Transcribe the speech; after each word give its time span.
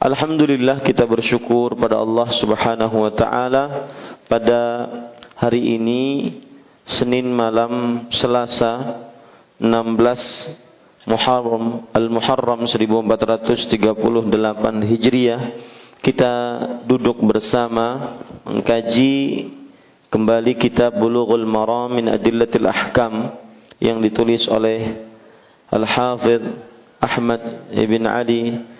Alhamdulillah 0.00 0.80
kita 0.80 1.04
bersyukur 1.04 1.76
pada 1.76 2.00
Allah 2.00 2.32
Subhanahu 2.32 3.04
wa 3.04 3.12
taala 3.12 3.64
pada 4.32 4.88
hari 5.36 5.76
ini 5.76 6.40
Senin 6.88 7.28
malam 7.28 8.08
Selasa 8.08 8.96
16 9.60 11.04
Muharram 11.04 11.84
Al-Muharram 11.92 12.64
1438 12.64 14.88
Hijriah. 14.88 15.40
Kita 16.00 16.32
duduk 16.88 17.20
bersama 17.20 18.16
mengkaji 18.48 19.52
kembali 20.08 20.56
kitab 20.56 20.96
Bulughul 20.96 21.44
Maram 21.44 21.92
min 21.92 22.08
Adillatil 22.08 22.64
Ahkam 22.64 23.36
yang 23.76 24.00
ditulis 24.00 24.48
oleh 24.48 25.12
Al-Hafidh 25.68 26.56
Ahmad 27.04 27.68
ibn 27.76 28.08
Ali 28.08 28.79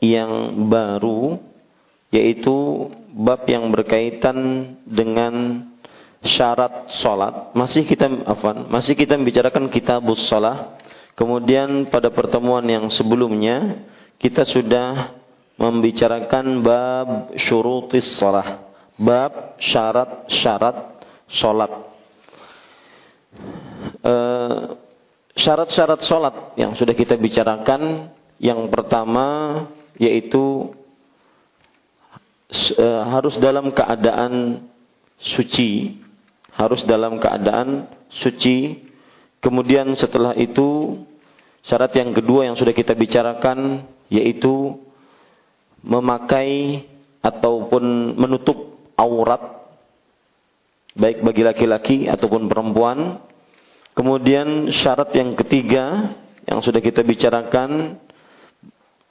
yang 0.00 0.56
baru 0.68 1.38
yaitu 2.10 2.90
bab 3.14 3.46
yang 3.46 3.70
berkaitan 3.70 4.36
dengan 4.82 5.66
syarat 6.24 6.90
salat. 7.00 7.54
Masih 7.56 7.86
kita 7.86 8.08
afan, 8.26 8.66
masih 8.68 8.98
kita 8.98 9.14
membicarakan 9.16 9.70
kitabus 9.70 10.26
shalah. 10.26 10.76
Kemudian 11.14 11.92
pada 11.92 12.08
pertemuan 12.08 12.64
yang 12.64 12.88
sebelumnya 12.88 13.84
kita 14.16 14.48
sudah 14.48 15.12
membicarakan 15.60 16.64
bab 16.64 17.08
syurutis 17.36 18.08
salah. 18.16 18.64
Bab 18.96 19.60
syarat-syarat 19.60 20.76
salat. 21.28 21.72
Eh, 24.00 24.60
syarat-syarat 25.36 26.00
salat 26.04 26.34
yang 26.56 26.72
sudah 26.76 26.92
kita 26.96 27.16
bicarakan 27.16 28.12
yang 28.40 28.68
pertama 28.72 29.68
yaitu 29.96 30.74
uh, 32.78 33.02
harus 33.10 33.38
dalam 33.38 33.70
keadaan 33.70 34.66
suci, 35.18 36.00
harus 36.54 36.82
dalam 36.84 37.18
keadaan 37.22 37.86
suci. 38.10 38.88
Kemudian 39.40 39.96
setelah 39.96 40.36
itu 40.36 41.00
syarat 41.64 41.96
yang 41.96 42.12
kedua 42.12 42.44
yang 42.44 42.56
sudah 42.56 42.76
kita 42.76 42.92
bicarakan 42.92 43.88
yaitu 44.12 44.76
memakai 45.80 46.84
ataupun 47.24 48.16
menutup 48.20 48.76
aurat 49.00 49.60
baik 50.92 51.24
bagi 51.24 51.42
laki-laki 51.44 51.98
ataupun 52.10 52.50
perempuan. 52.50 53.20
Kemudian 53.96 54.70
syarat 54.70 55.12
yang 55.16 55.34
ketiga 55.36 56.14
yang 56.46 56.60
sudah 56.60 56.80
kita 56.80 57.04
bicarakan 57.04 58.00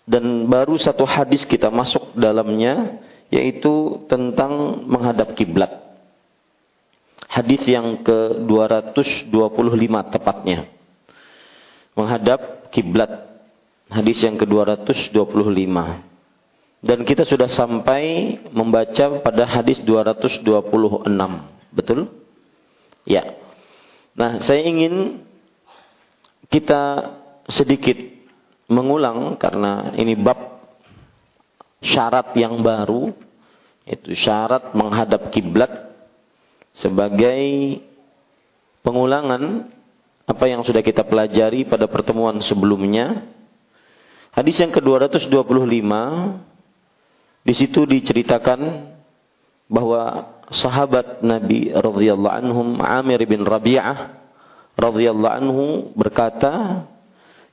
dan 0.09 0.49
baru 0.49 0.73
satu 0.81 1.05
hadis 1.05 1.45
kita 1.45 1.69
masuk 1.69 2.17
dalamnya 2.17 2.97
yaitu 3.29 4.01
tentang 4.09 4.81
menghadap 4.89 5.37
kiblat. 5.37 5.69
Hadis 7.29 7.61
yang 7.69 8.01
ke-225 8.01 9.29
tepatnya. 10.09 10.65
Menghadap 11.93 12.73
kiblat. 12.73 13.29
Hadis 13.85 14.17
yang 14.25 14.33
ke-225. 14.33 15.77
Dan 16.81 17.05
kita 17.05 17.21
sudah 17.29 17.45
sampai 17.45 18.33
membaca 18.49 19.21
pada 19.21 19.45
hadis 19.45 19.77
226. 19.85 21.05
Betul? 21.69 22.09
Ya. 23.05 23.37
Nah, 24.17 24.41
saya 24.41 24.65
ingin 24.65 25.21
kita 26.49 27.13
sedikit 27.45 28.18
mengulang 28.69 29.35
karena 29.41 29.91
ini 29.97 30.13
bab 30.13 30.37
syarat 31.81 32.31
yang 32.37 32.61
baru 32.61 33.11
itu 33.89 34.13
syarat 34.13 34.77
menghadap 34.77 35.33
kiblat 35.33 35.89
sebagai 36.77 37.41
pengulangan 38.85 39.73
apa 40.29 40.45
yang 40.45 40.61
sudah 40.61 40.85
kita 40.85 41.01
pelajari 41.01 41.65
pada 41.65 41.89
pertemuan 41.89 42.37
sebelumnya. 42.45 43.25
Hadis 44.29 44.61
yang 44.61 44.69
ke-225 44.69 45.89
di 47.41 47.53
situ 47.57 47.81
diceritakan 47.89 48.93
bahwa 49.65 50.29
sahabat 50.53 51.25
Nabi 51.25 51.73
radhiyallahu 51.73 52.35
anhum 52.45 52.77
Amir 52.77 53.25
bin 53.25 53.41
Rabi'ah 53.41 54.21
radhiyallahu 54.77 55.33
anhu 55.33 55.65
berkata 55.97 56.85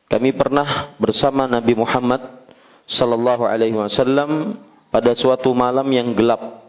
kami 0.06 0.30
pernah 0.34 0.94
bersama 1.02 1.50
Nabi 1.50 1.74
Muhammad 1.74 2.22
sallallahu 2.86 3.42
alaihi 3.42 3.74
wasallam 3.74 4.62
pada 4.94 5.12
suatu 5.18 5.50
malam 5.50 5.86
yang 5.90 6.14
gelap 6.14 6.62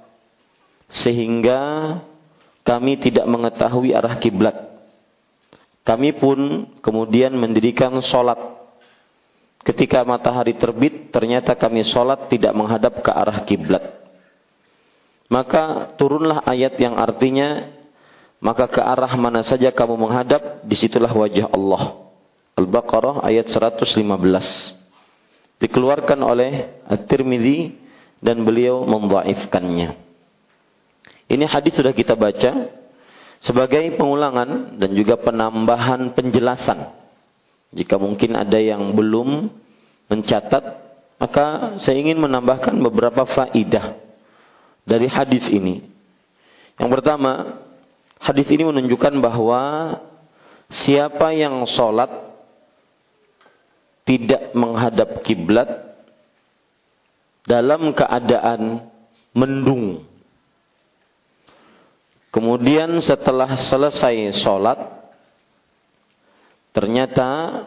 sehingga 0.89 1.95
kami 2.65 2.99
tidak 2.99 3.23
mengetahui 3.29 3.93
arah 3.93 4.17
kiblat. 4.19 4.55
Kami 5.87 6.19
pun 6.19 6.67
kemudian 6.83 7.31
mendirikan 7.31 7.95
sholat. 8.03 8.35
Ketika 9.63 10.03
matahari 10.03 10.55
terbit, 10.55 11.11
ternyata 11.11 11.55
kami 11.55 11.83
sholat 11.87 12.27
tidak 12.27 12.51
menghadap 12.51 12.99
ke 12.99 13.11
arah 13.11 13.43
kiblat. 13.47 13.83
Maka 15.27 15.95
turunlah 15.99 16.43
ayat 16.43 16.75
yang 16.79 16.95
artinya, 16.95 17.71
maka 18.39 18.67
ke 18.67 18.79
arah 18.79 19.11
mana 19.19 19.43
saja 19.43 19.71
kamu 19.71 19.95
menghadap, 19.95 20.63
di 20.63 20.75
situlah 20.75 21.11
wajah 21.11 21.51
Allah. 21.51 22.06
Al-Baqarah 22.57 23.21
ayat 23.21 23.45
115. 23.53 23.93
Dikeluarkan 25.61 26.19
oleh 26.25 26.81
At-Tirmidzi 26.89 27.77
dan 28.17 28.41
beliau 28.41 28.81
membaifkannya. 28.89 29.93
Ini 31.29 31.45
hadis 31.45 31.77
sudah 31.77 31.93
kita 31.93 32.17
baca 32.17 32.73
sebagai 33.45 33.93
pengulangan 33.93 34.79
dan 34.81 34.89
juga 34.97 35.21
penambahan 35.21 36.17
penjelasan. 36.17 36.97
Jika 37.77 38.01
mungkin 38.01 38.33
ada 38.33 38.57
yang 38.57 38.95
belum 38.97 39.53
mencatat, 40.09 40.63
maka 41.21 41.77
saya 41.83 41.97
ingin 41.99 42.17
menambahkan 42.17 42.73
beberapa 42.79 43.27
faidah 43.27 44.01
dari 44.87 45.05
hadis 45.05 45.45
ini. 45.51 45.83
Yang 46.79 46.89
pertama, 46.89 47.61
hadis 48.17 48.47
ini 48.49 48.65
menunjukkan 48.65 49.19
bahwa 49.19 49.61
siapa 50.71 51.35
yang 51.35 51.65
sholat 51.67 52.26
tidak 54.07 54.55
menghadap 54.55 55.19
kiblat 55.27 55.67
dalam 57.43 57.91
keadaan 57.91 58.87
mendung 59.35 60.07
Kemudian 62.37 63.01
setelah 63.01 63.57
selesai 63.57 64.35
sholat, 64.37 64.77
ternyata 66.69 67.65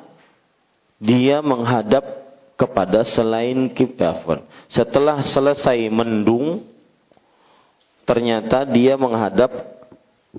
dia 1.02 1.42
menghadap 1.42 2.06
kepada 2.54 3.02
selain 3.02 3.72
kiblat. 3.75 4.46
Setelah 4.70 5.26
selesai 5.26 5.75
mendung, 5.90 6.62
ternyata 8.06 8.62
dia 8.69 8.94
menghadap 8.94 9.50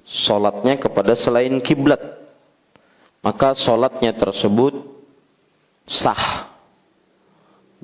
sholatnya 0.05 0.79
kepada 0.79 1.11
selain 1.19 1.59
kiblat. 1.59 1.99
Maka 3.19 3.51
sholatnya 3.57 4.15
tersebut 4.15 5.00
sah 5.91 6.47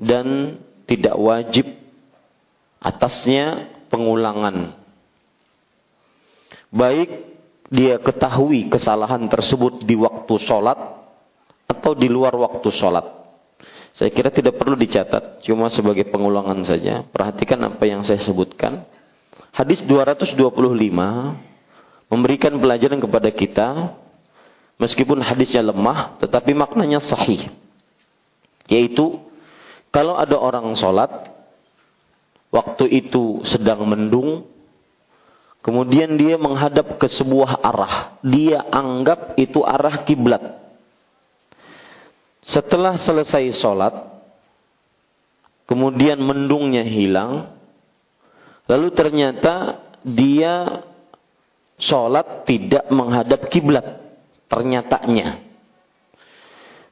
dan 0.00 0.56
tidak 0.88 1.14
wajib 1.20 1.68
atasnya 2.80 3.68
pengulangan 3.92 4.78
Baik 6.68 7.08
dia 7.72 7.96
ketahui 8.00 8.68
kesalahan 8.68 9.24
tersebut 9.28 9.84
di 9.84 9.96
waktu 9.96 10.34
sholat 10.44 10.76
atau 11.68 11.92
di 11.96 12.08
luar 12.08 12.36
waktu 12.36 12.68
sholat. 12.72 13.04
Saya 13.96 14.12
kira 14.12 14.28
tidak 14.30 14.60
perlu 14.60 14.76
dicatat, 14.76 15.42
cuma 15.42 15.72
sebagai 15.72 16.06
pengulangan 16.12 16.60
saja. 16.62 17.02
Perhatikan 17.08 17.58
apa 17.66 17.82
yang 17.88 18.04
saya 18.04 18.20
sebutkan. 18.20 18.84
Hadis 19.50 19.82
225 19.82 20.38
memberikan 22.08 22.52
pelajaran 22.60 23.00
kepada 23.00 23.32
kita, 23.32 23.68
meskipun 24.78 25.18
hadisnya 25.24 25.64
lemah, 25.64 26.20
tetapi 26.20 26.52
maknanya 26.54 27.00
sahih. 27.02 27.48
Yaitu, 28.68 29.18
kalau 29.88 30.20
ada 30.20 30.36
orang 30.36 30.76
sholat, 30.76 31.10
waktu 32.52 32.84
itu 32.92 33.42
sedang 33.48 33.88
mendung, 33.88 34.44
Kemudian 35.58 36.14
dia 36.14 36.38
menghadap 36.38 36.96
ke 36.96 37.10
sebuah 37.10 37.60
arah. 37.60 38.16
Dia 38.22 38.62
anggap 38.70 39.34
itu 39.36 39.60
arah 39.66 40.06
kiblat. 40.06 40.40
Setelah 42.48 42.96
selesai 42.96 43.52
sholat, 43.52 43.92
kemudian 45.68 46.16
mendungnya 46.22 46.80
hilang, 46.86 47.52
lalu 48.64 48.88
ternyata 48.96 49.84
dia 50.00 50.86
sholat 51.76 52.48
tidak 52.48 52.88
menghadap 52.88 53.50
kiblat. 53.52 54.00
Ternyatanya. 54.48 55.44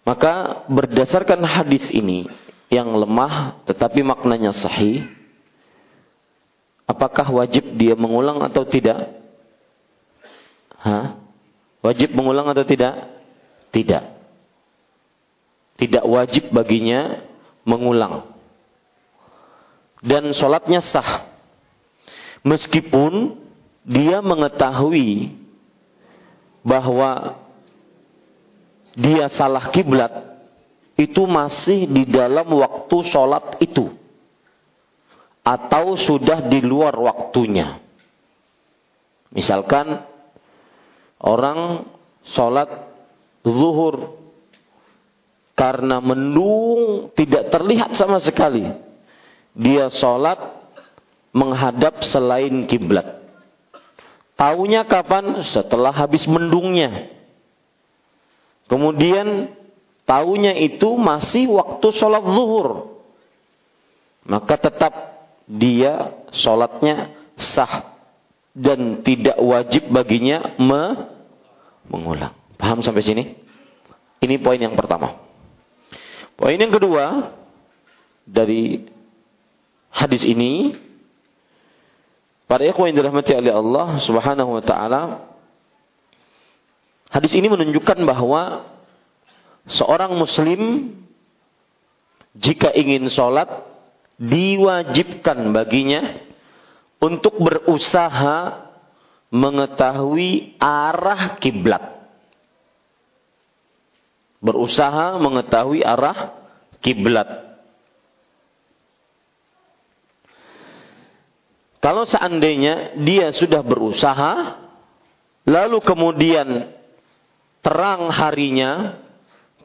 Maka 0.06 0.62
berdasarkan 0.70 1.43
hadis 1.43 1.82
ini 1.91 2.31
yang 2.70 2.94
lemah 2.94 3.58
tetapi 3.67 4.06
maknanya 4.06 4.55
sahih, 4.55 5.11
Apakah 6.87 7.26
wajib 7.35 7.75
dia 7.75 7.99
mengulang 7.99 8.38
atau 8.47 8.62
tidak? 8.62 9.11
Hah? 10.79 11.19
Wajib 11.82 12.14
mengulang 12.14 12.47
atau 12.47 12.62
tidak? 12.62 13.11
Tidak. 13.75 14.06
Tidak 15.82 16.05
wajib 16.06 16.55
baginya 16.55 17.26
mengulang. 17.67 18.31
Dan 19.99 20.31
sholatnya 20.31 20.79
sah. 20.87 21.26
Meskipun 22.47 23.35
dia 23.82 24.23
mengetahui 24.23 25.35
bahwa 26.62 27.35
dia 28.96 29.28
salah 29.28 29.69
kiblat 29.69 30.08
itu 30.96 31.28
masih 31.28 31.84
di 31.84 32.08
dalam 32.08 32.48
waktu 32.48 32.96
sholat 33.04 33.60
itu 33.60 33.93
atau 35.44 35.94
sudah 35.94 36.48
di 36.48 36.64
luar 36.64 36.96
waktunya. 36.96 37.78
Misalkan 39.31 40.00
orang 41.20 41.87
sholat 42.25 42.72
zuhur 43.44 44.16
karena 45.52 46.00
mendung 46.00 47.12
tidak 47.12 47.52
terlihat 47.52 47.94
sama 47.94 48.19
sekali. 48.25 48.64
Dia 49.56 49.93
sholat 49.93 50.40
menghadap 51.37 52.00
selain 52.04 52.64
kiblat. 52.64 53.25
Taunya 54.37 54.84
kapan? 54.84 55.40
Setelah 55.44 55.93
habis 55.96 56.28
mendungnya. 56.28 57.16
Kemudian 58.67 59.55
taunya 60.03 60.55
itu 60.55 60.99
masih 60.99 61.51
waktu 61.55 61.87
sholat 61.95 62.23
zuhur. 62.27 62.99
Maka 64.27 64.59
tetap 64.59 64.93
dia 65.47 66.19
sholatnya 66.35 67.15
sah 67.39 67.95
dan 68.51 69.05
tidak 69.07 69.39
wajib 69.39 69.87
baginya 69.93 70.59
me 70.59 71.15
mengulang. 71.87 72.35
Paham 72.59 72.83
sampai 72.83 73.05
sini? 73.07 73.25
Ini 74.19 74.43
poin 74.43 74.58
yang 74.58 74.75
pertama. 74.75 75.15
Poin 76.35 76.58
yang 76.58 76.73
kedua 76.73 77.37
dari 78.27 78.82
hadis 79.94 80.27
ini 80.27 80.75
para 82.51 82.67
ikhwan 82.67 82.91
yang 82.91 82.99
dirahmati 83.01 83.32
oleh 83.32 83.55
Allah 83.55 84.03
Subhanahu 84.03 84.58
wa 84.58 84.63
taala 84.65 85.03
hadis 87.10 87.32
ini 87.34 87.46
menunjukkan 87.51 87.98
bahwa 88.06 88.67
seorang 89.67 90.15
muslim 90.15 90.93
jika 92.36 92.70
ingin 92.72 93.08
sholat 93.08 93.48
diwajibkan 94.17 95.53
baginya 95.53 96.20
untuk 97.01 97.36
berusaha 97.41 98.67
mengetahui 99.29 100.56
arah 100.60 101.36
kiblat. 101.41 101.84
Berusaha 104.41 105.19
mengetahui 105.19 105.82
arah 105.82 106.36
kiblat. 106.81 107.29
Kalau 111.81 112.03
seandainya 112.03 112.98
dia 112.98 113.31
sudah 113.31 113.63
berusaha, 113.63 114.58
lalu 115.46 115.79
kemudian 115.86 116.76
terang 117.67 118.15
harinya, 118.15 119.03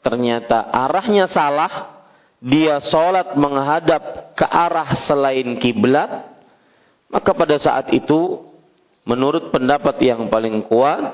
ternyata 0.02 0.74
arahnya 0.74 1.30
salah, 1.30 2.02
dia 2.42 2.82
sholat 2.82 3.38
menghadap 3.38 4.34
ke 4.34 4.42
arah 4.42 4.98
selain 5.06 5.62
kiblat, 5.62 6.10
maka 7.14 7.30
pada 7.38 7.62
saat 7.62 7.94
itu 7.94 8.42
menurut 9.06 9.54
pendapat 9.54 10.02
yang 10.02 10.34
paling 10.34 10.66
kuat 10.66 11.14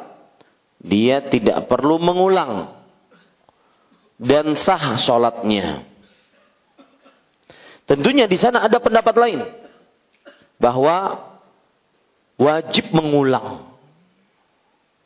dia 0.79 1.27
tidak 1.27 1.67
perlu 1.67 1.99
mengulang 1.99 2.71
dan 4.15 4.55
sah 4.55 4.95
sholatnya. 4.95 5.83
Tentunya 7.83 8.31
di 8.31 8.39
sana 8.39 8.63
ada 8.63 8.79
pendapat 8.79 9.15
lain 9.19 9.43
bahwa 10.55 11.19
wajib 12.39 12.95
mengulang. 12.95 13.75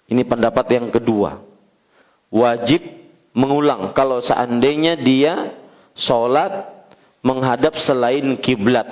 Ini 0.05 0.21
pendapat 0.27 0.65
yang 0.69 0.93
kedua. 0.93 1.50
Wajib 2.31 2.79
mengulang. 3.35 3.91
Kalau 3.91 4.23
seandainya 4.23 4.95
dia 4.95 5.55
sholat 5.99 6.67
menghadap 7.21 7.77
selain 7.77 8.39
kiblat. 8.39 8.87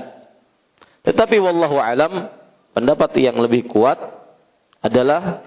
Tetapi 1.08 1.40
wallahu 1.40 1.80
alam 1.80 2.30
pendapat 2.76 3.16
yang 3.18 3.40
lebih 3.40 3.72
kuat 3.72 3.98
adalah 4.84 5.44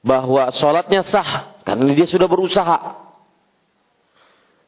bahwa 0.00 0.48
sholatnya 0.52 1.04
sah 1.06 1.60
karena 1.62 1.92
dia 1.92 2.08
sudah 2.08 2.26
berusaha. 2.26 3.06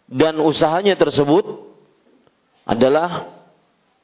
Dan 0.08 0.40
usahanya 0.40 0.96
tersebut 0.96 1.68
adalah 2.64 3.28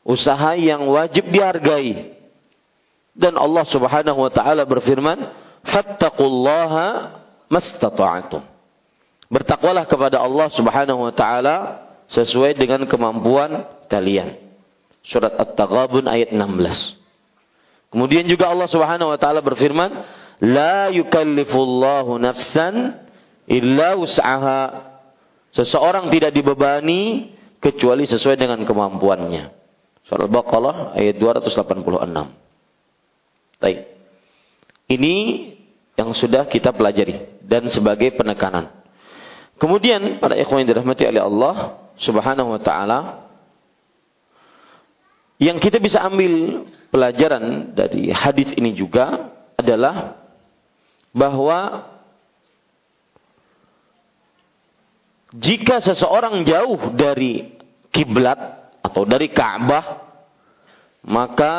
usaha 0.04 0.52
yang 0.56 0.84
wajib 0.88 1.32
dihargai. 1.32 2.12
Dan 3.16 3.40
Allah 3.40 3.64
Subhanahu 3.64 4.18
wa 4.26 4.32
taala 4.32 4.68
berfirman 4.68 5.16
fattaqullaha 5.64 7.23
mastata'tum 7.50 8.42
bertakwalah 9.28 9.84
kepada 9.88 10.20
Allah 10.20 10.48
Subhanahu 10.52 11.00
wa 11.08 11.12
taala 11.14 11.56
sesuai 12.12 12.56
dengan 12.56 12.84
kemampuan 12.84 13.64
kalian 13.88 14.36
surat 15.04 15.32
at-taghabun 15.36 16.08
ayat 16.08 16.32
16 16.32 17.92
kemudian 17.92 18.24
juga 18.28 18.52
Allah 18.52 18.68
Subhanahu 18.68 19.12
wa 19.12 19.18
taala 19.18 19.40
berfirman 19.40 19.90
la 20.44 20.92
yukallifullahu 20.92 22.20
nafsan 22.20 23.00
illa 23.48 23.96
wus'aha 23.96 24.94
Seseorang 25.54 26.10
tidak 26.10 26.34
dibebani 26.34 27.30
kecuali 27.62 28.10
sesuai 28.10 28.34
dengan 28.34 28.66
kemampuannya. 28.66 29.54
Surah 30.02 30.26
Al-Baqarah 30.26 30.98
ayat 30.98 31.16
286. 31.22 31.86
Baik. 33.62 33.78
Ini 34.90 35.14
yang 35.94 36.10
sudah 36.10 36.46
kita 36.50 36.74
pelajari 36.74 37.38
dan 37.42 37.66
sebagai 37.70 38.14
penekanan. 38.18 38.70
Kemudian 39.58 40.18
pada 40.18 40.34
ikhwan 40.34 40.66
yang 40.66 40.74
dirahmati 40.74 41.06
oleh 41.06 41.22
Allah 41.22 41.54
Subhanahu 41.94 42.58
wa 42.58 42.60
taala 42.60 42.98
yang 45.38 45.62
kita 45.62 45.78
bisa 45.78 46.02
ambil 46.02 46.66
pelajaran 46.90 47.74
dari 47.74 48.10
hadis 48.10 48.50
ini 48.58 48.74
juga 48.74 49.34
adalah 49.54 50.18
bahwa 51.14 51.90
jika 55.34 55.78
seseorang 55.82 56.42
jauh 56.42 56.94
dari 56.94 57.54
kiblat 57.94 58.38
atau 58.82 59.06
dari 59.06 59.30
Ka'bah 59.30 60.02
maka 61.06 61.54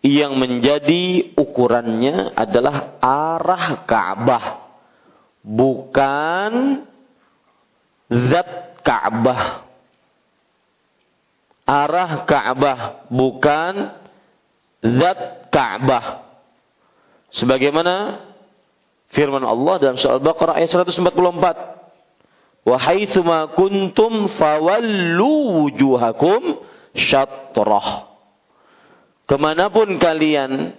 yang 0.00 0.36
menjadi 0.40 1.36
ukurannya 1.36 2.32
adalah 2.32 2.96
arah 3.00 3.84
Ka'bah. 3.84 4.44
Bukan 5.44 6.52
zat 8.08 8.80
Ka'bah. 8.80 9.68
Arah 11.68 12.12
Ka'bah 12.26 13.06
bukan 13.12 13.94
zat 14.82 15.52
Ka'bah. 15.52 16.26
Sebagaimana 17.30 18.26
firman 19.14 19.44
Allah 19.44 19.74
dalam 19.78 19.96
surah 20.00 20.18
Al-Baqarah 20.18 20.58
ayat 20.58 20.74
144 20.74 21.80
Wa 22.60 22.76
haitsuma 22.76 23.56
kuntum 23.56 24.28
fawallu 24.36 25.64
wujuhakum 25.64 26.60
syatrah. 26.92 28.09
Ke 29.30 29.38
mana 29.38 29.70
pun 29.70 29.94
kalian 29.94 30.74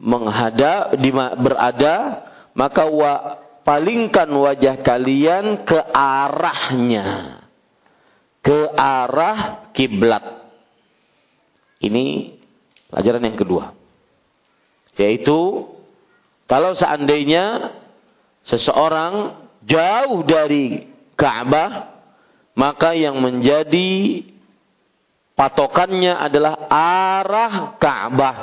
menghadap 0.00 0.96
berada, 1.36 2.24
maka 2.56 2.88
wa, 2.88 3.36
palingkan 3.68 4.32
wajah 4.32 4.80
kalian 4.80 5.68
ke 5.68 5.76
arahnya. 5.92 7.36
Ke 8.40 8.72
arah 8.72 9.68
kiblat. 9.76 10.24
Ini 11.84 12.32
pelajaran 12.88 13.28
yang 13.28 13.36
kedua. 13.36 13.76
Yaitu 14.96 15.68
kalau 16.48 16.72
seandainya 16.72 17.76
seseorang 18.48 19.36
jauh 19.68 20.24
dari 20.24 20.88
Ka'bah, 21.12 21.92
maka 22.56 22.96
yang 22.96 23.20
menjadi 23.20 24.31
patokannya 25.34 26.16
adalah 26.16 26.68
arah 26.70 27.76
Ka'bah, 27.76 28.36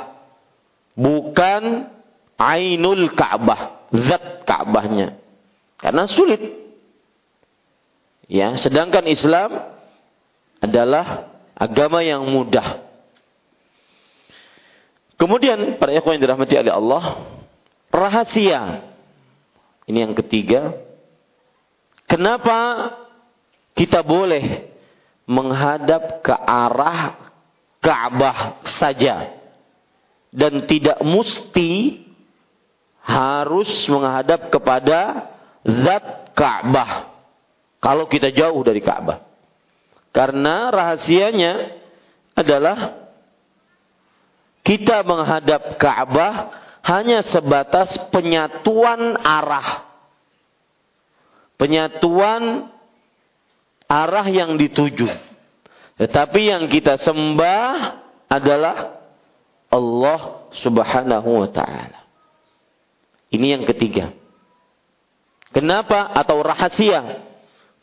bukan 0.94 1.88
ainul 2.36 3.12
Ka'bah, 3.14 3.90
zat 3.94 4.44
Ka'bahnya. 4.44 5.18
Karena 5.80 6.04
sulit. 6.10 6.40
Ya, 8.30 8.54
sedangkan 8.54 9.08
Islam 9.10 9.74
adalah 10.60 11.32
agama 11.56 12.04
yang 12.04 12.22
mudah. 12.28 12.84
Kemudian 15.16 15.76
para 15.76 15.92
ikhwan 15.92 16.16
yang 16.16 16.24
dirahmati 16.30 16.54
oleh 16.56 16.72
Allah, 16.72 17.04
rahasia. 17.92 18.86
Ini 19.88 20.06
yang 20.06 20.14
ketiga, 20.14 20.76
Kenapa 22.10 22.90
kita 23.78 24.02
boleh 24.02 24.69
menghadap 25.30 26.26
ke 26.26 26.34
arah 26.34 27.30
Ka'bah 27.78 28.66
saja. 28.82 29.38
Dan 30.34 30.66
tidak 30.66 30.98
mesti 31.06 32.02
harus 33.06 33.70
menghadap 33.86 34.50
kepada 34.50 35.30
zat 35.62 36.34
Ka'bah. 36.34 37.14
Kalau 37.78 38.10
kita 38.10 38.34
jauh 38.34 38.60
dari 38.66 38.82
Ka'bah. 38.82 39.22
Karena 40.10 40.74
rahasianya 40.74 41.78
adalah 42.34 42.98
kita 44.66 45.06
menghadap 45.06 45.78
Ka'bah 45.78 46.34
hanya 46.84 47.22
sebatas 47.22 47.94
penyatuan 48.10 49.14
arah. 49.22 49.86
Penyatuan 51.54 52.72
arah 53.90 54.26
yang 54.30 54.54
dituju. 54.54 55.10
Tetapi 55.98 56.40
yang 56.54 56.70
kita 56.70 56.94
sembah 57.02 57.98
adalah 58.30 59.02
Allah 59.66 60.46
Subhanahu 60.54 61.42
wa 61.42 61.50
taala. 61.50 62.06
Ini 63.34 63.58
yang 63.58 63.64
ketiga. 63.66 64.14
Kenapa 65.50 66.14
atau 66.14 66.38
rahasia? 66.46 67.26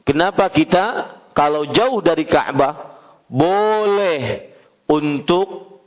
Kenapa 0.07 0.47
kita 0.47 1.15
kalau 1.35 1.67
jauh 1.67 1.99
dari 1.99 2.23
Ka'bah 2.23 2.95
boleh 3.27 4.55
untuk 4.87 5.79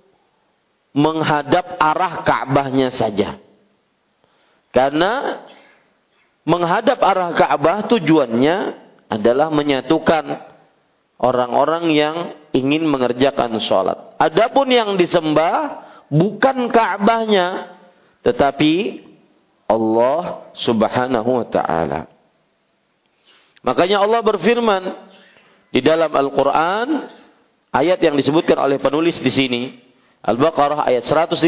menghadap 0.93 1.81
arah 1.81 2.21
Ka'bahnya 2.21 2.93
saja? 2.93 3.41
Karena 4.71 5.45
menghadap 6.45 7.01
arah 7.01 7.33
Ka'bah 7.33 7.89
tujuannya 7.89 8.80
adalah 9.11 9.51
menyatukan 9.51 10.25
orang-orang 11.19 11.85
yang 11.91 12.17
ingin 12.55 12.87
mengerjakan 12.87 13.59
sholat. 13.59 14.17
Adapun 14.17 14.71
yang 14.71 14.95
disembah 14.95 15.83
bukan 16.09 16.71
Ka'bahnya, 16.71 17.77
tetapi 18.23 19.05
Allah 19.67 20.51
Subhanahu 20.55 21.31
wa 21.43 21.47
taala. 21.51 22.07
Makanya 23.61 24.01
Allah 24.01 24.25
berfirman 24.25 24.83
di 25.71 25.85
dalam 25.85 26.11
Al-Qur'an 26.11 27.11
ayat 27.71 28.01
yang 28.01 28.17
disebutkan 28.17 28.57
oleh 28.57 28.81
penulis 28.81 29.21
di 29.21 29.31
sini 29.31 29.63
Al-Baqarah 30.25 30.89
ayat 30.89 31.05
115 31.05 31.45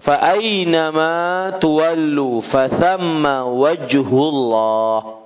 fa 0.00 0.16
تُوَلُّ 0.34 1.58
tuwallu 1.60 2.28
وَجْهُ 2.40 4.10
wajhullah 4.10 5.19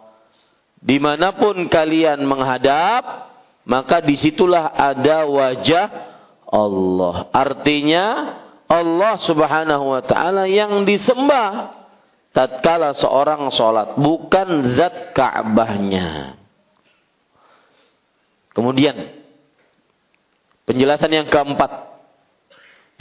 di 0.85 1.01
mana 1.01 1.33
pun 1.33 1.65
kalian 1.65 2.21
menghadap, 2.29 3.33
maka 3.65 4.05
di 4.05 4.21
situlah 4.21 4.69
ada 4.77 5.25
wajah 5.25 5.89
Allah. 6.45 7.33
Artinya 7.33 8.05
Allah 8.69 9.17
subhanahu 9.17 9.97
wa 9.97 10.03
ta'ala 10.05 10.45
yang 10.45 10.85
disembah 10.85 11.73
tatkala 12.37 12.93
seorang 12.93 13.49
sholat. 13.49 13.97
Bukan 13.97 14.77
zat 14.77 15.17
Ka'bahnya. 15.17 16.37
Kemudian, 18.53 19.25
penjelasan 20.69 21.11
yang 21.17 21.29
keempat. 21.33 21.97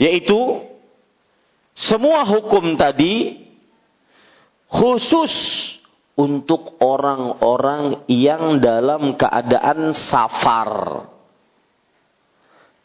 Yaitu 0.00 0.64
semua 1.76 2.24
hukum 2.24 2.80
tadi 2.80 3.44
khusus 4.70 5.30
untuk 6.14 6.78
orang-orang 6.78 8.06
yang 8.06 8.62
dalam 8.62 9.18
keadaan 9.18 9.94
safar. 9.98 10.70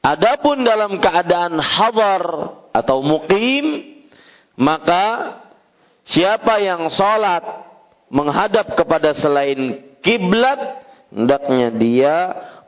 Adapun 0.02 0.66
dalam 0.66 0.98
keadaan 0.98 1.62
hadar 1.62 2.24
atau 2.74 3.06
mukim, 3.06 3.86
maka 4.58 5.38
siapa 6.08 6.58
yang 6.58 6.90
sholat 6.90 7.46
menghadap 8.10 8.74
kepada 8.74 9.14
selain 9.14 9.78
kiblat, 10.02 10.82
hendaknya 11.14 11.70
dia 11.78 12.16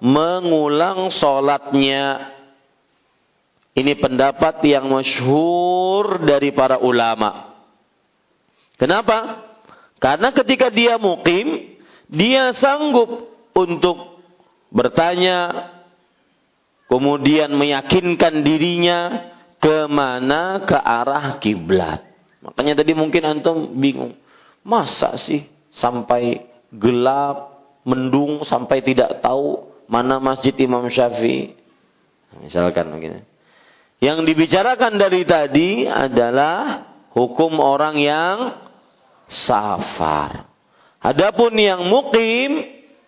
mengulang 0.01 1.09
sholatnya 1.13 2.37
Ini 3.71 4.03
pendapat 4.03 4.59
yang 4.67 4.91
masyhur 4.91 6.27
dari 6.27 6.51
para 6.51 6.75
ulama. 6.83 7.55
Kenapa? 8.75 9.50
Karena 10.01 10.33
ketika 10.33 10.73
dia 10.73 10.97
mukim, 10.97 11.77
dia 12.09 12.49
sanggup 12.57 13.29
untuk 13.53 14.17
bertanya, 14.73 15.69
kemudian 16.89 17.53
meyakinkan 17.53 18.41
dirinya 18.41 19.29
ke 19.61 19.85
mana 19.85 20.65
ke 20.65 20.73
arah 20.73 21.37
kiblat. 21.37 22.01
Makanya 22.41 22.81
tadi 22.81 22.97
mungkin 22.97 23.21
antum 23.29 23.77
bingung, 23.77 24.17
masa 24.65 25.13
sih 25.21 25.45
sampai 25.69 26.49
gelap, 26.73 27.61
mendung, 27.85 28.41
sampai 28.41 28.81
tidak 28.81 29.21
tahu 29.21 29.69
mana 29.85 30.17
masjid 30.17 30.57
Imam 30.57 30.89
Syafi'i? 30.89 31.53
Misalkan 32.41 32.89
begini. 32.89 33.21
Yang 34.01 34.33
dibicarakan 34.33 34.97
dari 34.97 35.21
tadi 35.29 35.85
adalah 35.85 36.89
hukum 37.13 37.61
orang 37.61 38.01
yang 38.01 38.35
safar. 39.31 40.51
Adapun 41.01 41.55
yang 41.57 41.87
mukim, 41.87 42.67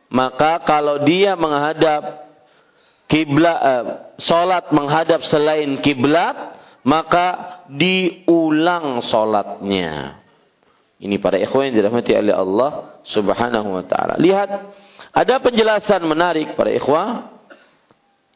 maka 0.10 0.64
kalau 0.66 1.04
dia 1.04 1.38
menghadap 1.38 2.32
kiblat, 3.12 3.60
eh, 3.62 3.84
solat 4.18 4.72
menghadap 4.74 5.22
selain 5.22 5.78
kiblat, 5.84 6.58
maka 6.82 7.62
diulang 7.70 9.04
solatnya. 9.06 10.24
Ini 11.04 11.20
para 11.20 11.36
ikhwan 11.36 11.70
yang 11.70 11.84
dirahmati 11.84 12.16
oleh 12.16 12.34
Allah 12.34 12.72
Subhanahu 13.04 13.76
wa 13.76 13.84
taala. 13.84 14.16
Lihat, 14.18 14.50
ada 15.12 15.36
penjelasan 15.44 16.02
menarik 16.08 16.56
para 16.56 16.72
ikhwah. 16.72 17.30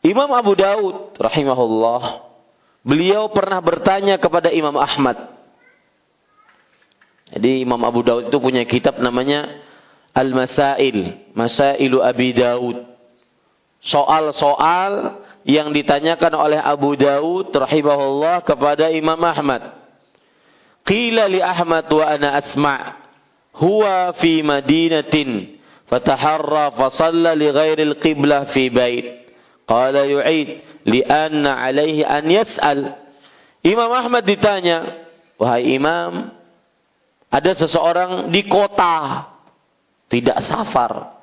Imam 0.03 0.29
Abu 0.35 0.53
Daud 0.53 1.17
rahimahullah 1.17 2.27
Beliau 2.87 3.27
pernah 3.35 3.59
bertanya 3.59 4.15
kepada 4.15 4.47
Imam 4.47 4.71
Ahmad. 4.79 5.19
Jadi 7.27 7.67
Imam 7.67 7.79
Abu 7.83 8.03
Daud 8.07 8.31
itu 8.31 8.37
punya 8.39 8.63
kitab 8.63 9.03
namanya 9.03 9.59
Al-Masail, 10.15 11.29
Masailu 11.35 11.99
Abi 11.99 12.31
Daud. 12.31 12.87
Soal-soal 13.83 15.21
yang 15.43 15.71
ditanyakan 15.71 16.33
oleh 16.33 16.59
Abu 16.59 16.95
Daud 16.95 17.51
rahimahullah 17.51 18.41
kepada 18.47 18.89
Imam 18.89 19.19
Ahmad. 19.21 19.75
Qila 20.87 21.27
li 21.27 21.43
Ahmad 21.43 21.85
wa 21.91 22.05
ana 22.07 22.39
asma' 22.39 22.95
huwa 23.59 24.15
fi 24.15 24.39
madinatin 24.39 25.59
fataharra 25.91 26.71
fa 26.79 26.87
shalla 26.95 27.35
li 27.35 27.51
ghairi 27.51 27.83
al-qiblah 27.91 28.49
fi 28.55 28.71
bait. 28.71 29.27
Qala 29.67 30.07
yu'id 30.07 30.63
lianna 30.87 31.59
alaihi 31.59 32.07
an 32.07 32.23
yas'al. 32.31 32.95
Imam 33.67 33.91
Ahmad 33.91 34.23
ditanya, 34.23 35.03
"Wahai 35.35 35.75
Imam, 35.75 36.31
ada 37.27 37.51
seseorang 37.55 38.31
di 38.31 38.47
kota 38.47 39.27
tidak 40.07 40.39
safar. 40.47 41.19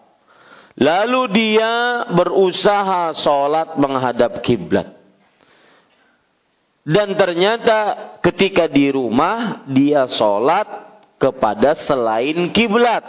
Lalu 0.75 1.23
dia 1.31 2.05
berusaha 2.11 3.15
sholat 3.15 3.79
menghadap 3.79 4.43
kiblat. 4.43 4.91
Dan 6.85 7.17
ternyata 7.17 8.13
ketika 8.21 8.69
di 8.69 8.93
rumah 8.93 9.65
dia 9.71 10.05
sholat 10.11 10.67
kepada 11.17 11.79
selain 11.89 12.53
kiblat. 12.53 13.07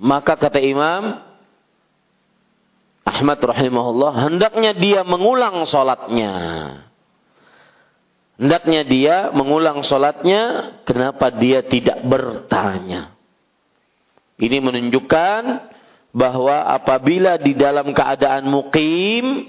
Maka 0.00 0.32
kata 0.32 0.56
Imam, 0.64 1.20
Ahmad 3.04 3.36
rahimahullah 3.36 4.12
hendaknya 4.30 4.72
dia 4.72 5.04
mengulang 5.04 5.60
sholatnya. 5.68 6.32
Hendaknya 8.40 8.82
dia 8.88 9.16
mengulang 9.36 9.84
sholatnya. 9.84 10.72
Kenapa 10.88 11.28
dia 11.28 11.60
tidak 11.60 12.00
bertanya? 12.08 13.12
Ini 14.40 14.64
menunjukkan 14.64 15.42
bahwa 16.16 16.64
apabila 16.72 17.36
di 17.36 17.52
dalam 17.52 17.92
keadaan 17.92 18.48
mukim, 18.48 19.44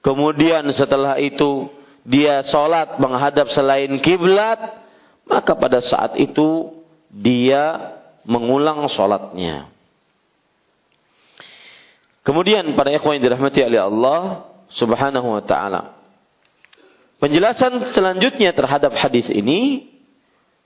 kemudian 0.00 0.64
setelah 0.72 1.20
itu 1.20 1.68
dia 2.00 2.40
sholat 2.48 2.96
menghadap 2.96 3.52
selain 3.52 3.92
kiblat, 4.00 4.56
maka 5.28 5.52
pada 5.52 5.84
saat 5.84 6.16
itu 6.16 6.80
dia 7.12 7.92
mengulang 8.24 8.88
sholatnya. 8.88 9.68
Kemudian 12.24 12.72
para 12.72 12.88
ikhwan 12.88 13.20
yang 13.20 13.28
dirahmati 13.28 13.60
oleh 13.60 13.84
Allah 13.84 14.48
Subhanahu 14.72 15.28
wa 15.28 15.44
taala. 15.44 16.03
Penjelasan 17.22 17.94
selanjutnya 17.94 18.52
terhadap 18.52 18.92
hadis 18.98 19.30
ini 19.30 19.90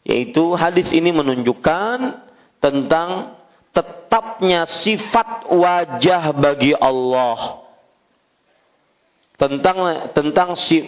yaitu 0.08 0.56
hadis 0.56 0.88
ini 0.90 1.12
menunjukkan 1.12 2.24
tentang 2.64 3.38
tetapnya 3.76 4.66
sifat 4.66 5.52
wajah 5.52 6.32
bagi 6.34 6.72
Allah. 6.74 7.68
Tentang 9.38 10.10
tentang 10.16 10.58
si, 10.58 10.82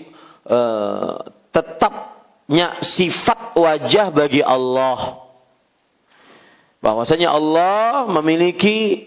uh, 0.49 1.23
tetapnya 1.55 2.83
sifat 2.83 3.55
wajah 3.55 4.11
bagi 4.11 4.43
Allah. 4.43 5.23
Bahwasanya 6.81 7.31
Allah 7.31 8.09
memiliki 8.09 9.07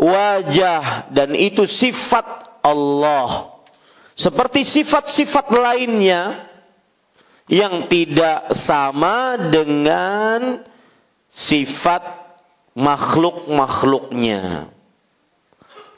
wajah 0.00 1.12
dan 1.14 1.36
itu 1.38 1.68
sifat 1.68 2.26
Allah. 2.64 3.53
Seperti 4.14 4.62
sifat-sifat 4.62 5.50
lainnya 5.50 6.46
yang 7.50 7.90
tidak 7.90 8.54
sama 8.62 9.36
dengan 9.50 10.62
sifat 11.34 12.02
makhluk-makhluknya. 12.78 14.70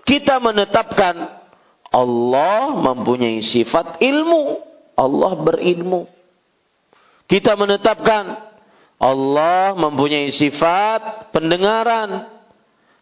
Kita 0.06 0.40
menetapkan 0.40 1.44
Allah 1.92 2.72
mempunyai 2.72 3.44
sifat 3.44 4.00
ilmu. 4.00 4.64
Allah 4.96 5.32
berilmu. 5.36 6.08
Kita 7.28 7.52
menetapkan 7.52 8.48
Allah 8.96 9.76
mempunyai 9.76 10.32
sifat 10.32 11.36
pendengaran 11.36 12.36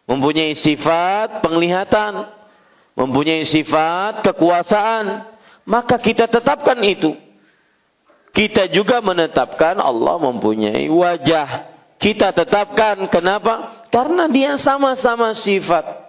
mempunyai 0.05 0.53
sifat 0.53 1.41
penglihatan, 1.41 2.29
mempunyai 2.95 3.43
sifat 3.43 4.23
kekuasaan, 4.23 5.35
maka 5.67 5.99
kita 5.99 6.31
tetapkan 6.31 6.79
itu. 6.81 7.13
Kita 8.35 8.67
juga 8.67 8.99
menetapkan 8.99 9.79
Allah 9.79 10.19
mempunyai 10.19 10.91
wajah. 10.91 11.71
Kita 11.95 12.35
tetapkan 12.35 13.07
kenapa? 13.07 13.87
Karena 13.87 14.27
dia 14.27 14.59
sama-sama 14.59 15.31
sifat. 15.31 16.03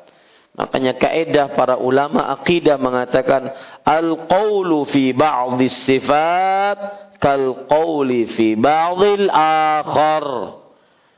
Makanya 0.56 0.96
kaidah 0.96 1.52
para 1.52 1.76
ulama 1.78 2.32
akidah 2.32 2.80
mengatakan 2.80 3.52
al-qaulu 3.84 4.88
fi 4.88 5.12
ba'dhi 5.12 5.68
sifat 5.68 6.78
kal 7.20 7.68
qauli 7.70 8.26
fi 8.34 8.56
ba'dhil 8.56 9.28
akhar. 9.30 10.26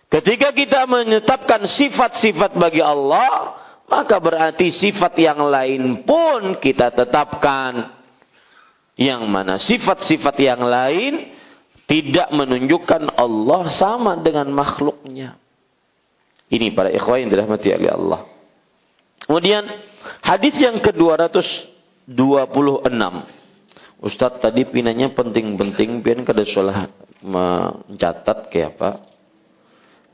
Ketika 0.09 0.57
kita 0.57 0.88
menetapkan 0.88 1.68
sifat-sifat 1.68 2.57
bagi 2.57 2.81
Allah, 2.81 3.58
maka 3.88 4.20
berarti 4.20 4.68
sifat 4.68 5.16
yang 5.16 5.40
lain 5.48 6.05
pun 6.05 6.61
kita 6.61 6.92
tetapkan. 6.92 7.96
Yang 8.98 9.22
mana 9.31 9.57
sifat-sifat 9.62 10.37
yang 10.42 10.61
lain 10.61 11.33
tidak 11.88 12.29
menunjukkan 12.35 13.16
Allah 13.16 13.72
sama 13.72 14.20
dengan 14.20 14.51
makhluknya. 14.53 15.40
Ini 16.53 16.74
para 16.77 16.92
ikhwan 16.92 17.24
yang 17.24 17.31
dirahmati 17.33 17.68
oleh 17.72 17.92
Allah. 17.94 18.20
Kemudian 19.24 19.64
hadis 20.20 20.59
yang 20.59 20.83
ke-226. 20.85 22.11
Ustaz 23.98 24.33
tadi 24.38 24.62
pinanya 24.66 25.11
penting-penting 25.14 26.03
pian 26.03 26.22
kada 26.27 26.42
salah 26.46 26.90
mencatat 27.22 28.51
kayak 28.51 28.79
apa? 28.79 28.90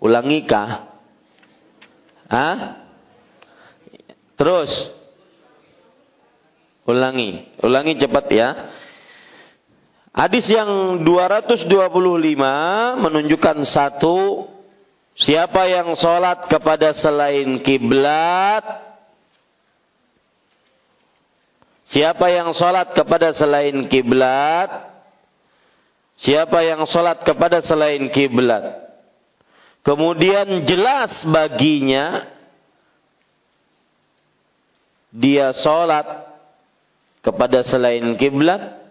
Ulangi 0.04 0.44
kah? 0.44 0.92
Hah? 2.28 2.83
Terus. 4.34 4.70
Ulangi. 6.84 7.48
Ulangi 7.64 7.94
cepat 7.96 8.26
ya. 8.30 8.48
Hadis 10.14 10.46
yang 10.46 11.02
225 11.02 11.66
menunjukkan 13.02 13.58
satu 13.66 14.46
siapa 15.18 15.66
yang 15.66 15.94
sholat 15.98 16.46
kepada 16.46 16.94
selain 16.94 17.62
kiblat 17.62 18.62
siapa 21.86 22.30
yang 22.30 22.50
sholat 22.54 22.94
kepada 22.94 23.30
selain 23.34 23.90
kiblat 23.90 24.70
siapa 26.18 26.62
yang 26.62 26.82
sholat 26.86 27.22
kepada 27.26 27.62
selain 27.62 28.10
kiblat 28.10 28.84
Kemudian 29.84 30.64
jelas 30.64 31.12
baginya 31.28 32.33
dia 35.14 35.54
sholat 35.54 36.26
kepada 37.22 37.62
selain 37.62 38.18
kiblat 38.18 38.82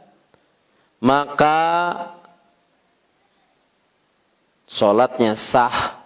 maka 1.04 1.60
salatnya 4.72 5.36
sah 5.36 6.00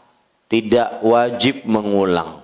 tidak 0.50 1.06
wajib 1.06 1.70
mengulang. 1.70 2.42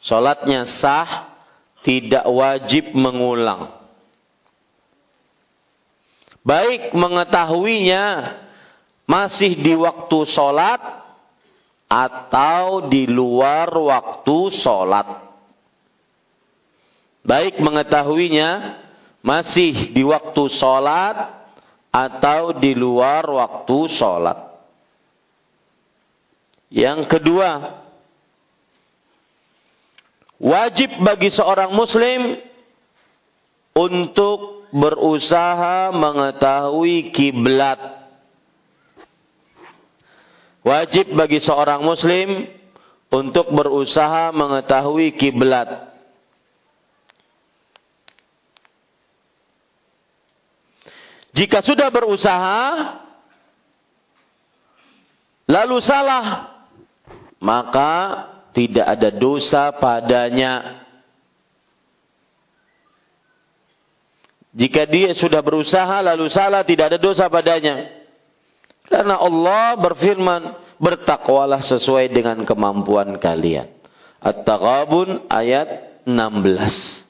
Salatnya 0.00 0.64
sah 0.64 1.36
tidak 1.84 2.24
wajib 2.24 2.96
mengulang. 2.96 3.76
Baik 6.40 6.96
mengetahuinya 6.96 8.40
masih 9.04 9.60
di 9.60 9.76
waktu 9.76 10.18
salat 10.32 10.80
atau 11.92 12.88
di 12.88 13.04
luar 13.04 13.68
waktu 13.68 14.38
salat 14.56 15.29
baik 17.24 17.60
mengetahuinya 17.60 18.80
masih 19.20 19.92
di 19.92 20.00
waktu 20.04 20.42
sholat 20.48 21.40
atau 21.90 22.56
di 22.56 22.72
luar 22.72 23.26
waktu 23.26 23.78
sholat. 23.92 24.38
Yang 26.70 27.10
kedua, 27.10 27.82
wajib 30.38 31.02
bagi 31.02 31.28
seorang 31.34 31.74
muslim 31.74 32.38
untuk 33.74 34.70
berusaha 34.70 35.90
mengetahui 35.90 37.10
kiblat. 37.10 37.98
Wajib 40.62 41.10
bagi 41.18 41.42
seorang 41.42 41.82
muslim 41.82 42.46
untuk 43.10 43.50
berusaha 43.50 44.30
mengetahui 44.30 45.18
kiblat. 45.18 45.89
Jika 51.40 51.64
sudah 51.64 51.88
berusaha 51.88 52.68
lalu 55.48 55.80
salah, 55.80 56.52
maka 57.40 57.92
tidak 58.52 58.84
ada 58.84 59.08
dosa 59.08 59.72
padanya. 59.72 60.84
Jika 64.52 64.84
dia 64.84 65.16
sudah 65.16 65.40
berusaha 65.40 66.04
lalu 66.04 66.28
salah, 66.28 66.60
tidak 66.60 66.92
ada 66.92 66.98
dosa 67.00 67.24
padanya. 67.32 67.88
Karena 68.84 69.16
Allah 69.16 69.80
berfirman, 69.80 70.42
bertakwalah 70.76 71.64
sesuai 71.64 72.12
dengan 72.12 72.44
kemampuan 72.44 73.16
kalian. 73.16 73.72
At-Taghabun 74.20 75.24
ayat 75.32 76.04
16. 76.04 77.09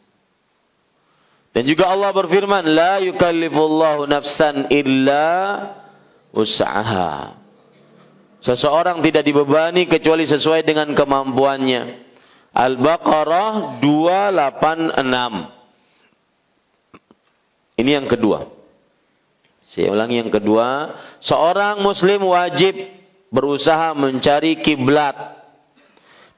Dan 1.51 1.67
juga 1.67 1.91
Allah 1.91 2.15
berfirman, 2.15 2.63
"La 2.63 3.03
yukallifullahu 3.03 4.07
nafsan 4.07 4.71
illa 4.71 5.27
usaha." 6.31 7.35
Seseorang 8.41 9.05
tidak 9.05 9.27
dibebani 9.27 9.85
kecuali 9.85 10.25
sesuai 10.25 10.65
dengan 10.65 10.95
kemampuannya. 10.97 12.09
Al-Baqarah 12.57 13.83
286. 13.83 15.51
Ini 17.77 17.91
yang 18.01 18.09
kedua. 18.09 18.49
Saya 19.71 19.95
ulangi 19.95 20.19
yang 20.19 20.35
kedua, 20.35 20.99
seorang 21.23 21.79
muslim 21.79 22.27
wajib 22.27 22.75
berusaha 23.31 23.95
mencari 23.95 24.59
kiblat. 24.67 25.15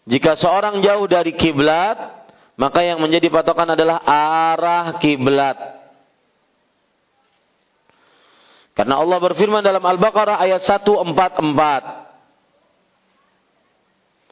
Jika 0.08 0.40
seorang 0.40 0.80
jauh 0.80 1.04
dari 1.12 1.36
kiblat, 1.36 2.00
maka 2.56 2.80
yang 2.80 3.04
menjadi 3.04 3.28
patokan 3.28 3.76
adalah 3.76 4.00
arah 4.08 5.04
kiblat. 5.04 5.60
Karena 8.72 9.04
Allah 9.04 9.20
berfirman 9.20 9.60
dalam 9.60 9.84
Al-Baqarah 9.84 10.40
ayat 10.40 10.64
144. 10.64 11.12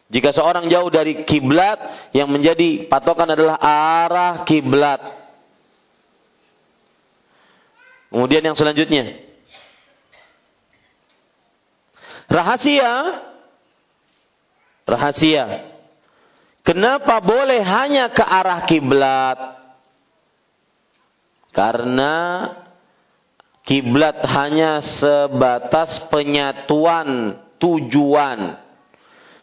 Jika 0.07 0.31
seorang 0.31 0.71
jauh 0.71 0.88
dari 0.88 1.27
kiblat, 1.27 2.07
yang 2.15 2.31
menjadi 2.31 2.88
patokan 2.88 3.36
adalah 3.36 3.60
arah 3.60 4.47
kiblat. 4.47 5.26
Kemudian 8.07 8.43
yang 8.43 8.55
selanjutnya. 8.55 9.19
Rahasia. 12.27 12.93
Rahasia. 14.87 15.45
Kenapa 16.63 17.23
boleh 17.23 17.63
hanya 17.63 18.11
ke 18.11 18.23
arah 18.23 18.67
kiblat? 18.67 19.39
Karena 21.55 22.15
kiblat 23.63 24.19
hanya 24.27 24.83
sebatas 24.83 26.07
penyatuan 26.11 27.39
tujuan. 27.59 28.59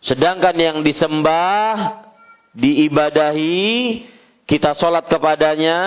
Sedangkan 0.05 0.57
yang 0.57 0.79
disembah, 0.85 2.05
diibadahi, 2.53 4.05
kita 4.45 4.77
sholat 4.77 5.09
kepadanya, 5.09 5.79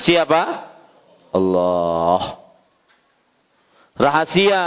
siapa? 0.00 0.67
Allah. 1.32 2.40
Rahasia. 3.98 4.64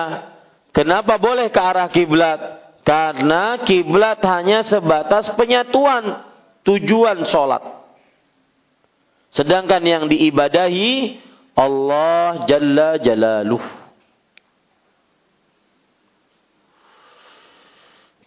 Kenapa 0.72 1.20
boleh 1.20 1.52
ke 1.52 1.60
arah 1.60 1.88
kiblat? 1.92 2.40
Karena 2.82 3.60
kiblat 3.62 4.24
hanya 4.24 4.64
sebatas 4.64 5.30
penyatuan 5.36 6.24
tujuan 6.64 7.28
sholat. 7.28 7.62
Sedangkan 9.32 9.84
yang 9.84 10.04
diibadahi 10.12 11.20
Allah 11.56 12.48
Jalla 12.48 13.00
Jalaluh. 13.00 13.64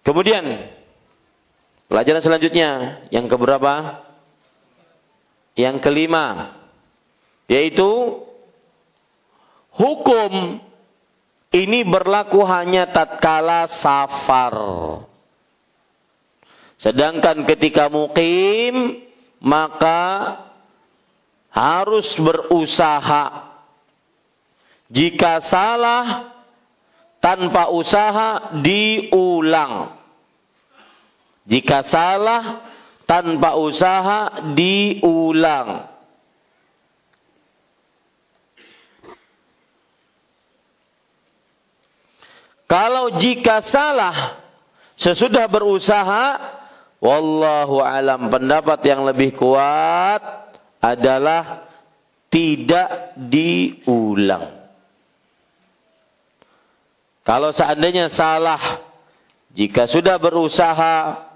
Kemudian 0.04 0.44
pelajaran 1.88 2.20
selanjutnya 2.20 3.00
yang 3.08 3.24
keberapa? 3.24 4.04
Yang 5.56 5.80
kelima 5.80 6.52
yaitu 7.48 8.22
hukum 9.74 10.62
ini 11.54 11.86
berlaku 11.86 12.42
hanya 12.42 12.90
tatkala 12.90 13.70
safar. 13.78 14.56
Sedangkan 16.82 17.46
ketika 17.46 17.86
mukim 17.86 19.06
maka 19.38 20.34
harus 21.54 22.10
berusaha. 22.18 23.54
Jika 24.90 25.40
salah 25.46 26.34
tanpa 27.22 27.70
usaha 27.70 28.52
diulang. 28.60 29.94
Jika 31.46 31.86
salah 31.86 32.66
tanpa 33.06 33.54
usaha 33.56 34.42
diulang. 34.52 35.93
Kalau 42.74 43.22
jika 43.22 43.62
salah 43.62 44.42
sesudah 44.98 45.46
berusaha, 45.46 46.58
wallahu 46.98 47.78
alam 47.78 48.26
pendapat 48.34 48.82
yang 48.82 49.06
lebih 49.06 49.38
kuat 49.38 50.50
adalah 50.82 51.70
tidak 52.34 53.14
diulang. 53.14 54.66
Kalau 57.22 57.54
seandainya 57.54 58.10
salah, 58.10 58.82
jika 59.54 59.86
sudah 59.86 60.18
berusaha 60.18 61.30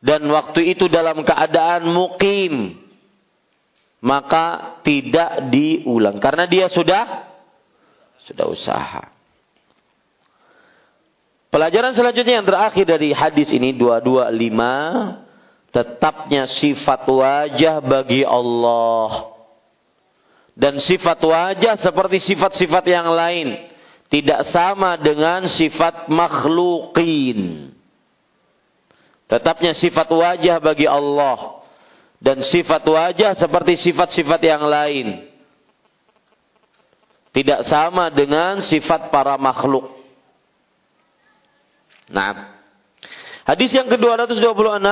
dan 0.00 0.24
waktu 0.32 0.72
itu 0.72 0.88
dalam 0.88 1.28
keadaan 1.28 1.92
mukim, 1.92 2.72
maka 4.00 4.80
tidak 4.80 5.52
diulang 5.52 6.16
karena 6.24 6.48
dia 6.48 6.72
sudah 6.72 7.28
sudah 8.24 8.48
usaha. 8.48 9.17
Pelajaran 11.48 11.96
selanjutnya 11.96 12.44
yang 12.44 12.48
terakhir 12.48 12.84
dari 12.84 13.16
hadis 13.16 13.48
ini 13.56 13.72
225 13.72 15.72
tetapnya 15.72 16.44
sifat 16.44 17.08
wajah 17.08 17.80
bagi 17.80 18.20
Allah 18.24 19.32
dan 20.52 20.76
sifat 20.76 21.20
wajah 21.24 21.80
seperti 21.80 22.20
sifat-sifat 22.20 22.84
yang 22.88 23.08
lain 23.08 23.68
tidak 24.08 24.48
sama 24.48 24.96
dengan 24.96 25.44
sifat 25.44 26.08
makhlukin. 26.08 27.70
Tetapnya 29.28 29.76
sifat 29.76 30.08
wajah 30.08 30.56
bagi 30.56 30.88
Allah 30.88 31.60
dan 32.16 32.40
sifat 32.40 32.80
wajah 32.84 33.36
seperti 33.36 33.76
sifat-sifat 33.76 34.40
yang 34.40 34.64
lain 34.64 35.28
tidak 37.36 37.68
sama 37.68 38.08
dengan 38.08 38.64
sifat 38.64 39.12
para 39.12 39.36
makhluk. 39.36 39.97
Nah, 42.08 42.56
hadis 43.44 43.70
yang 43.72 43.86
ke-226 43.88 44.88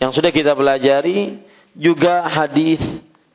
yang 0.00 0.12
sudah 0.16 0.30
kita 0.32 0.56
pelajari 0.56 1.44
juga 1.76 2.24
hadis 2.24 2.80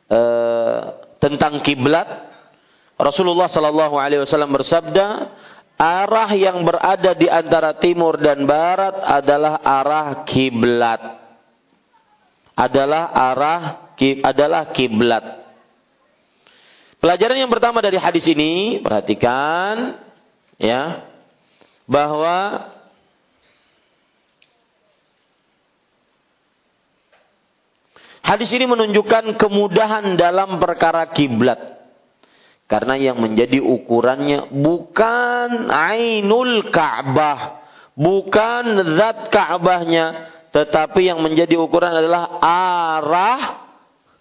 uh, 0.09 0.97
tentang 1.21 1.61
kiblat. 1.61 2.33
Rasulullah 2.95 3.51
sallallahu 3.51 3.99
alaihi 3.99 4.23
wasallam 4.23 4.55
bersabda, 4.55 5.35
arah 5.75 6.31
yang 6.33 6.63
berada 6.63 7.11
di 7.13 7.27
antara 7.27 7.75
timur 7.75 8.17
dan 8.17 8.47
barat 8.47 8.95
adalah 9.03 9.59
arah 9.61 10.07
kiblat. 10.23 11.01
Adalah 12.55 13.11
arah 13.11 13.61
adalah 14.23 14.71
kiblat. 14.71 15.45
Pelajaran 16.99 17.37
yang 17.37 17.51
pertama 17.51 17.83
dari 17.83 17.99
hadis 17.99 18.25
ini, 18.25 18.79
perhatikan 18.81 19.99
ya, 20.57 21.05
bahwa 21.85 22.65
Hadis 28.25 28.49
ini 28.57 28.65
menunjukkan 28.65 29.38
kemudahan 29.38 30.17
dalam 30.17 30.57
perkara 30.57 31.05
kiblat. 31.13 31.77
Karena 32.65 32.97
yang 32.97 33.21
menjadi 33.21 33.61
ukurannya 33.61 34.49
bukan 34.49 35.69
ainul 35.69 36.73
Ka'bah, 36.73 37.61
bukan 37.93 38.97
zat 38.97 39.29
Ka'bahnya, 39.29 40.33
tetapi 40.49 41.05
yang 41.05 41.21
menjadi 41.21 41.53
ukuran 41.61 41.93
adalah 41.93 42.41
arah 42.41 43.41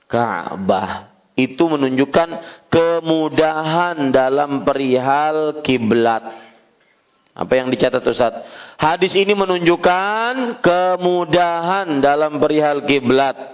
Ka'bah. 0.05 1.17
Itu 1.33 1.73
menunjukkan 1.73 2.29
kemudahan 2.69 4.13
dalam 4.13 4.69
perihal 4.69 5.65
kiblat. 5.65 6.29
Apa 7.33 7.53
yang 7.57 7.73
dicatat 7.73 8.05
Ustaz? 8.05 8.45
Hadis 8.77 9.17
ini 9.17 9.33
menunjukkan 9.33 10.61
kemudahan 10.61 12.05
dalam 12.05 12.37
perihal 12.39 12.85
kiblat. 12.85 13.54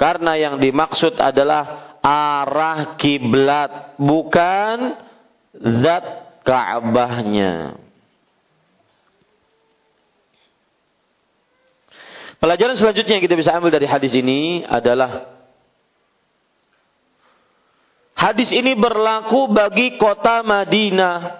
Karena 0.00 0.34
yang 0.34 0.58
dimaksud 0.58 1.20
adalah 1.20 1.96
arah 2.02 2.98
kiblat, 2.98 3.94
bukan 4.00 4.98
zat 5.54 6.04
Ka'bahnya. 6.42 7.78
Pelajaran 12.42 12.74
selanjutnya 12.74 13.14
yang 13.14 13.24
kita 13.30 13.38
bisa 13.38 13.54
ambil 13.54 13.70
dari 13.70 13.86
hadis 13.86 14.18
ini 14.18 14.66
adalah 14.66 15.30
hadis 18.18 18.50
ini 18.50 18.74
berlaku 18.74 19.46
bagi 19.54 19.94
kota 19.94 20.42
Madinah 20.42 21.38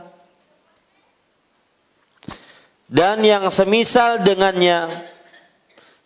dan 2.86 3.18
yang 3.26 3.50
semisal 3.50 4.22
dengannya 4.22 5.10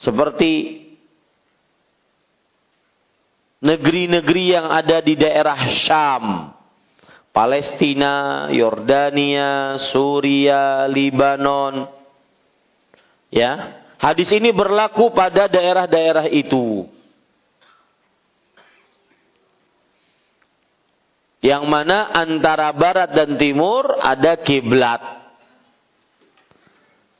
seperti 0.00 0.85
negeri-negeri 3.60 4.44
yang 4.56 4.68
ada 4.68 5.00
di 5.00 5.16
daerah 5.16 5.56
Syam, 5.72 6.52
Palestina, 7.32 8.48
Yordania, 8.52 9.76
Suria, 9.80 10.88
Libanon. 10.88 11.88
Ya, 13.28 13.82
hadis 14.00 14.32
ini 14.32 14.52
berlaku 14.52 15.12
pada 15.12 15.48
daerah-daerah 15.48 16.28
itu. 16.32 16.88
Yang 21.44 21.64
mana 21.68 22.10
antara 22.10 22.72
barat 22.74 23.12
dan 23.12 23.38
timur 23.38 23.86
ada 24.02 24.34
kiblat. 24.40 24.98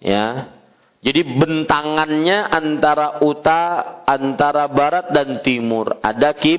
Ya, 0.02 0.55
jadi 1.06 1.22
bentangannya 1.22 2.50
antara 2.50 3.22
uta, 3.22 4.02
antara 4.10 4.66
barat 4.66 5.14
dan 5.14 5.38
timur 5.38 6.02
ada 6.02 6.34
kib 6.34 6.58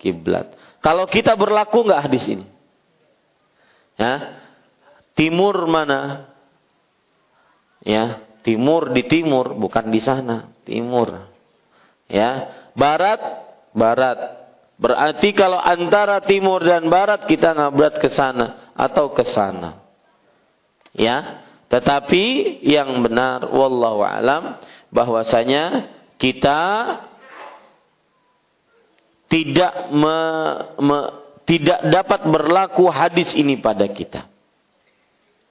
kiblat. 0.00 0.56
Kalau 0.80 1.04
kita 1.04 1.36
berlaku 1.36 1.84
nggak 1.84 2.08
di 2.08 2.16
sini? 2.16 2.46
Ya, 4.00 4.40
timur 5.12 5.68
mana? 5.68 6.24
Ya, 7.84 8.24
timur 8.40 8.96
di 8.96 9.04
timur 9.04 9.52
bukan 9.60 9.92
di 9.92 10.00
sana, 10.00 10.48
timur. 10.64 11.28
Ya, 12.08 12.48
barat 12.72 13.20
barat. 13.76 14.40
Berarti 14.80 15.36
kalau 15.36 15.60
antara 15.60 16.24
timur 16.24 16.64
dan 16.64 16.88
barat 16.88 17.28
kita 17.28 17.52
ngabrat 17.52 18.00
ke 18.00 18.08
sana 18.08 18.72
atau 18.72 19.12
ke 19.12 19.28
sana. 19.28 19.84
Ya, 20.96 21.44
tetapi 21.72 22.60
yang 22.60 23.00
benar 23.00 23.48
wallahu 23.48 24.04
alam 24.04 24.60
bahwasanya 24.92 25.88
kita 26.20 26.60
tidak 29.32 29.88
me, 29.88 30.18
me, 30.84 30.98
tidak 31.48 31.80
dapat 31.88 32.20
berlaku 32.28 32.92
hadis 32.92 33.32
ini 33.32 33.56
pada 33.56 33.88
kita. 33.88 34.28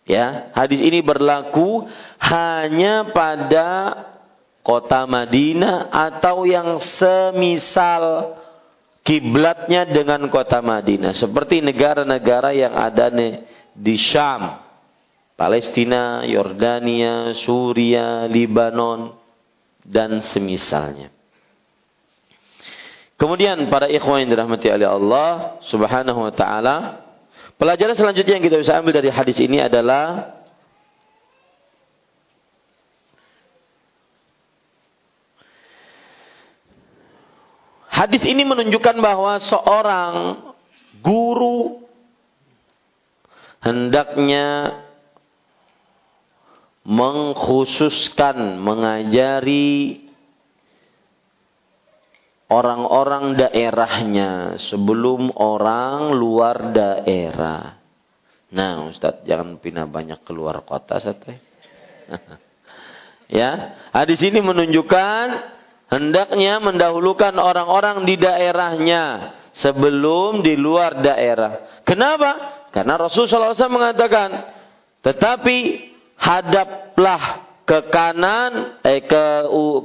Ya, 0.05 0.53
hadis 0.53 0.77
ini 0.85 1.01
berlaku 1.01 1.89
hanya 2.21 3.09
pada 3.09 3.69
kota 4.61 5.09
Madinah 5.09 5.89
atau 5.89 6.45
yang 6.45 6.77
semisal 6.77 8.37
kiblatnya 9.01 9.89
dengan 9.89 10.29
kota 10.29 10.61
Madinah 10.61 11.17
seperti 11.17 11.65
negara-negara 11.65 12.53
yang 12.53 12.77
ada 12.77 13.09
di 13.73 13.95
Syam 13.97 14.70
Palestina, 15.41 16.21
Yordania, 16.21 17.33
Suria, 17.33 18.29
Libanon, 18.29 19.17
dan 19.81 20.21
semisalnya. 20.21 21.09
Kemudian 23.17 23.65
para 23.73 23.89
ikhwan 23.89 24.21
yang 24.21 24.37
dirahmati 24.37 24.69
oleh 24.69 24.85
Allah 24.85 25.57
Subhanahu 25.65 26.29
wa 26.29 26.29
taala, 26.29 27.01
pelajaran 27.57 27.97
selanjutnya 27.97 28.37
yang 28.37 28.45
kita 28.45 28.61
bisa 28.61 28.77
ambil 28.77 28.93
dari 29.01 29.09
hadis 29.09 29.41
ini 29.41 29.57
adalah 29.57 30.37
Hadis 37.89 38.25
ini 38.25 38.41
menunjukkan 38.41 38.97
bahwa 38.97 39.37
seorang 39.37 40.13
guru 41.05 41.85
hendaknya 43.61 44.73
mengkhususkan 46.81 48.57
mengajari 48.57 50.01
orang-orang 52.51 53.37
daerahnya 53.37 54.59
sebelum 54.59 55.31
orang 55.37 56.11
luar 56.17 56.75
daerah. 56.75 57.79
Nah, 58.51 58.91
Ustaz, 58.91 59.23
jangan 59.23 59.61
pindah 59.63 59.87
banyak 59.87 60.19
keluar 60.27 60.59
kota, 60.67 60.99
Ustaz. 60.99 61.23
ya, 63.39 63.79
hadis 63.95 64.19
ini 64.27 64.43
menunjukkan 64.43 65.25
hendaknya 65.87 66.59
mendahulukan 66.59 67.31
orang-orang 67.39 68.03
di 68.03 68.19
daerahnya 68.19 69.31
sebelum 69.55 70.43
di 70.43 70.59
luar 70.59 70.99
daerah. 70.99 71.83
Kenapa? 71.87 72.63
Karena 72.75 72.99
Rasulullah 72.99 73.55
SAW 73.55 73.71
mengatakan, 73.71 74.29
tetapi 75.03 75.90
hadaplah 76.21 77.49
ke 77.65 77.89
kanan, 77.89 78.77
eh, 78.85 79.01
ke, 79.01 79.23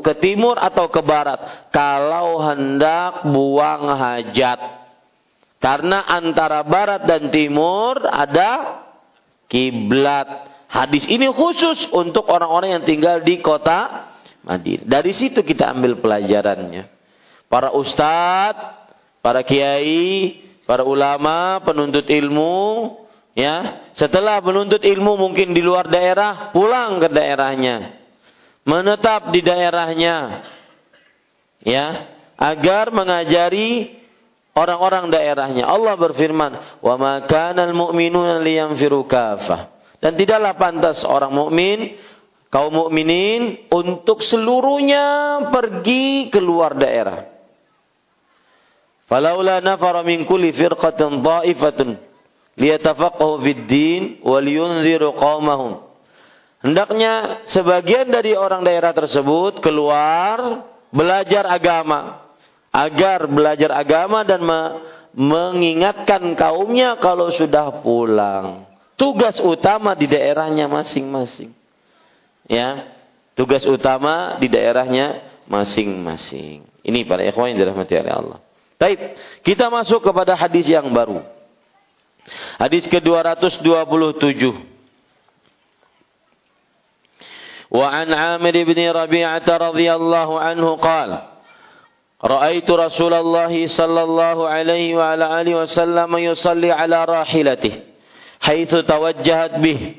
ke 0.04 0.12
timur 0.20 0.60
atau 0.60 0.92
ke 0.92 1.00
barat. 1.00 1.70
Kalau 1.72 2.44
hendak 2.44 3.24
buang 3.24 3.88
hajat. 3.88 4.84
Karena 5.56 6.04
antara 6.04 6.60
barat 6.68 7.08
dan 7.08 7.32
timur 7.32 8.04
ada 8.04 8.84
kiblat. 9.48 10.52
Hadis 10.68 11.08
ini 11.08 11.30
khusus 11.32 11.88
untuk 11.94 12.28
orang-orang 12.28 12.76
yang 12.76 12.84
tinggal 12.84 13.24
di 13.24 13.40
kota 13.40 14.10
Madinah. 14.44 14.84
Dari 14.84 15.12
situ 15.16 15.40
kita 15.40 15.72
ambil 15.72 15.98
pelajarannya. 16.02 16.92
Para 17.46 17.70
ustadz, 17.72 18.90
para 19.22 19.46
kiai, 19.46 20.42
para 20.66 20.82
ulama, 20.82 21.62
penuntut 21.62 22.04
ilmu, 22.10 23.05
Ya, 23.36 23.84
setelah 23.92 24.40
menuntut 24.40 24.80
ilmu 24.80 25.20
mungkin 25.20 25.52
di 25.52 25.60
luar 25.60 25.92
daerah, 25.92 26.56
pulang 26.56 26.96
ke 27.04 27.12
daerahnya. 27.12 28.00
Menetap 28.64 29.28
di 29.28 29.44
daerahnya. 29.44 30.40
Ya, 31.60 32.16
agar 32.40 32.88
mengajari 32.96 33.92
orang-orang 34.56 35.12
daerahnya. 35.12 35.68
Allah 35.68 36.00
berfirman, 36.00 36.80
"Wa 36.80 36.96
ma 36.96 37.20
al-mu'minuna 37.28 38.40
liyanfiru 38.40 39.04
kafah." 39.04 39.68
Dan 40.00 40.16
tidaklah 40.16 40.56
pantas 40.56 41.04
orang 41.04 41.36
mukmin 41.36 41.92
kaum 42.48 42.72
mukminin 42.72 43.68
untuk 43.68 44.24
seluruhnya 44.24 45.04
pergi 45.52 46.32
keluar 46.32 46.72
daerah. 46.72 47.28
Falaula 49.12 49.60
nafara 49.60 50.00
min 50.00 50.24
kulli 50.24 50.56
firqatin 50.56 51.20
dha'ifatun 51.20 52.15
liyatafaqahu 52.56 53.44
fid 53.44 53.62
din 53.68 54.02
wa 54.24 54.40
liyunziru 54.40 55.12
qaumahum. 55.14 55.84
Hendaknya 56.64 57.44
sebagian 57.52 58.10
dari 58.10 58.34
orang 58.34 58.64
daerah 58.64 58.90
tersebut 58.96 59.60
keluar 59.60 60.66
belajar 60.90 61.46
agama 61.46 62.26
agar 62.72 63.28
belajar 63.28 63.70
agama 63.76 64.24
dan 64.24 64.40
me 64.42 64.60
mengingatkan 65.16 66.36
kaumnya 66.36 67.00
kalau 67.00 67.32
sudah 67.32 67.80
pulang. 67.80 68.68
Tugas 69.00 69.40
utama 69.40 69.96
di 69.96 70.04
daerahnya 70.04 70.68
masing-masing. 70.68 71.56
Ya, 72.48 72.84
tugas 73.32 73.64
utama 73.64 74.36
di 74.36 74.48
daerahnya 74.52 75.24
masing-masing. 75.48 76.68
Ini 76.84 77.08
para 77.08 77.24
ikhwan 77.24 77.52
yang 77.52 77.64
dirahmati 77.64 77.92
oleh 77.96 78.12
Allah. 78.12 78.38
Baik, 78.76 79.16
kita 79.40 79.72
masuk 79.72 80.04
kepada 80.04 80.36
hadis 80.36 80.68
yang 80.68 80.92
baru. 80.92 81.24
Hadis 82.58 82.86
ke-227. 82.90 84.42
Wa 87.70 87.86
an 87.90 88.08
Amir 88.14 88.54
bin 88.66 88.78
Rabi'ah 88.78 89.42
radhiyallahu 89.42 90.34
anhu 90.38 90.78
qala 90.78 91.36
رأيت 92.24 92.64
رسول 92.70 93.14
الله 93.14 93.66
صلى 93.66 94.02
الله 94.02 94.48
عليه 94.48 94.96
وعلى 94.96 95.40
آله 95.40 95.54
وسلم 95.54 96.10
يصلي 96.16 96.72
على 96.72 97.04
راحلته 97.04 97.72
حيث 98.40 98.72
توجهت 98.74 99.54
به 99.60 99.94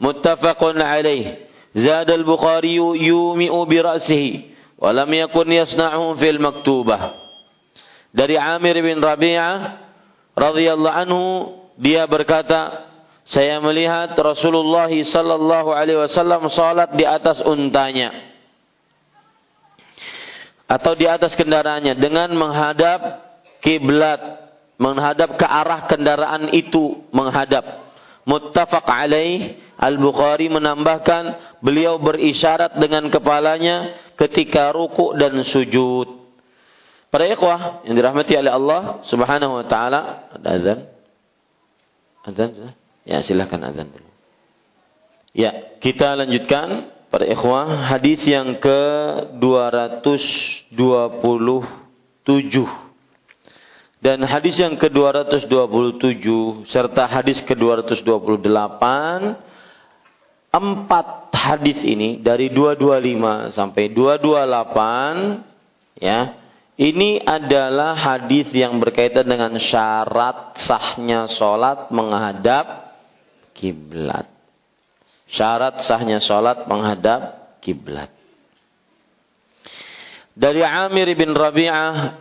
متفق 0.00 0.60
عليه 0.64 1.26
زاد 1.74 2.10
البخاري 2.10 2.74
يومئ 3.08 3.64
برأسه 3.64 4.40
ولم 4.78 5.14
يكن 5.14 5.52
يصنعه 5.52 6.14
في 6.14 6.30
المكتوبة 6.30 6.98
dari 8.12 8.36
Amir 8.36 8.76
bin 8.84 9.00
Rabi'ah 9.00 9.80
radhiyallahu 10.36 10.98
anhu 11.08 11.22
dia 11.80 12.04
berkata, 12.04 12.90
saya 13.28 13.62
melihat 13.62 14.12
Rasulullah 14.18 14.90
sallallahu 14.90 15.70
alaihi 15.70 16.00
wasallam 16.02 16.50
salat 16.50 16.92
di 16.98 17.06
atas 17.06 17.38
untanya 17.46 18.32
atau 20.72 20.96
di 20.96 21.04
atas 21.04 21.36
kendaraannya 21.36 22.00
dengan 22.00 22.32
menghadap 22.32 23.00
kiblat, 23.60 24.20
menghadap 24.80 25.36
ke 25.36 25.44
arah 25.44 25.84
kendaraan 25.84 26.48
itu 26.50 27.04
menghadap. 27.12 27.84
Muttafaq 28.22 28.86
alaih 28.86 29.58
Al-Bukhari 29.82 30.46
menambahkan 30.46 31.58
beliau 31.58 31.98
berisyarat 31.98 32.78
dengan 32.78 33.10
kepalanya 33.10 33.98
ketika 34.14 34.70
ruku 34.70 35.18
dan 35.18 35.42
sujud. 35.42 36.22
Para 37.10 37.26
ikhwah 37.28 37.84
yang 37.84 37.98
dirahmati 37.98 38.32
oleh 38.38 38.52
Allah 38.54 39.02
Subhanahu 39.04 39.60
wa 39.60 39.66
taala, 39.66 40.30
ada? 40.38 40.91
Azan? 42.22 42.78
Ya, 43.02 43.18
silakan 43.26 43.66
azan 43.66 43.90
dulu. 43.90 44.06
Ya, 45.34 45.74
kita 45.82 46.14
lanjutkan 46.14 46.86
para 47.10 47.26
ikhwah 47.26 47.90
hadis 47.90 48.22
yang 48.24 48.62
ke 48.62 48.80
227 49.40 50.62
dan 54.02 54.18
hadis 54.26 54.58
yang 54.58 54.74
ke 54.74 54.90
227 54.90 56.66
serta 56.66 57.06
hadis 57.06 57.38
ke 57.42 57.54
228 57.54 58.02
empat 60.52 61.32
hadis 61.32 61.80
ini 61.80 62.20
dari 62.20 62.52
225 62.52 63.56
sampai 63.56 63.88
228 63.94 66.02
ya 66.02 66.34
ini 66.82 67.22
adalah 67.22 67.94
hadis 67.94 68.50
yang 68.50 68.82
berkaitan 68.82 69.22
dengan 69.22 69.54
syarat 69.54 70.58
sahnya 70.58 71.30
sholat 71.30 71.94
menghadap 71.94 72.98
kiblat. 73.54 74.26
Syarat 75.30 75.86
sahnya 75.86 76.18
sholat 76.18 76.66
menghadap 76.66 77.54
kiblat. 77.62 78.10
Dari 80.34 80.66
Amir 80.66 81.06
bin 81.14 81.30
Rabi'ah 81.30 82.18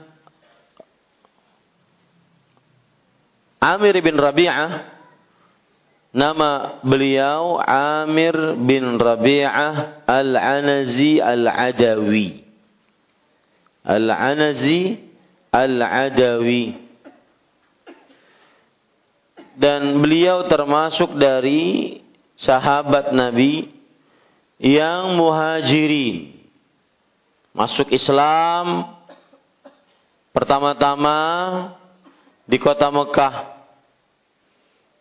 Amir 3.61 3.97
bin 3.97 4.17
Rabi'ah 4.17 4.69
nama 6.13 6.81
beliau 6.85 7.57
Amir 7.65 8.35
bin 8.61 8.99
Rabi'ah 8.99 10.05
Al-Anazi 10.05 11.17
Al-Adawi 11.17 12.50
Al-Anazi 13.81 15.01
Al-Adawi. 15.51 16.89
Dan 19.57 19.99
beliau 19.99 20.47
termasuk 20.47 21.17
dari 21.19 21.99
sahabat 22.39 23.11
Nabi 23.11 23.69
yang 24.57 25.17
muhajirin. 25.19 26.39
Masuk 27.51 27.91
Islam 27.91 28.95
pertama-tama 30.31 31.19
di 32.47 32.55
kota 32.55 32.87
Mekah 32.87 33.59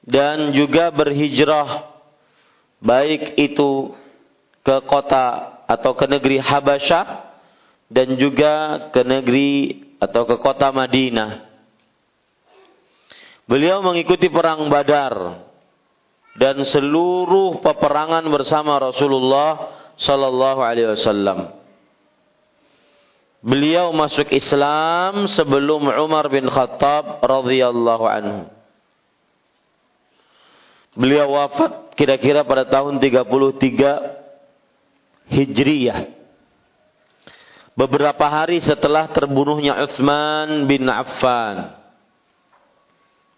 dan 0.02 0.50
juga 0.50 0.90
berhijrah 0.90 1.86
baik 2.82 3.38
itu 3.38 3.94
ke 4.66 4.76
kota 4.90 5.62
atau 5.70 5.94
ke 5.94 6.04
negeri 6.10 6.42
Habasyah 6.42 7.29
dan 7.90 8.14
juga 8.14 8.86
ke 8.94 9.02
negeri 9.02 9.82
atau 9.98 10.22
ke 10.24 10.38
kota 10.38 10.70
Madinah. 10.70 11.50
Beliau 13.50 13.82
mengikuti 13.82 14.30
perang 14.30 14.70
Badar 14.70 15.42
dan 16.38 16.62
seluruh 16.62 17.58
peperangan 17.58 18.22
bersama 18.30 18.78
Rasulullah 18.78 19.74
sallallahu 19.98 20.62
alaihi 20.62 20.94
wasallam. 20.94 21.58
Beliau 23.42 23.90
masuk 23.90 24.30
Islam 24.30 25.26
sebelum 25.26 25.90
Umar 25.90 26.30
bin 26.30 26.46
Khattab 26.46 27.18
radhiyallahu 27.26 28.04
anhu. 28.06 28.46
Beliau 30.94 31.34
wafat 31.34 31.98
kira-kira 31.98 32.46
pada 32.46 32.68
tahun 32.68 33.02
33 33.02 33.26
Hijriyah 35.30 36.19
beberapa 37.74 38.26
hari 38.26 38.58
setelah 38.62 39.10
terbunuhnya 39.10 39.78
Utsman 39.84 40.66
bin 40.66 40.86
Affan. 40.86 41.76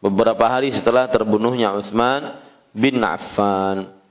Beberapa 0.03 0.45
hari 0.51 0.75
setelah 0.75 1.07
terbunuhnya 1.07 1.79
Utsman 1.79 2.43
bin 2.75 2.99
Affan. 2.99 4.03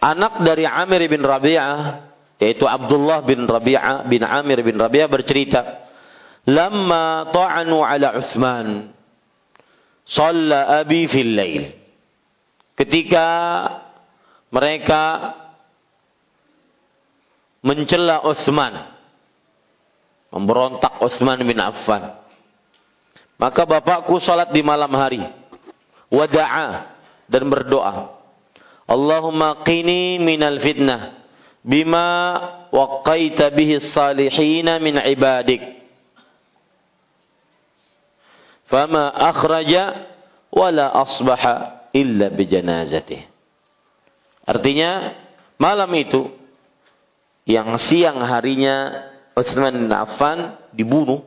Anak 0.00 0.40
dari 0.48 0.64
Amir 0.64 1.04
bin 1.12 1.20
Rabi'ah 1.20 2.08
yaitu 2.40 2.64
Abdullah 2.64 3.20
bin 3.20 3.44
Rabi'ah 3.44 4.08
bin 4.08 4.24
Amir 4.24 4.64
bin 4.64 4.80
Rabi'ah 4.80 5.12
bercerita, 5.12 5.84
"Lamma 6.48 7.28
ta'anu 7.28 7.84
ala 7.84 8.16
Utsman, 8.16 8.96
shalla 10.08 10.80
abi 10.80 11.04
fil 11.04 11.36
lail." 11.36 11.79
Ketika 12.78 13.26
mereka 14.50 15.34
mencela 17.62 18.24
Utsman 18.26 18.90
memberontak 20.30 21.00
Utsman 21.02 21.40
bin 21.42 21.58
Affan 21.58 22.18
maka 23.40 23.62
bapakku 23.64 24.20
salat 24.20 24.52
di 24.52 24.60
malam 24.60 24.90
hari 24.94 25.22
wada'a 26.12 26.92
dan 27.30 27.44
berdoa 27.46 28.20
Allahumma 28.90 29.62
qini 29.62 30.18
minal 30.18 30.58
fitnah 30.58 31.20
bima 31.62 32.08
waqaita 32.74 33.54
bihi 33.54 33.78
salihin 33.78 34.66
min 34.82 34.98
ibadik. 34.98 35.62
Fama 38.66 39.14
akhraja 39.14 40.10
wala 40.50 40.90
asbaha 40.94 41.79
illa 41.94 42.30
bijanazatih. 42.30 43.22
Artinya 44.46 45.14
malam 45.60 45.90
itu 45.94 46.30
yang 47.46 47.78
siang 47.78 48.22
harinya 48.22 49.06
Utsman 49.34 49.86
bin 49.86 49.92
Affan 49.94 50.58
dibunuh 50.74 51.22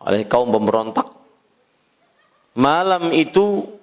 oleh 0.00 0.24
kaum 0.26 0.48
pemberontak. 0.48 1.06
Malam 2.56 3.12
itu 3.14 3.76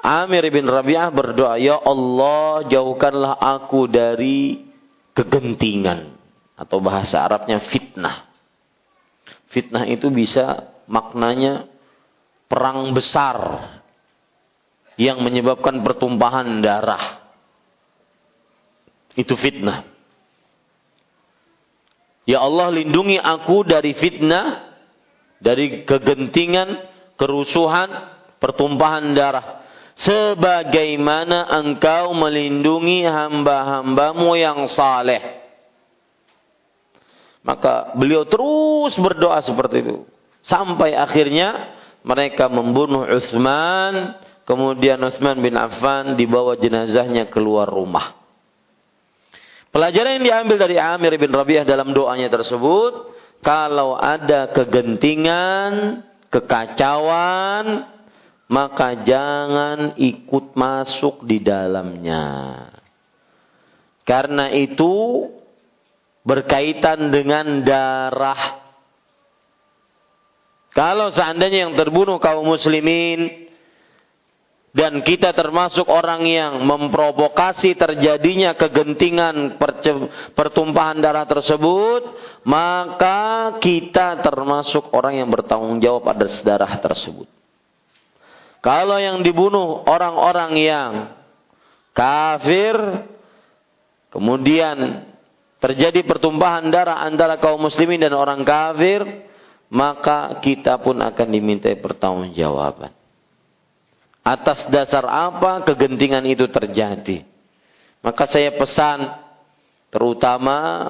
Amir 0.00 0.48
bin 0.48 0.64
Rabi'ah 0.64 1.12
berdoa, 1.12 1.60
"Ya 1.60 1.76
Allah, 1.76 2.64
jauhkanlah 2.66 3.36
aku 3.36 3.84
dari 3.84 4.64
kegentingan." 5.12 6.16
Atau 6.56 6.80
bahasa 6.80 7.20
Arabnya 7.20 7.60
fitnah. 7.68 8.28
Fitnah 9.52 9.84
itu 9.88 10.08
bisa 10.08 10.72
maknanya 10.88 11.68
perang 12.48 12.92
besar 12.96 13.36
yang 15.00 15.24
menyebabkan 15.24 15.80
pertumpahan 15.80 16.60
darah. 16.60 17.24
Itu 19.16 19.32
fitnah. 19.32 19.88
Ya 22.28 22.44
Allah 22.44 22.68
lindungi 22.68 23.16
aku 23.16 23.64
dari 23.64 23.96
fitnah, 23.96 24.76
dari 25.40 25.88
kegentingan, 25.88 26.84
kerusuhan, 27.16 27.88
pertumpahan 28.36 29.16
darah. 29.16 29.64
Sebagaimana 29.96 31.48
engkau 31.64 32.12
melindungi 32.12 33.08
hamba-hambamu 33.08 34.36
yang 34.36 34.68
saleh. 34.68 35.40
Maka 37.40 37.96
beliau 37.96 38.28
terus 38.28 39.00
berdoa 39.00 39.40
seperti 39.40 39.76
itu. 39.80 39.96
Sampai 40.44 40.92
akhirnya 40.92 41.72
mereka 42.04 42.52
membunuh 42.52 43.08
Uthman. 43.08 44.28
Kemudian 44.50 44.98
Uthman 44.98 45.38
bin 45.38 45.54
Affan 45.54 46.18
dibawa 46.18 46.58
jenazahnya 46.58 47.30
keluar 47.30 47.70
rumah. 47.70 48.18
Pelajaran 49.70 50.18
yang 50.18 50.26
diambil 50.26 50.66
dari 50.66 50.74
Amir 50.74 51.14
bin 51.22 51.30
Rabi'ah 51.30 51.62
dalam 51.62 51.94
doanya 51.94 52.26
tersebut, 52.26 53.14
kalau 53.46 53.94
ada 53.94 54.50
kegentingan, 54.50 56.02
kekacauan, 56.34 57.94
maka 58.50 59.06
jangan 59.06 59.94
ikut 59.94 60.58
masuk 60.58 61.22
di 61.30 61.38
dalamnya. 61.38 62.26
Karena 64.02 64.50
itu 64.50 65.30
berkaitan 66.26 67.14
dengan 67.14 67.62
darah. 67.62 68.66
Kalau 70.74 71.14
seandainya 71.14 71.70
yang 71.70 71.78
terbunuh 71.78 72.18
kaum 72.18 72.50
muslimin 72.50 73.39
dan 74.70 75.02
kita 75.02 75.34
termasuk 75.34 75.90
orang 75.90 76.22
yang 76.30 76.62
memprovokasi 76.62 77.74
terjadinya 77.74 78.54
kegentingan 78.54 79.58
pertumpahan 80.38 81.02
darah 81.02 81.26
tersebut, 81.26 82.06
maka 82.46 83.58
kita 83.58 84.22
termasuk 84.22 84.94
orang 84.94 85.18
yang 85.18 85.28
bertanggung 85.28 85.82
jawab 85.82 86.06
atas 86.14 86.38
darah 86.46 86.70
tersebut. 86.78 87.26
Kalau 88.62 88.94
yang 89.02 89.26
dibunuh 89.26 89.82
orang-orang 89.90 90.52
yang 90.54 90.92
kafir, 91.90 92.78
kemudian 94.14 95.02
terjadi 95.58 96.06
pertumpahan 96.06 96.70
darah 96.70 97.02
antara 97.02 97.42
kaum 97.42 97.58
muslimin 97.58 98.06
dan 98.06 98.14
orang 98.14 98.46
kafir, 98.46 99.26
maka 99.66 100.38
kita 100.38 100.78
pun 100.78 101.02
akan 101.02 101.26
dimintai 101.26 101.74
pertanggungjawaban 101.82 102.99
atas 104.20 104.68
dasar 104.68 105.04
apa 105.08 105.64
kegentingan 105.64 106.24
itu 106.28 106.46
terjadi. 106.48 107.24
Maka 108.00 108.24
saya 108.28 108.52
pesan 108.56 109.12
terutama 109.92 110.88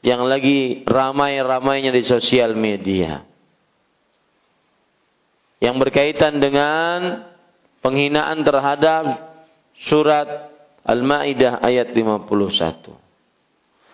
yang 0.00 0.24
lagi 0.24 0.84
ramai-ramainya 0.88 1.92
di 1.92 2.04
sosial 2.04 2.56
media. 2.56 3.24
Yang 5.60 5.76
berkaitan 5.76 6.40
dengan 6.40 7.28
penghinaan 7.84 8.40
terhadap 8.40 9.04
surat 9.84 10.48
Al-Maidah 10.80 11.60
ayat 11.60 11.92
51. 11.92 12.96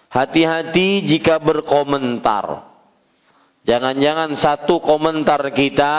Hati-hati 0.07 1.03
jika 1.11 1.43
berkomentar. 1.43 2.71
Jangan-jangan 3.67 4.39
satu 4.39 4.79
komentar 4.79 5.43
kita 5.51 5.99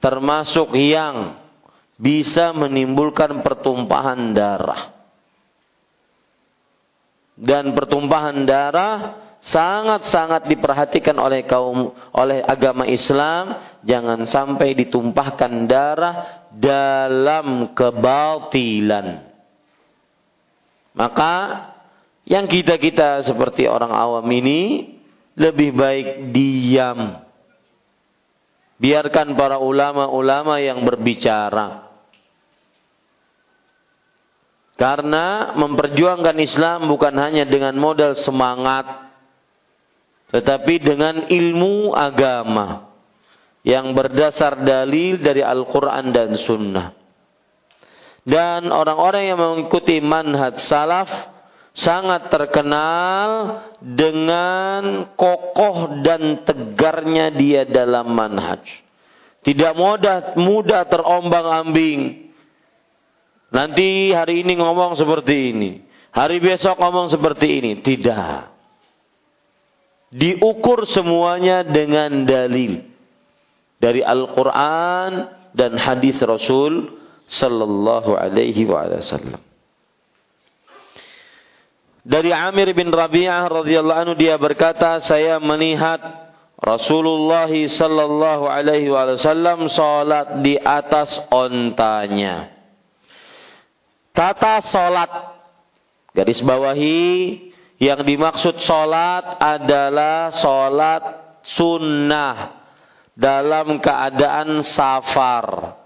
termasuk 0.00 0.72
yang 0.72 1.36
bisa 1.98 2.54
menimbulkan 2.54 3.42
pertumpahan 3.42 4.32
darah. 4.32 4.94
Dan 7.34 7.74
pertumpahan 7.74 8.46
darah 8.46 9.28
sangat-sangat 9.42 10.50
diperhatikan 10.50 11.14
oleh 11.18 11.46
kaum 11.46 11.94
oleh 12.10 12.42
agama 12.42 12.82
Islam 12.86 13.78
jangan 13.86 14.26
sampai 14.26 14.74
ditumpahkan 14.74 15.66
darah 15.70 16.46
dalam 16.54 17.74
kebatilan. 17.74 19.26
Maka 20.98 21.34
yang 22.26 22.50
kita-kita 22.50 23.22
seperti 23.22 23.70
orang 23.70 23.94
awam 23.94 24.26
ini 24.34 24.94
lebih 25.38 25.70
baik 25.78 26.34
diam. 26.34 27.22
Biarkan 28.78 29.34
para 29.38 29.62
ulama-ulama 29.62 30.58
yang 30.58 30.82
berbicara. 30.82 31.87
Karena 34.78 35.58
memperjuangkan 35.58 36.38
Islam 36.38 36.86
bukan 36.86 37.10
hanya 37.18 37.42
dengan 37.42 37.74
modal 37.74 38.14
semangat, 38.14 39.10
tetapi 40.30 40.78
dengan 40.78 41.26
ilmu 41.26 41.90
agama 41.98 42.86
yang 43.66 43.90
berdasar 43.90 44.62
dalil 44.62 45.18
dari 45.18 45.42
Al-Quran 45.42 46.14
dan 46.14 46.30
Sunnah. 46.38 46.94
Dan 48.22 48.70
orang-orang 48.70 49.34
yang 49.34 49.40
mengikuti 49.42 49.98
manhaj 49.98 50.62
salaf 50.62 51.10
sangat 51.74 52.30
terkenal 52.30 53.30
dengan 53.82 55.10
kokoh 55.18 56.06
dan 56.06 56.46
tegarnya 56.46 57.34
dia 57.34 57.66
dalam 57.66 58.14
manhaj. 58.14 58.62
Tidak 59.42 59.74
mudah 59.74 60.38
mudah 60.38 60.86
terombang-ambing 60.86 62.27
Nanti 63.48 64.12
hari 64.12 64.44
ini 64.44 64.60
ngomong 64.60 64.96
seperti 64.96 65.56
ini. 65.56 65.70
Hari 66.12 66.36
besok 66.40 66.76
ngomong 66.76 67.08
seperti 67.08 67.48
ini. 67.60 67.72
Tidak. 67.80 68.40
Diukur 70.12 70.84
semuanya 70.88 71.64
dengan 71.64 72.28
dalil. 72.28 72.84
Dari 73.78 74.04
Al-Quran 74.04 75.10
dan 75.56 75.72
hadis 75.78 76.18
Rasul 76.20 76.98
Sallallahu 77.28 78.16
alaihi 78.16 78.64
wasallam. 78.64 79.36
Dari 82.08 82.32
Amir 82.32 82.72
bin 82.72 82.88
Rabi'ah 82.88 83.52
radhiyallahu 83.52 84.00
anhu 84.00 84.14
dia 84.16 84.40
berkata, 84.40 84.96
saya 85.04 85.36
melihat 85.36 86.00
Rasulullah 86.56 87.52
sallallahu 87.52 88.48
alaihi 88.48 88.88
wasallam 88.88 89.68
salat 89.68 90.40
di 90.40 90.56
atas 90.56 91.20
ontanya. 91.28 92.57
Kata 94.18 94.58
solat. 94.66 95.10
Garis 96.10 96.42
bawahi 96.42 97.38
yang 97.78 98.02
dimaksud 98.02 98.58
solat 98.58 99.38
adalah 99.38 100.34
solat 100.34 101.02
sunnah 101.46 102.58
dalam 103.14 103.78
keadaan 103.78 104.66
safar. 104.66 105.78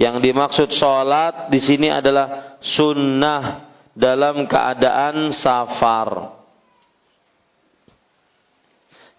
Yang 0.00 0.16
dimaksud 0.32 0.68
solat 0.72 1.52
di 1.52 1.60
sini 1.60 1.92
adalah 1.92 2.56
sunnah 2.64 3.68
dalam 3.92 4.48
keadaan 4.48 5.28
safar. 5.36 6.40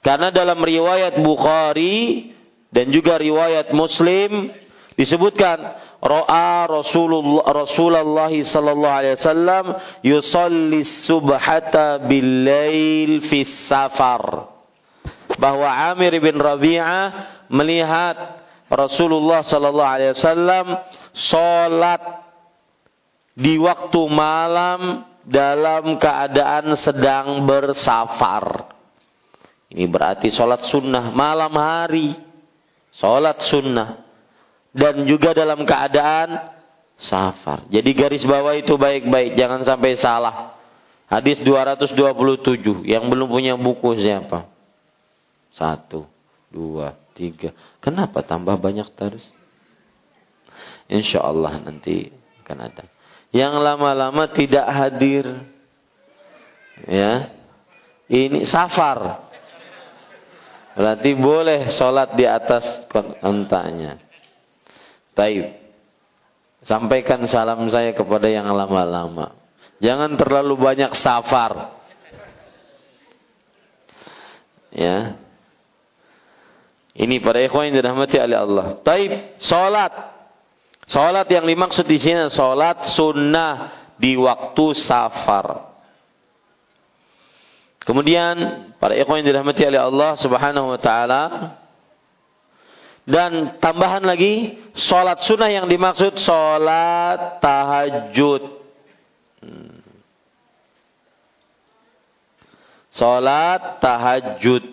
Karena 0.02 0.34
dalam 0.34 0.58
riwayat 0.58 1.22
Bukhari 1.22 2.34
dan 2.74 2.90
juga 2.90 3.22
riwayat 3.22 3.70
Muslim 3.78 4.50
disebutkan 5.02 5.58
ra'a 5.98 6.70
Rasulullah 6.70 7.50
sallallahu 8.30 8.98
alaihi 9.02 9.18
wasallam 9.18 9.66
yusalli 10.06 10.86
subhata 10.86 12.06
bil 12.06 12.46
lail 12.46 13.26
fi 13.26 13.42
safar 13.66 14.46
bahwa 15.42 15.66
Amir 15.66 16.14
bin 16.22 16.38
Rabi'ah 16.38 17.06
melihat 17.50 18.46
Rasulullah 18.70 19.42
sallallahu 19.42 19.94
alaihi 19.98 20.14
wasallam 20.14 20.66
salat 21.18 22.02
di 23.34 23.58
waktu 23.58 24.02
malam 24.06 25.10
dalam 25.26 25.98
keadaan 25.98 26.78
sedang 26.78 27.50
bersafar. 27.50 28.70
Ini 29.72 29.88
berarti 29.90 30.30
salat 30.30 30.62
sunnah 30.68 31.10
malam 31.10 31.52
hari. 31.58 32.12
Salat 32.92 33.40
sunnah 33.48 34.11
dan 34.72 35.04
juga 35.04 35.36
dalam 35.36 35.68
keadaan 35.68 36.56
safar. 36.96 37.68
Jadi 37.68 37.92
garis 37.92 38.24
bawah 38.24 38.56
itu 38.56 38.76
baik-baik, 38.80 39.36
jangan 39.36 39.62
sampai 39.68 40.00
salah. 40.00 40.56
Hadis 41.12 41.44
227. 41.44 42.88
Yang 42.88 43.04
belum 43.12 43.28
punya 43.28 43.60
buku 43.60 44.00
siapa? 44.00 44.48
Satu, 45.52 46.08
dua, 46.48 46.96
tiga. 47.12 47.52
Kenapa 47.84 48.24
tambah 48.24 48.56
banyak 48.56 48.88
terus? 48.96 49.24
Insya 50.88 51.20
Allah 51.20 51.60
nanti 51.60 52.08
akan 52.44 52.58
ada. 52.64 52.88
Yang 53.36 53.54
lama-lama 53.60 54.24
tidak 54.32 54.68
hadir. 54.72 55.26
Ya. 56.88 57.32
Ini 58.08 58.44
safar. 58.48 59.28
Berarti 60.76 61.12
boleh 61.16 61.68
sholat 61.72 62.16
di 62.16 62.24
atas 62.24 62.88
kontanya. 63.20 64.00
Taib. 65.18 65.58
Sampaikan 66.62 67.26
salam 67.26 67.66
saya 67.74 67.92
kepada 67.92 68.30
yang 68.30 68.46
lama-lama. 68.54 69.34
Jangan 69.82 70.14
terlalu 70.14 70.54
banyak 70.62 70.94
safar. 70.94 71.74
Ya. 74.70 75.18
Ini 76.94 77.18
para 77.18 77.42
ikhwan 77.42 77.74
yang 77.74 77.82
dirahmati 77.82 78.16
oleh 78.22 78.38
Allah. 78.38 78.66
Taib, 78.86 79.12
salat. 79.42 79.90
Salat 80.86 81.26
yang 81.34 81.50
dimaksud 81.50 81.88
di 81.88 81.98
sini 81.98 82.30
salat 82.30 82.86
sunnah 82.94 83.74
di 83.98 84.14
waktu 84.20 84.66
safar. 84.78 85.72
Kemudian 87.82 88.70
para 88.78 88.94
ikhwan 88.94 89.26
yang 89.26 89.34
dirahmati 89.34 89.66
oleh 89.66 89.82
Allah 89.82 90.14
Subhanahu 90.22 90.78
wa 90.78 90.80
taala 90.80 91.22
dan 93.02 93.58
tambahan 93.58 94.06
lagi 94.06 94.62
salat 94.78 95.26
sunnah 95.26 95.50
yang 95.50 95.66
dimaksud 95.66 96.22
salat 96.22 97.42
tahajud. 97.42 98.62
Salat 102.94 103.82
tahajud. 103.82 104.64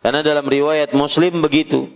Karena 0.00 0.24
dalam 0.24 0.46
riwayat 0.48 0.96
Muslim 0.96 1.44
begitu. 1.44 1.92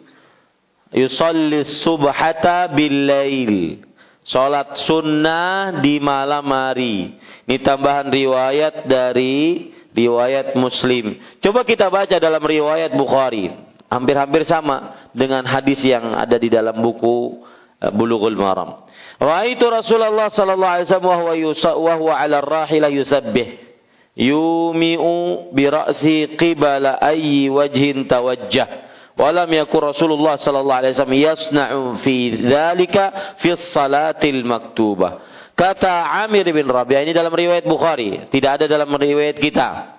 Yusalli 0.92 1.64
subhata 1.64 2.68
bil 2.70 3.08
lail. 3.08 3.80
Salat 4.28 4.76
sunnah 4.84 5.80
di 5.80 5.96
malam 5.96 6.44
hari. 6.52 7.16
Ini 7.48 7.56
tambahan 7.64 8.12
riwayat 8.12 8.84
dari 8.84 9.72
riwayat 9.96 10.52
Muslim. 10.60 11.16
Coba 11.40 11.64
kita 11.64 11.88
baca 11.88 12.16
dalam 12.20 12.40
riwayat 12.40 12.92
Bukhari. 12.92 13.48
Hampir-hampir 13.88 14.42
sama 14.44 15.03
dengan 15.14 15.46
hadis 15.46 15.80
yang 15.86 16.12
ada 16.12 16.36
di 16.36 16.50
dalam 16.50 16.76
buku 16.82 17.40
eh, 17.80 17.88
Bulughul 17.94 18.36
Maram. 18.36 18.84
Ra'aitu 19.22 19.70
Rasulullah 19.70 20.28
sallallahu 20.28 20.72
alaihi 20.82 20.86
wasallam 20.90 21.86
wa 21.86 21.94
huwa 21.96 22.14
'ala 22.18 22.42
ar-rahila 22.42 22.90
yusabbih 22.90 23.64
yumi'u 24.18 25.50
bi 25.54 25.64
ra'si 25.66 26.34
qibala 26.38 26.98
ayyi 27.02 27.50
wajhin 27.50 28.06
tawajjah. 28.06 28.86
Walam 29.14 29.46
yakun 29.46 29.94
Rasulullah 29.94 30.34
sallallahu 30.34 30.80
alaihi 30.82 30.92
wasallam 30.98 31.18
yasna'u 31.22 31.82
fi 32.02 32.34
dzalika 32.34 33.38
fi 33.38 33.54
salatil 33.54 34.42
maktubah. 34.42 35.22
Kata 35.54 36.26
Amir 36.26 36.50
bin 36.50 36.66
Rabi'ah 36.66 37.06
ini 37.06 37.14
dalam 37.14 37.30
riwayat 37.30 37.62
Bukhari, 37.62 38.26
tidak 38.34 38.58
ada 38.58 38.64
dalam 38.66 38.90
riwayat 38.90 39.38
kita. 39.38 39.94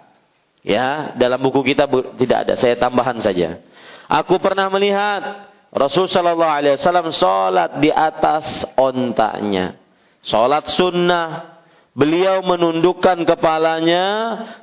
Ya, 0.67 1.15
dalam 1.15 1.39
buku 1.39 1.63
kita 1.63 1.87
tidak 2.19 2.37
ada, 2.43 2.53
saya 2.59 2.75
tambahan 2.75 3.23
saja. 3.23 3.63
Aku 4.05 4.37
pernah 4.37 4.69
melihat 4.69 5.49
Rasul 5.75 6.07
sallallahu 6.07 6.55
alaihi 6.55 6.75
wasallam 6.79 7.11
salat 7.11 7.83
di 7.83 7.91
atas 7.91 8.63
ontanya. 8.79 9.75
Salat 10.23 10.71
sunnah. 10.71 11.57
Beliau 11.95 12.43
menundukkan 12.43 13.23
kepalanya 13.23 14.03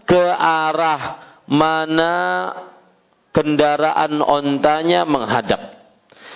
ke 0.04 0.20
arah 0.36 1.16
mana 1.48 2.16
kendaraan 3.32 4.20
ontanya 4.20 5.08
menghadap. 5.08 5.80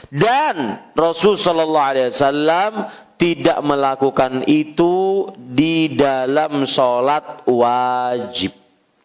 Dan 0.08 0.88
Rasul 0.96 1.36
sallallahu 1.36 1.88
alaihi 1.92 2.16
wasallam 2.16 2.72
tidak 3.16 3.58
melakukan 3.64 4.44
itu 4.48 5.28
di 5.36 5.96
dalam 5.96 6.64
sholat 6.68 7.44
wajib. 7.48 8.52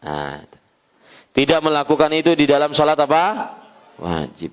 Nah, 0.00 0.44
tidak 1.32 1.60
melakukan 1.64 2.12
itu 2.12 2.36
di 2.36 2.44
dalam 2.44 2.76
sholat 2.76 2.96
apa? 2.96 3.24
Wajib. 4.02 4.50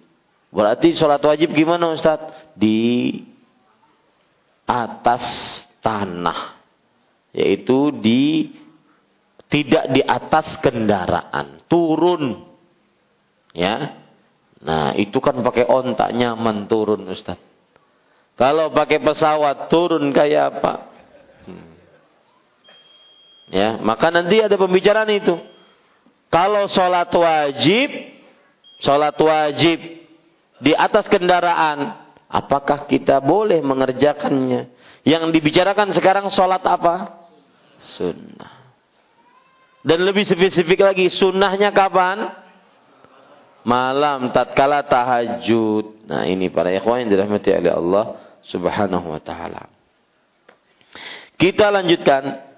Berarti 0.53 0.93
sholat 0.93 1.21
wajib 1.25 1.57
gimana 1.57 1.89
Ustaz? 1.89 2.21
Di 2.53 3.17
atas 4.69 5.25
tanah. 5.81 6.61
Yaitu 7.33 7.89
di 7.97 8.53
tidak 9.49 9.89
di 9.89 10.05
atas 10.05 10.53
kendaraan. 10.61 11.65
Turun. 11.65 12.45
Ya. 13.57 13.97
Nah 14.61 14.93
itu 14.93 15.17
kan 15.17 15.41
pakai 15.41 15.65
ontak 15.65 16.13
nyaman 16.13 16.69
turun 16.69 17.09
Ustaz. 17.09 17.41
Kalau 18.37 18.71
pakai 18.71 19.01
pesawat 19.01 19.67
turun 19.67 20.15
kayak 20.15 20.63
apa? 20.63 20.73
Hmm. 21.43 21.75
Ya, 23.51 23.75
maka 23.83 24.07
nanti 24.15 24.39
ada 24.39 24.55
pembicaraan 24.55 25.11
itu. 25.11 25.35
Kalau 26.31 26.71
sholat 26.71 27.11
wajib, 27.11 27.89
sholat 28.79 29.15
wajib 29.19 29.79
di 30.59 30.71
atas 30.75 31.07
kendaraan, 31.07 31.99
apakah 32.27 32.87
kita 32.87 33.19
boleh 33.23 33.59
mengerjakannya? 33.63 34.75
Yang 35.07 35.23
dibicarakan 35.31 35.95
sekarang 35.95 36.27
sholat 36.27 36.59
apa? 36.67 37.23
Sunnah. 37.79 38.59
Dan 39.79 40.03
lebih 40.03 40.27
spesifik 40.27 40.83
lagi, 40.83 41.07
sunnahnya 41.07 41.71
kapan? 41.71 42.35
Malam, 43.63 44.35
tatkala 44.35 44.83
tahajud. 44.83 46.07
Nah 46.07 46.27
ini 46.27 46.51
para 46.51 46.71
ikhwan 46.75 47.07
yang 47.07 47.09
dirahmati 47.15 47.49
oleh 47.55 47.71
Allah 47.71 48.05
subhanahu 48.43 49.15
wa 49.15 49.21
ta'ala. 49.23 49.71
Kita 51.39 51.71
lanjutkan. 51.71 52.48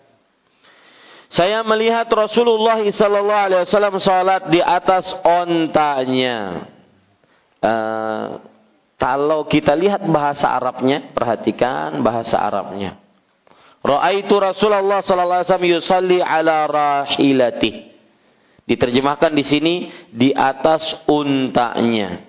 Saya 1.31 1.63
melihat 1.63 2.11
Rasulullah 2.11 2.83
sallallahu 2.83 3.43
alaihi 3.47 3.63
wasallam 3.63 3.95
salat 4.03 4.51
di 4.51 4.59
atas 4.59 5.15
ontanya. 5.23 6.67
Eh, 7.63 8.27
kalau 8.99 9.47
kita 9.47 9.71
lihat 9.73 10.03
bahasa 10.11 10.51
Arabnya, 10.51 11.15
perhatikan 11.15 12.03
bahasa 12.03 12.35
Arabnya. 12.35 12.99
Ra'aitu 13.81 14.37
Rasulullah 14.37 14.99
sallallahu 15.01 15.41
alaihi 15.41 15.49
wasallam 15.49 15.71
yusalli 15.71 16.19
ala 16.19 16.67
rahilati. 16.67 17.89
Diterjemahkan 18.67 19.31
di 19.31 19.43
sini 19.47 19.75
di 20.11 20.35
atas 20.35 20.99
untanya. 21.07 22.27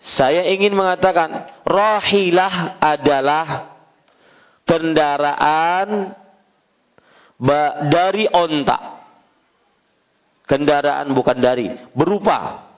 Saya 0.00 0.48
ingin 0.48 0.72
mengatakan 0.72 1.44
rahilah 1.62 2.80
adalah 2.80 3.76
kendaraan 4.64 6.16
dari 7.88 8.26
onta. 8.30 8.98
Kendaraan 10.48 11.12
bukan 11.12 11.38
dari, 11.38 11.68
berupa 11.92 12.68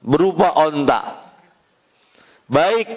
berupa 0.00 0.56
onta. 0.56 1.00
Baik 2.50 2.88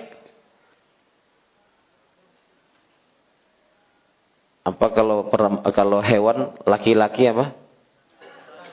apa 4.63 4.85
kalau 4.95 5.27
kalau 5.75 5.99
hewan 5.99 6.55
laki-laki 6.63 7.29
apa? 7.29 7.53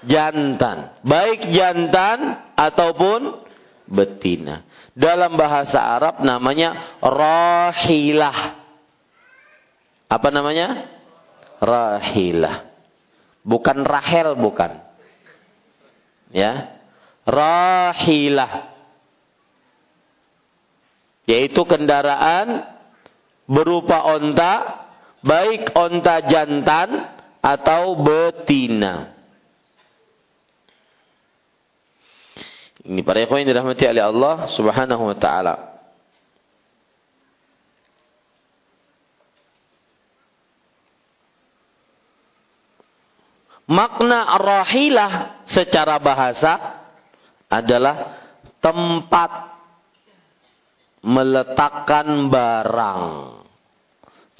Jantan. 0.06 0.96
Baik 1.04 1.52
jantan 1.52 2.40
ataupun 2.56 3.44
betina. 3.84 4.64
Dalam 4.96 5.36
bahasa 5.36 5.76
Arab 5.76 6.24
namanya 6.24 6.96
rahilah. 7.04 8.56
Apa 10.08 10.32
namanya? 10.32 10.88
Rahilah. 11.60 12.66
Bukan 13.44 13.84
rahel 13.84 14.34
bukan. 14.36 14.80
Ya 16.32 16.80
rahilah 17.30 18.72
yaitu 21.28 21.62
kendaraan 21.62 22.66
berupa 23.46 24.02
onta 24.02 24.82
baik 25.22 25.70
onta 25.78 26.26
jantan 26.26 27.06
atau 27.38 28.02
betina 28.02 29.14
ini 32.82 33.04
para 33.06 33.22
ikhwan 33.22 33.46
dirahmati 33.46 33.84
oleh 33.86 34.02
Allah 34.02 34.50
subhanahu 34.50 35.12
wa 35.12 35.16
ta'ala 35.16 35.54
makna 43.70 44.34
rahilah 44.34 45.46
secara 45.46 46.02
bahasa 46.02 46.82
adalah 47.46 48.18
tempat 48.58 49.30
meletakkan 51.06 52.28
barang. 52.28 53.02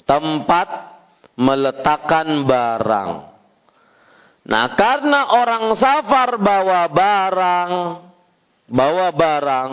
Tempat 0.03 0.69
meletakkan 1.39 2.27
barang. 2.43 3.11
Nah, 4.41 4.65
karena 4.73 5.37
orang 5.37 5.71
safar 5.77 6.35
bawa 6.41 6.89
barang, 6.89 7.71
bawa 8.67 9.07
barang, 9.13 9.69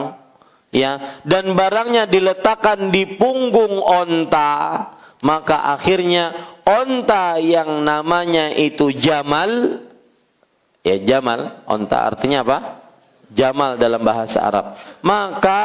ya, 0.70 1.24
dan 1.24 1.56
barangnya 1.56 2.04
diletakkan 2.06 2.92
di 2.92 3.16
punggung 3.16 3.80
onta, 3.80 4.52
maka 5.24 5.72
akhirnya 5.74 6.57
onta 6.68 7.40
yang 7.40 7.80
namanya 7.80 8.52
itu 8.52 8.92
Jamal, 8.92 9.80
ya 10.84 11.00
Jamal, 11.08 11.64
onta 11.64 12.04
artinya 12.12 12.44
apa? 12.44 12.58
Jamal 13.32 13.80
dalam 13.80 14.04
bahasa 14.04 14.44
Arab. 14.44 14.76
Maka 15.00 15.60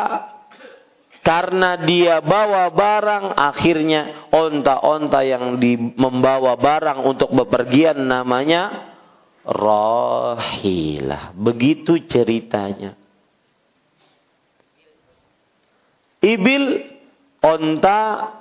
karena 1.23 1.79
dia 1.79 2.19
bawa 2.19 2.67
barang, 2.71 3.35
akhirnya 3.35 4.27
onta-onta 4.31 5.23
yang 5.23 5.55
di, 5.55 5.75
membawa 5.75 6.59
barang 6.59 7.07
untuk 7.07 7.31
bepergian 7.31 8.03
namanya 8.03 8.91
rohilah. 9.47 11.31
Begitu 11.31 12.03
ceritanya. 12.11 12.99
Ibil 16.23 16.91
onta 17.43 18.31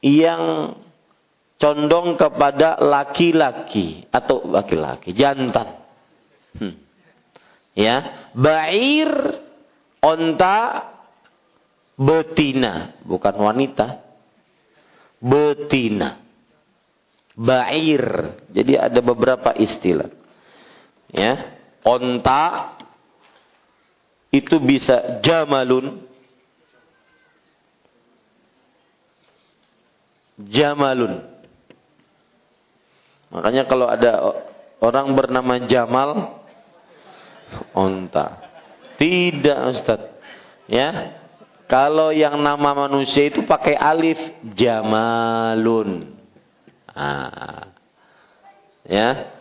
yang 0.00 0.76
condong 1.64 2.20
kepada 2.20 2.76
laki-laki 2.76 4.04
atau 4.12 4.44
laki-laki 4.44 5.16
jantan. 5.16 5.80
Hmm. 6.60 6.76
Ya, 7.72 8.28
bair 8.36 9.08
onta 10.04 10.84
betina, 11.96 13.00
bukan 13.00 13.32
wanita. 13.40 14.04
Betina. 15.24 16.20
Bair. 17.32 18.36
Jadi 18.52 18.76
ada 18.76 19.00
beberapa 19.00 19.56
istilah. 19.56 20.12
Ya, 21.08 21.48
onta 21.80 22.76
itu 24.28 24.60
bisa 24.60 25.24
jamalun. 25.24 26.04
Jamalun. 30.36 31.33
Makanya 33.34 33.66
kalau 33.66 33.90
ada 33.90 34.22
orang 34.78 35.10
bernama 35.10 35.58
Jamal 35.66 36.38
onta. 37.74 38.38
Tidak 38.94 39.58
Ustaz. 39.74 40.00
Ya, 40.70 41.18
kalau 41.66 42.14
yang 42.14 42.38
nama 42.38 42.86
manusia 42.86 43.26
itu 43.26 43.42
pakai 43.42 43.74
alif 43.74 44.16
jamalun. 44.54 46.14
Ah. 46.92 47.74
Ya. 48.86 49.34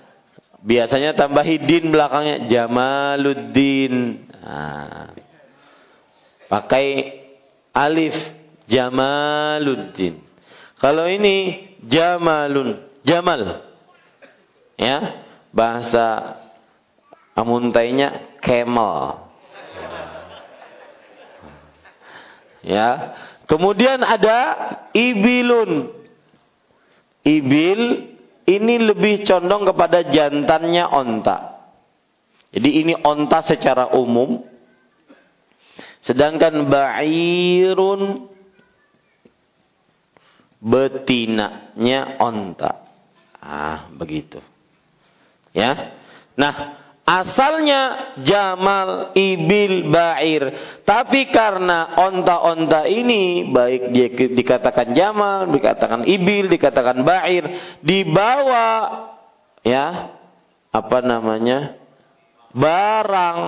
Biasanya 0.64 1.12
tambahi 1.14 1.60
din 1.60 1.91
belakangnya 1.91 2.48
Jamaluddin. 2.48 4.26
Ah. 4.41 5.12
Pakai 6.48 7.20
alif 7.76 8.16
Jamaluddin. 8.72 10.24
Kalau 10.80 11.06
ini 11.08 11.68
Jamalun, 11.84 12.80
Jamal. 13.04 13.72
Ya. 14.80 15.26
Bahasa 15.53 16.38
amuntainya 17.38 18.38
camel. 18.41 19.30
Ya. 22.63 23.13
Kemudian 23.45 24.01
ada 24.01 24.39
ibilun. 24.95 25.91
Ibil 27.24 28.11
ini 28.43 28.76
lebih 28.84 29.24
condong 29.24 29.63
kepada 29.63 30.03
jantannya 30.03 30.84
onta. 30.91 31.38
Jadi 32.51 32.69
ini 32.84 32.93
onta 32.99 33.39
secara 33.41 33.95
umum. 33.95 34.43
Sedangkan 36.03 36.67
ba'irun 36.67 38.28
betinanya 40.59 42.19
onta. 42.19 42.84
Ah, 43.39 43.88
begitu. 43.95 44.39
Ya. 45.54 45.93
Nah, 46.34 46.84
Asalnya 47.04 48.16
Jamal 48.24 49.12
Ibil 49.12 49.91
Ba'ir. 49.91 50.43
Tapi 50.88 51.28
karena 51.36 51.99
onta-onta 51.99 52.88
ini 52.88 53.51
baik 53.51 53.91
dia 53.91 54.08
dikatakan 54.32 54.95
Jamal, 54.95 55.51
dikatakan 55.51 56.08
Ibil, 56.08 56.47
dikatakan 56.47 57.04
Ba'ir, 57.04 57.76
dibawa 57.84 58.72
ya 59.68 60.16
apa 60.72 60.99
namanya? 61.04 61.84
barang 62.54 63.39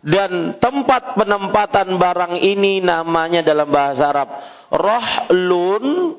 dan 0.00 0.56
tempat 0.56 1.20
penempatan 1.20 2.00
barang 2.00 2.40
ini 2.40 2.80
namanya 2.80 3.44
dalam 3.44 3.68
bahasa 3.68 4.08
Arab 4.08 4.28
rohlun 4.72 6.16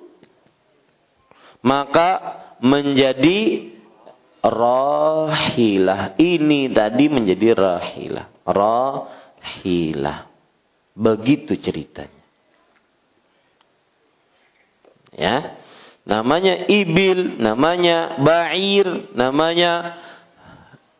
maka 1.65 2.09
menjadi 2.61 3.73
rahilah. 4.45 6.13
Ini 6.21 6.69
tadi 6.69 7.05
menjadi 7.09 7.47
rahilah. 7.57 8.25
Rahilah. 8.45 10.19
Begitu 10.95 11.57
ceritanya. 11.57 12.23
Ya. 15.15 15.57
Namanya 16.05 16.69
ibil, 16.69 17.41
namanya 17.41 18.21
ba'ir, 18.21 19.09
namanya 19.17 19.97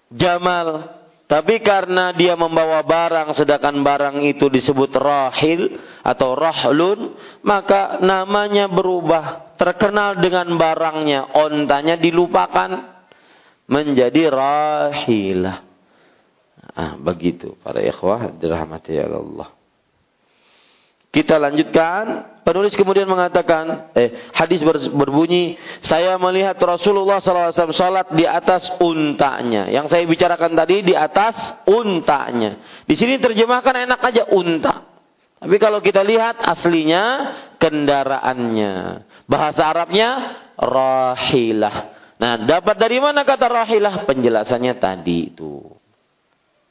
jamal. 0.10 0.98
Tapi 1.26 1.62
karena 1.62 2.14
dia 2.14 2.34
membawa 2.34 2.82
barang 2.82 3.34
sedangkan 3.38 3.82
barang 3.86 4.18
itu 4.26 4.50
disebut 4.50 4.93
rahil 4.98 5.78
atau 6.02 6.34
rahlun, 6.34 7.18
maka 7.46 8.02
namanya 8.02 8.66
berubah. 8.66 9.54
Terkenal 9.58 10.20
dengan 10.22 10.58
barangnya, 10.58 11.38
ontanya 11.38 11.98
dilupakan 11.98 12.95
menjadi 13.66 14.30
rahilah. 14.30 15.66
Ah, 16.76 16.93
begitu 16.97 17.55
para 17.61 17.80
ikhwah 17.80 18.36
dirahmati 18.36 18.97
Allah. 18.99 19.55
Kita 21.16 21.39
lanjutkan. 21.39 22.36
Penulis 22.45 22.78
kemudian 22.78 23.09
mengatakan, 23.09 23.89
eh, 23.97 24.30
hadis 24.36 24.61
berbunyi, 24.93 25.57
saya 25.82 26.13
melihat 26.20 26.53
Rasulullah 26.61 27.18
SAW 27.18 27.74
salat 27.74 28.13
di 28.13 28.22
atas 28.22 28.70
untanya. 28.78 29.66
Yang 29.72 29.95
saya 29.95 30.03
bicarakan 30.05 30.53
tadi 30.53 30.86
di 30.86 30.93
atas 30.93 31.66
untanya. 31.66 32.84
Di 32.86 32.93
sini 32.93 33.18
terjemahkan 33.18 33.89
enak 33.89 33.97
aja 33.97 34.24
unta. 34.30 34.86
Tapi 35.41 35.55
kalau 35.57 35.82
kita 35.82 36.05
lihat 36.05 36.38
aslinya 36.43 37.34
kendaraannya. 37.57 38.74
Bahasa 39.26 39.66
Arabnya 39.66 40.09
rahilah. 40.59 41.95
Nah, 42.16 42.39
dapat 42.47 42.80
dari 42.80 42.97
mana 43.03 43.28
kata 43.28 43.47
rahilah? 43.51 44.07
Penjelasannya 44.07 44.74
tadi 44.80 45.36
itu. 45.36 45.68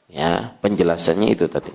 Ya, 0.09 0.57
penjelasannya 0.61 1.27
itu 1.33 1.45
tadi. 1.49 1.73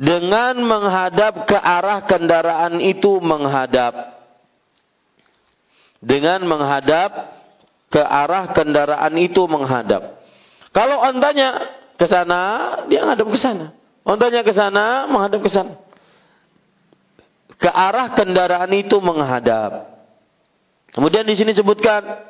Dengan 0.00 0.56
menghadap 0.64 1.44
ke 1.48 1.56
arah 1.56 2.04
kendaraan 2.04 2.80
itu 2.80 3.20
menghadap. 3.20 4.20
Dengan 6.00 6.40
menghadap 6.48 7.36
ke 7.92 8.00
arah 8.00 8.52
kendaraan 8.56 9.12
itu 9.20 9.44
menghadap. 9.44 10.20
Kalau 10.72 11.04
ontanya 11.04 11.76
ke 12.00 12.06
sana, 12.08 12.40
dia 12.88 13.04
menghadap 13.04 13.28
ke 13.28 13.38
sana. 13.40 13.66
Ontanya 14.04 14.40
ke 14.40 14.52
sana, 14.56 15.04
menghadap 15.08 15.40
ke 15.44 15.50
sana. 15.52 15.76
Ke 17.60 17.68
arah 17.68 18.16
kendaraan 18.16 18.72
itu 18.72 18.96
menghadap. 19.04 20.00
Kemudian 20.96 21.28
di 21.28 21.36
sini 21.36 21.52
sebutkan 21.52 22.29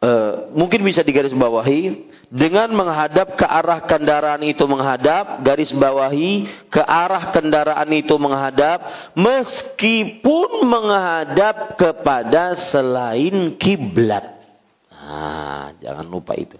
Uh, 0.00 0.48
mungkin 0.56 0.80
bisa 0.80 1.04
digaris 1.04 1.36
bawahi 1.36 2.08
dengan 2.32 2.72
menghadap 2.72 3.36
ke 3.36 3.44
arah 3.44 3.84
kendaraan 3.84 4.40
itu 4.48 4.64
menghadap 4.64 5.44
garis 5.44 5.76
bawahi 5.76 6.48
ke 6.72 6.80
arah 6.80 7.28
kendaraan 7.28 7.84
itu 7.92 8.16
menghadap 8.16 8.80
meskipun 9.12 10.64
menghadap 10.64 11.76
kepada 11.76 12.56
selain 12.72 13.60
kiblat. 13.60 14.40
Nah, 14.88 15.76
jangan 15.84 16.08
lupa 16.08 16.32
itu. 16.32 16.56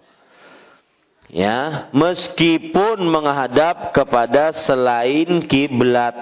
Ya, 1.33 1.89
meskipun 1.97 3.01
menghadap 3.09 3.97
kepada 3.97 4.53
selain 4.69 5.49
kiblat. 5.49 6.13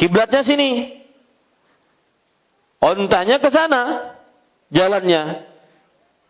Kiblatnya 0.00 0.40
sini. 0.40 1.04
Ontanya 2.80 3.36
ke 3.36 3.52
sana 3.52 4.13
jalannya. 4.72 5.44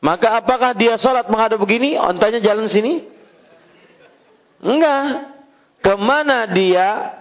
Maka 0.04 0.40
apakah 0.40 0.76
dia 0.76 1.00
sholat 1.00 1.26
menghadap 1.32 1.56
begini, 1.56 1.96
ontanya 1.96 2.40
jalan 2.40 2.68
sini? 2.68 3.08
Enggak. 4.60 5.32
Ke 5.80 5.96
mana 6.00 6.48
dia 6.48 7.20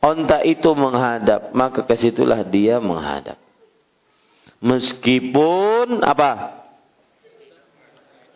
onta 0.00 0.44
itu 0.44 0.68
menghadap, 0.76 1.52
maka 1.56 1.84
ke 1.84 1.94
situlah 1.96 2.44
dia 2.44 2.80
menghadap. 2.80 3.40
Meskipun 4.60 6.04
apa? 6.04 6.62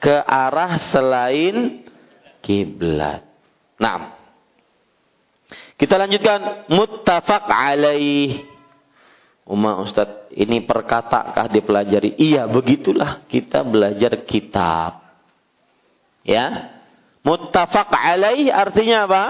Ke 0.01 0.17
arah 0.25 0.81
selain 0.93 1.85
kiblat. 2.45 3.25
Nah. 3.81 4.17
Kita 5.77 6.01
lanjutkan 6.01 6.69
muttafaq 6.73 7.53
alaih. 7.53 8.49
Umar 9.47 9.79
Ustaz, 9.79 10.27
ini 10.35 10.67
perkatakah 10.67 11.47
dipelajari? 11.47 12.19
Iya, 12.19 12.51
begitulah 12.51 13.23
kita 13.31 13.63
belajar 13.63 14.27
kitab. 14.27 15.07
Ya. 16.27 16.75
Muttafaq 17.23 17.95
alaih 17.95 18.51
artinya 18.51 19.07
apa? 19.07 19.25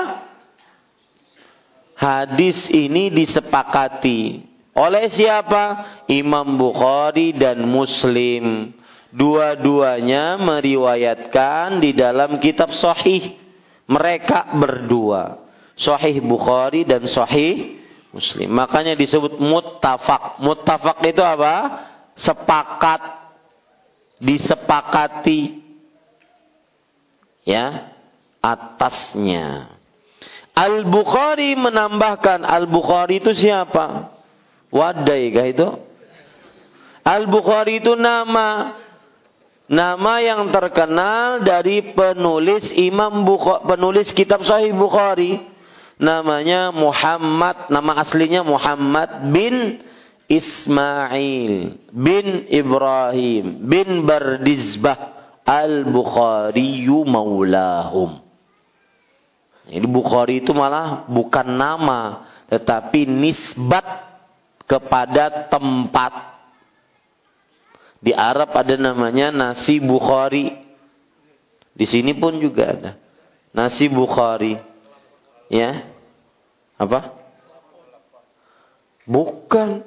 Hadis 1.96 2.68
ini 2.72 3.12
disepakati 3.12 4.44
oleh 4.76 5.08
siapa? 5.08 5.64
Imam 6.08 6.60
Bukhari 6.60 7.32
dan 7.32 7.64
Muslim. 7.64 8.72
Dua-duanya 9.08 10.36
meriwayatkan 10.36 11.80
di 11.80 11.96
dalam 11.96 12.36
kitab 12.36 12.72
sahih. 12.72 13.40
Mereka 13.88 14.52
berdua. 14.60 15.40
Sahih 15.76 16.20
Bukhari 16.20 16.84
dan 16.84 17.08
Sahih 17.08 17.80
Muslim. 18.16 18.48
Makanya 18.48 18.96
disebut 18.96 19.36
muttafaq. 19.36 20.40
Muttafaq 20.40 21.04
itu 21.04 21.20
apa? 21.20 21.54
Sepakat. 22.16 23.02
Disepakati. 24.16 25.60
Ya. 27.44 27.92
Atasnya. 28.40 29.76
Al-Bukhari 30.56 31.52
menambahkan. 31.60 32.40
Al-Bukhari 32.40 33.20
itu 33.20 33.36
siapa? 33.36 34.16
Wadai 34.72 35.24
kah 35.36 35.46
itu? 35.46 35.68
Al-Bukhari 37.04 37.84
itu 37.84 37.92
nama. 37.92 38.80
Nama 39.66 40.14
yang 40.22 40.48
terkenal 40.54 41.42
dari 41.42 41.90
penulis 41.90 42.70
Imam 42.70 43.26
Bukhari, 43.26 43.66
penulis 43.66 44.14
kitab 44.14 44.46
Sahih 44.46 44.70
Bukhari 44.70 45.42
namanya 45.96 46.72
Muhammad, 46.72 47.72
nama 47.72 47.92
aslinya 48.00 48.44
Muhammad 48.44 49.32
bin 49.32 49.80
Ismail 50.26 51.78
bin 51.94 52.26
Ibrahim 52.50 53.62
bin 53.64 54.02
Bardizbah 54.04 55.16
Al-Bukhari 55.46 56.82
maulahum. 56.90 58.18
Ini 59.66 59.86
Bukhari 59.86 60.42
itu 60.42 60.54
malah 60.54 61.06
bukan 61.10 61.46
nama, 61.46 62.26
tetapi 62.50 63.06
nisbat 63.06 63.86
kepada 64.66 65.50
tempat. 65.50 66.38
Di 68.02 68.14
Arab 68.14 68.54
ada 68.54 68.74
namanya 68.78 69.34
nasi 69.34 69.82
Bukhari. 69.82 70.54
Di 71.74 71.86
sini 71.86 72.14
pun 72.14 72.38
juga 72.38 72.62
ada. 72.70 72.92
Nasi 73.50 73.90
Bukhari. 73.90 74.58
Ya. 75.46 75.86
Apa? 76.76 77.14
Bukan. 79.06 79.86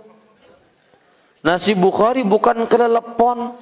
Nasi 1.39 1.75
Bukhari 1.75 2.23
bukan 2.23 2.67
kelelepon. 2.67 3.55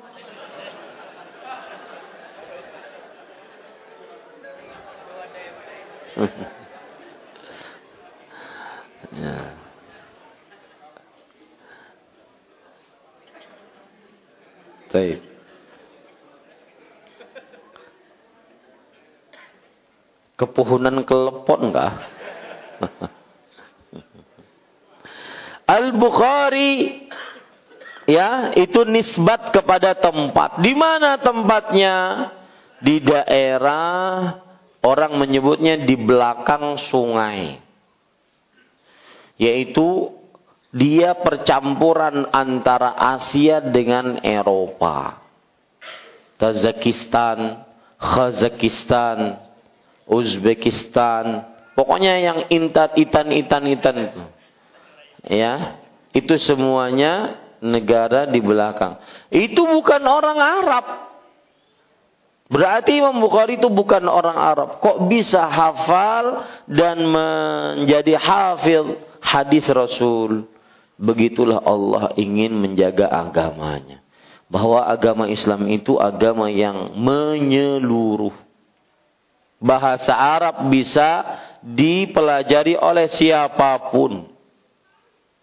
ya. 9.14 9.54
Baik. 14.90 15.27
Kepuhunan 20.38 21.02
kelepon 21.04 21.74
enggak? 21.74 21.94
Al-Bukhari 25.68 27.04
ya, 28.08 28.56
itu 28.56 28.88
nisbat 28.88 29.52
kepada 29.52 29.98
tempat. 29.98 30.64
Di 30.64 30.72
mana 30.78 31.20
tempatnya? 31.20 31.96
Di 32.78 33.02
daerah 33.02 34.38
orang 34.86 35.18
menyebutnya 35.18 35.82
di 35.82 35.98
belakang 35.98 36.78
sungai. 36.78 37.60
Yaitu 39.36 40.14
dia 40.72 41.18
percampuran 41.18 42.30
antara 42.30 42.94
Asia 42.96 43.60
dengan 43.60 44.22
Eropa. 44.22 45.26
Kazakistan, 46.38 47.66
Kazakistan, 47.98 49.47
Uzbekistan, 50.08 51.44
pokoknya 51.76 52.14
yang 52.24 52.40
intan 52.48 52.96
itan 52.96 53.28
itan 53.36 53.64
itan 53.68 53.96
itu. 54.08 54.24
Ya, 55.28 55.84
itu 56.16 56.40
semuanya 56.40 57.36
negara 57.60 58.24
di 58.24 58.40
belakang. 58.40 59.04
Itu 59.28 59.68
bukan 59.68 60.02
orang 60.08 60.40
Arab. 60.40 60.86
Berarti 62.48 63.04
Imam 63.04 63.20
Bukhari 63.20 63.60
itu 63.60 63.68
bukan 63.68 64.08
orang 64.08 64.40
Arab. 64.40 64.70
Kok 64.80 65.12
bisa 65.12 65.44
hafal 65.52 66.48
dan 66.64 67.04
menjadi 67.04 68.16
hafil 68.16 69.04
hadis 69.20 69.68
Rasul? 69.68 70.48
Begitulah 70.96 71.60
Allah 71.60 72.16
ingin 72.16 72.56
menjaga 72.56 73.12
agamanya. 73.12 74.00
Bahwa 74.48 74.88
agama 74.88 75.28
Islam 75.28 75.68
itu 75.68 76.00
agama 76.00 76.48
yang 76.48 76.96
menyeluruh 76.96 78.47
bahasa 79.58 80.14
Arab 80.14 80.70
bisa 80.70 81.26
dipelajari 81.66 82.78
oleh 82.78 83.10
siapa 83.10 83.90
pun. 83.90 84.30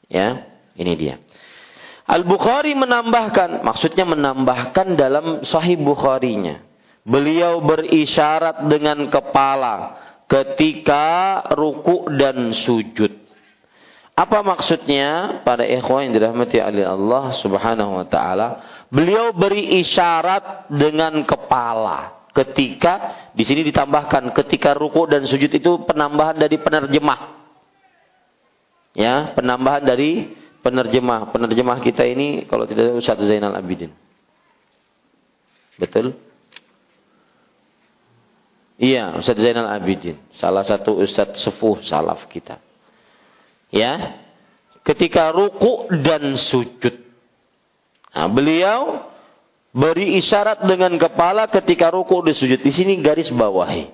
Ya, 0.06 0.46
ini 0.78 0.92
dia. 0.94 1.16
Al-Bukhari 2.04 2.76
menambahkan, 2.76 3.64
maksudnya 3.64 4.04
menambahkan 4.04 4.94
dalam 4.94 5.26
sahih 5.42 5.80
Bukharinya. 5.80 6.60
Beliau 7.04 7.60
berisyarat 7.60 8.64
dengan 8.68 9.08
kepala 9.12 10.00
ketika 10.24 11.40
ruku 11.52 12.08
dan 12.16 12.52
sujud. 12.52 13.12
Apa 14.14 14.46
maksudnya? 14.46 15.42
Pada 15.42 15.66
ikhwan 15.66 16.08
yang 16.08 16.12
dirahmati 16.16 16.62
oleh 16.62 16.86
Allah 16.86 17.34
Subhanahu 17.34 17.98
wa 17.98 18.06
taala, 18.06 18.48
beliau 18.88 19.34
beri 19.34 19.82
isyarat 19.82 20.70
dengan 20.70 21.26
kepala 21.26 22.23
ketika 22.34 22.94
di 23.32 23.46
sini 23.46 23.62
ditambahkan 23.62 24.34
ketika 24.34 24.74
ruku 24.74 25.06
dan 25.06 25.22
sujud 25.22 25.48
itu 25.48 25.86
penambahan 25.86 26.34
dari 26.34 26.58
penerjemah. 26.58 27.46
Ya, 28.94 29.34
penambahan 29.38 29.86
dari 29.86 30.34
penerjemah. 30.62 31.30
Penerjemah 31.30 31.78
kita 31.78 32.02
ini 32.02 32.46
kalau 32.50 32.66
tidak 32.66 32.98
Ustaz 32.98 33.22
Zainal 33.22 33.54
Abidin. 33.54 33.94
Betul? 35.78 36.14
Iya, 38.78 39.14
Ustaz 39.14 39.38
Zainal 39.38 39.70
Abidin, 39.70 40.18
salah 40.34 40.66
satu 40.66 40.98
ustaz 40.98 41.38
sepuh 41.38 41.78
salaf 41.86 42.26
kita. 42.26 42.58
Ya. 43.70 44.22
Ketika 44.84 45.32
ruku 45.32 45.88
dan 46.04 46.36
sujud. 46.36 46.92
Nah, 48.12 48.28
beliau 48.28 49.13
Beri 49.74 50.14
isyarat 50.22 50.70
dengan 50.70 50.94
kepala 50.94 51.50
ketika 51.50 51.90
ruku 51.90 52.22
di 52.22 52.30
sujud. 52.30 52.62
Di 52.62 52.70
sini 52.70 52.94
garis 53.02 53.34
bawahi. 53.34 53.90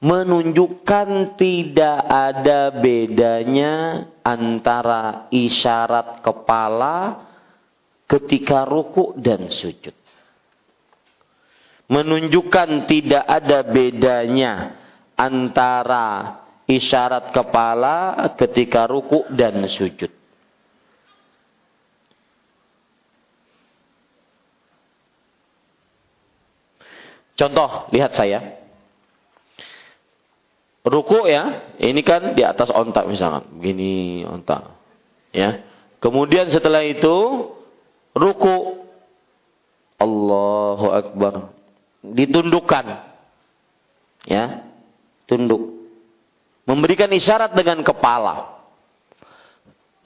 Menunjukkan 0.00 1.36
tidak 1.36 2.00
ada 2.00 2.72
bedanya 2.80 4.04
antara 4.24 5.28
isyarat 5.28 6.24
kepala 6.24 7.28
ketika 8.08 8.64
ruku 8.64 9.12
dan 9.20 9.52
sujud. 9.52 9.92
Menunjukkan 11.92 12.88
tidak 12.88 13.24
ada 13.28 13.68
bedanya 13.68 14.80
antara 15.12 16.40
isyarat 16.64 17.36
kepala 17.36 18.32
ketika 18.40 18.88
ruku 18.88 19.28
dan 19.28 19.60
sujud. 19.68 20.15
Contoh, 27.36 27.92
lihat 27.92 28.16
saya. 28.16 28.56
Ruku 30.86 31.26
ya, 31.26 31.74
ini 31.82 32.00
kan 32.00 32.32
di 32.32 32.46
atas 32.46 32.70
ontak 32.70 33.04
misalkan, 33.10 33.44
begini 33.58 34.22
ontak. 34.24 34.72
Ya. 35.34 35.66
Kemudian 36.00 36.48
setelah 36.48 36.86
itu 36.86 37.50
ruku 38.14 38.86
Allahu 39.98 40.86
Akbar 40.94 41.50
ditundukkan. 42.00 43.04
Ya, 44.26 44.64
tunduk. 45.26 45.76
Memberikan 46.66 47.10
isyarat 47.12 47.54
dengan 47.54 47.82
kepala. 47.82 48.58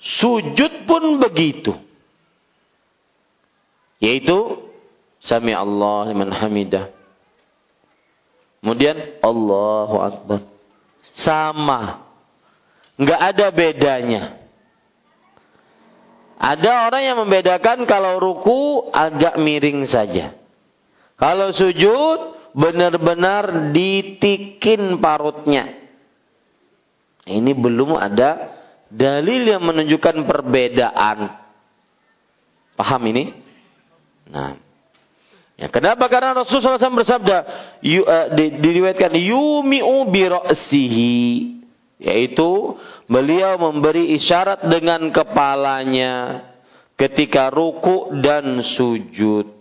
Sujud 0.01 0.89
pun 0.89 1.21
begitu. 1.21 1.77
Yaitu 4.01 4.71
Sami 5.21 5.53
Allah 5.53 6.09
liman 6.09 6.33
hamidah. 6.33 6.89
Kemudian 8.61 9.21
Allahu 9.25 9.97
Akbar. 9.97 10.41
Sama. 11.17 12.05
Enggak 13.01 13.21
ada 13.33 13.47
bedanya. 13.49 14.23
Ada 16.41 16.89
orang 16.89 17.03
yang 17.05 17.19
membedakan 17.21 17.85
kalau 17.85 18.21
ruku 18.21 18.89
agak 18.93 19.37
miring 19.41 19.85
saja. 19.89 20.37
Kalau 21.21 21.53
sujud 21.53 22.37
benar-benar 22.57 23.73
ditikin 23.73 25.01
parutnya. 25.01 25.77
Ini 27.29 27.53
belum 27.53 27.97
ada 27.97 28.57
dalil 28.89 29.53
yang 29.53 29.65
menunjukkan 29.65 30.25
perbedaan. 30.25 31.19
Paham 32.77 33.03
ini? 33.13 33.25
Nah. 34.33 34.70
Ya, 35.61 35.69
kenapa? 35.69 36.09
Karena 36.09 36.33
Rasulullah 36.33 36.81
SAW 36.81 37.05
bersabda, 37.05 37.39
yu, 37.85 38.01
uh, 38.01 38.33
di, 38.33 38.65
diriwayatkan 38.65 39.13
yumi'u 39.13 40.09
bi 40.09 40.25
yaitu 42.01 42.81
beliau 43.05 43.61
memberi 43.61 44.17
isyarat 44.17 44.65
dengan 44.73 45.13
kepalanya 45.13 46.49
ketika 46.97 47.53
ruku 47.53 48.09
dan 48.25 48.65
sujud. 48.65 49.53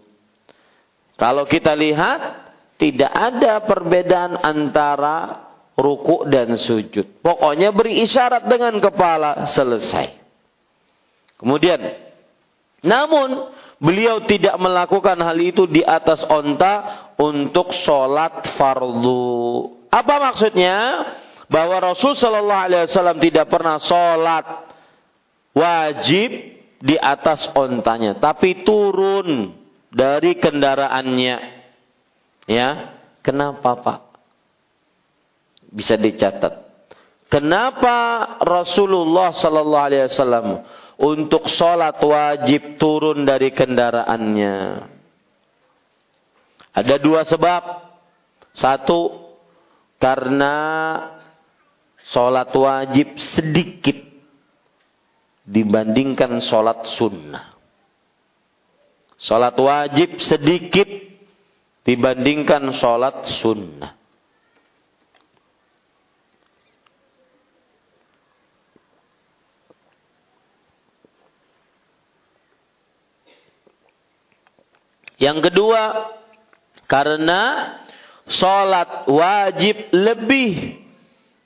Kalau 1.20 1.44
kita 1.44 1.76
lihat 1.76 2.48
tidak 2.80 3.12
ada 3.12 3.60
perbedaan 3.68 4.40
antara 4.40 5.52
ruku 5.76 6.24
dan 6.32 6.56
sujud. 6.56 7.20
Pokoknya 7.20 7.76
beri 7.76 8.08
isyarat 8.08 8.48
dengan 8.48 8.80
kepala 8.80 9.52
selesai. 9.52 10.16
Kemudian, 11.36 11.80
namun 12.88 13.52
beliau 13.80 14.24
tidak 14.28 14.56
melakukan 14.60 15.18
hal 15.20 15.38
itu 15.40 15.66
di 15.66 15.82
atas 15.82 16.24
onta 16.28 17.08
untuk 17.18 17.72
sholat 17.72 18.56
fardu. 18.56 19.76
Apa 19.90 20.16
maksudnya? 20.30 20.78
bahwa 21.50 21.82
Rasul 21.82 22.14
Shallallahu 22.14 22.66
Alaihi 22.70 22.86
Wasallam 22.86 23.18
tidak 23.18 23.50
pernah 23.50 23.82
sholat 23.82 24.46
wajib 25.58 26.30
di 26.80 26.96
atas 26.96 27.50
ontanya, 27.58 28.16
tapi 28.22 28.62
turun 28.62 29.58
dari 29.90 30.38
kendaraannya. 30.38 31.58
Ya, 32.46 32.70
kenapa 33.26 33.82
Pak? 33.82 34.00
Bisa 35.74 35.98
dicatat. 35.98 36.70
Kenapa 37.30 38.26
Rasulullah 38.42 39.34
Shallallahu 39.34 39.86
Alaihi 39.90 40.06
Wasallam 40.10 40.66
untuk 41.00 41.48
sholat 41.48 41.96
wajib 42.04 42.76
turun 42.76 43.24
dari 43.24 43.56
kendaraannya? 43.56 44.84
Ada 46.76 46.96
dua 47.00 47.24
sebab. 47.24 47.88
Satu, 48.52 49.32
karena 50.02 50.56
sholat 52.04 52.52
wajib 52.52 53.16
sedikit 53.20 53.96
dibandingkan 55.48 56.44
sholat 56.44 56.84
sunnah. 56.88 57.56
Sholat 59.20 59.56
wajib 59.60 60.20
sedikit 60.24 60.88
dibandingkan 61.84 62.72
sholat 62.72 63.28
sunnah. 63.28 63.99
Yang 75.20 75.52
kedua, 75.52 76.16
karena 76.88 77.76
sholat 78.26 79.06
wajib 79.12 79.92
lebih 79.92 80.80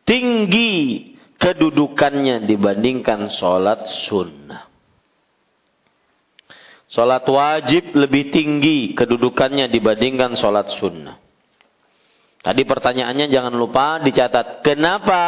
tinggi 0.06 1.14
kedudukannya 1.42 2.46
dibandingkan 2.46 3.34
sholat 3.34 3.90
sunnah. 4.08 4.70
Sholat 6.94 7.26
wajib 7.26 7.98
lebih 7.98 8.30
tinggi 8.30 8.94
kedudukannya 8.94 9.66
dibandingkan 9.74 10.38
sholat 10.38 10.70
sunnah. 10.78 11.18
Tadi 12.44 12.62
pertanyaannya 12.68 13.32
jangan 13.32 13.56
lupa 13.56 14.04
dicatat. 14.04 14.62
Kenapa 14.62 15.22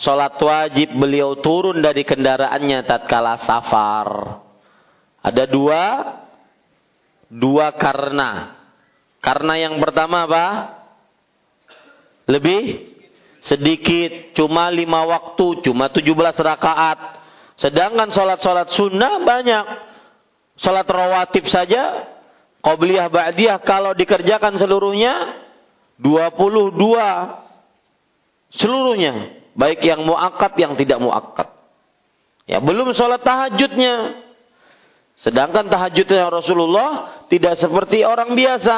sholat 0.00 0.38
wajib 0.40 0.94
beliau 0.96 1.36
turun 1.42 1.82
dari 1.82 2.06
kendaraannya 2.06 2.86
tatkala 2.86 3.42
safar? 3.42 4.40
Ada 5.20 5.44
dua, 5.50 5.82
dua 7.30 7.72
karena. 7.78 8.58
Karena 9.22 9.54
yang 9.56 9.78
pertama 9.78 10.26
apa? 10.26 10.46
Lebih 12.26 12.92
sedikit, 13.40 14.36
cuma 14.36 14.68
lima 14.68 15.06
waktu, 15.06 15.64
cuma 15.64 15.88
tujuh 15.88 16.12
belas 16.12 16.36
rakaat. 16.36 17.22
Sedangkan 17.56 18.10
sholat-sholat 18.12 18.74
sunnah 18.74 19.22
banyak. 19.22 19.66
Sholat 20.60 20.84
rawatib 20.84 21.48
saja, 21.48 22.04
qobliyah 22.60 23.08
ba'diyah 23.08 23.60
kalau 23.64 23.96
dikerjakan 23.96 24.60
seluruhnya, 24.60 25.40
dua 25.96 26.32
puluh 26.36 26.68
dua 26.68 27.40
seluruhnya. 28.52 29.40
Baik 29.56 29.84
yang 29.84 30.04
muakat, 30.06 30.56
yang 30.56 30.72
tidak 30.78 31.00
muakat. 31.00 31.48
Ya, 32.48 32.62
belum 32.62 32.96
sholat 32.96 33.20
tahajudnya. 33.20 34.24
Sedangkan 35.20 35.68
tahajudnya 35.68 36.32
Rasulullah 36.32 37.19
tidak 37.30 37.54
seperti 37.62 38.02
orang 38.02 38.34
biasa. 38.34 38.76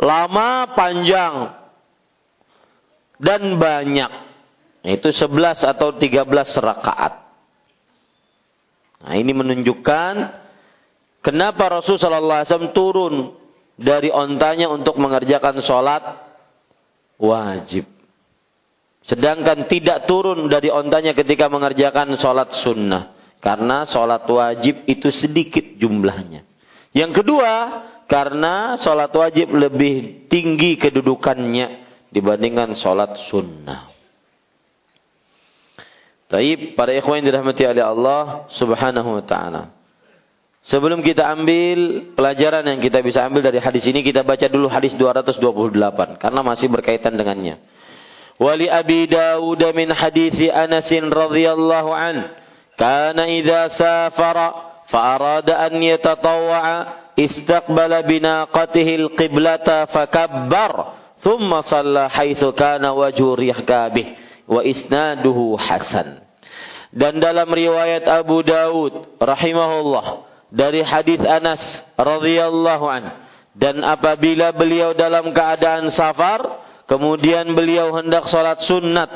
Lama, 0.00 0.72
panjang 0.72 1.60
dan 3.20 3.60
banyak. 3.60 4.10
Itu 4.80 5.12
11 5.12 5.60
atau 5.60 5.92
13 5.92 6.24
rakaat. 6.56 7.12
Nah, 9.04 9.14
ini 9.16 9.32
menunjukkan 9.36 10.12
kenapa 11.20 11.68
Rasulullah 11.68 12.48
SAW 12.48 12.72
turun 12.72 13.36
dari 13.76 14.08
ontanya 14.08 14.72
untuk 14.72 14.96
mengerjakan 14.96 15.60
sholat 15.60 16.00
wajib. 17.20 17.84
Sedangkan 19.04 19.68
tidak 19.68 20.08
turun 20.08 20.48
dari 20.48 20.72
ontanya 20.72 21.12
ketika 21.12 21.52
mengerjakan 21.52 22.16
sholat 22.16 22.56
sunnah. 22.56 23.16
Karena 23.40 23.88
sholat 23.88 24.28
wajib 24.28 24.84
itu 24.84 25.08
sedikit 25.08 25.64
jumlahnya. 25.80 26.44
Yang 26.92 27.24
kedua, 27.24 27.52
karena 28.10 28.74
sholat 28.74 29.14
wajib 29.14 29.54
lebih 29.54 30.26
tinggi 30.26 30.74
kedudukannya 30.74 31.86
dibandingkan 32.10 32.74
sholat 32.74 33.14
sunnah. 33.30 33.86
Taib 36.26 36.74
para 36.74 36.90
ikhwan 36.90 37.22
yang 37.22 37.30
dirahmati 37.30 37.62
oleh 37.62 37.86
Allah 37.86 38.50
Subhanahu 38.50 39.22
wa 39.22 39.24
taala. 39.26 39.62
Sebelum 40.66 41.00
kita 41.06 41.24
ambil 41.24 42.12
pelajaran 42.18 42.66
yang 42.66 42.82
kita 42.82 43.00
bisa 43.00 43.24
ambil 43.24 43.46
dari 43.46 43.62
hadis 43.62 43.86
ini, 43.86 44.04
kita 44.04 44.26
baca 44.26 44.44
dulu 44.50 44.66
hadis 44.66 44.92
228 44.98 46.20
karena 46.20 46.40
masih 46.44 46.68
berkaitan 46.68 47.14
dengannya. 47.14 47.62
Wali 48.36 48.66
Abi 48.68 49.06
Dawud 49.06 49.62
min 49.72 49.88
hadisi 49.94 50.50
Anas 50.50 50.90
radhiyallahu 50.90 51.90
an, 51.94 52.34
kana 52.74 53.24
idza 53.30 53.72
safara 53.72 54.82
fa 54.90 54.98
arada 55.16 55.64
an 55.64 55.78
yatatawwa 55.78 56.58
istaqbala 57.20 58.04
binaqatihi 58.08 58.92
al-qiblata 59.04 59.88
fakabbar 59.92 61.00
Thumma 61.20 61.60
salla 61.60 62.08
haitsu 62.08 62.56
kana 62.56 62.96
wajhu 62.96 63.36
rihkabih 63.36 64.16
wa 64.48 64.64
isnaduhu 64.64 65.52
hasan. 65.60 66.24
Dan 66.90 67.20
dalam 67.20 67.46
riwayat 67.46 68.08
Abu 68.08 68.40
Daud 68.40 69.20
rahimahullah 69.20 70.26
dari 70.50 70.82
hadis 70.82 71.22
Anas 71.22 71.62
radhiyallahu 71.94 72.86
an 72.90 73.14
dan 73.54 73.78
apabila 73.86 74.50
beliau 74.50 74.90
dalam 74.96 75.30
keadaan 75.30 75.86
safar 75.94 76.66
kemudian 76.90 77.54
beliau 77.54 77.94
hendak 77.94 78.26
salat 78.26 78.58
sunnat 78.66 79.06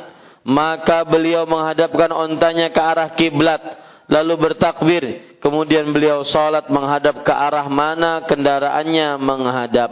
maka 0.46 1.02
beliau 1.02 1.50
menghadapkan 1.50 2.14
ontanya 2.14 2.70
ke 2.70 2.78
arah 2.78 3.10
kiblat 3.18 3.62
lalu 4.10 4.34
bertakbir 4.36 5.04
kemudian 5.40 5.88
beliau 5.92 6.24
salat 6.24 6.68
menghadap 6.68 7.24
ke 7.24 7.32
arah 7.32 7.68
mana 7.68 8.24
kendaraannya 8.24 9.16
menghadap 9.20 9.90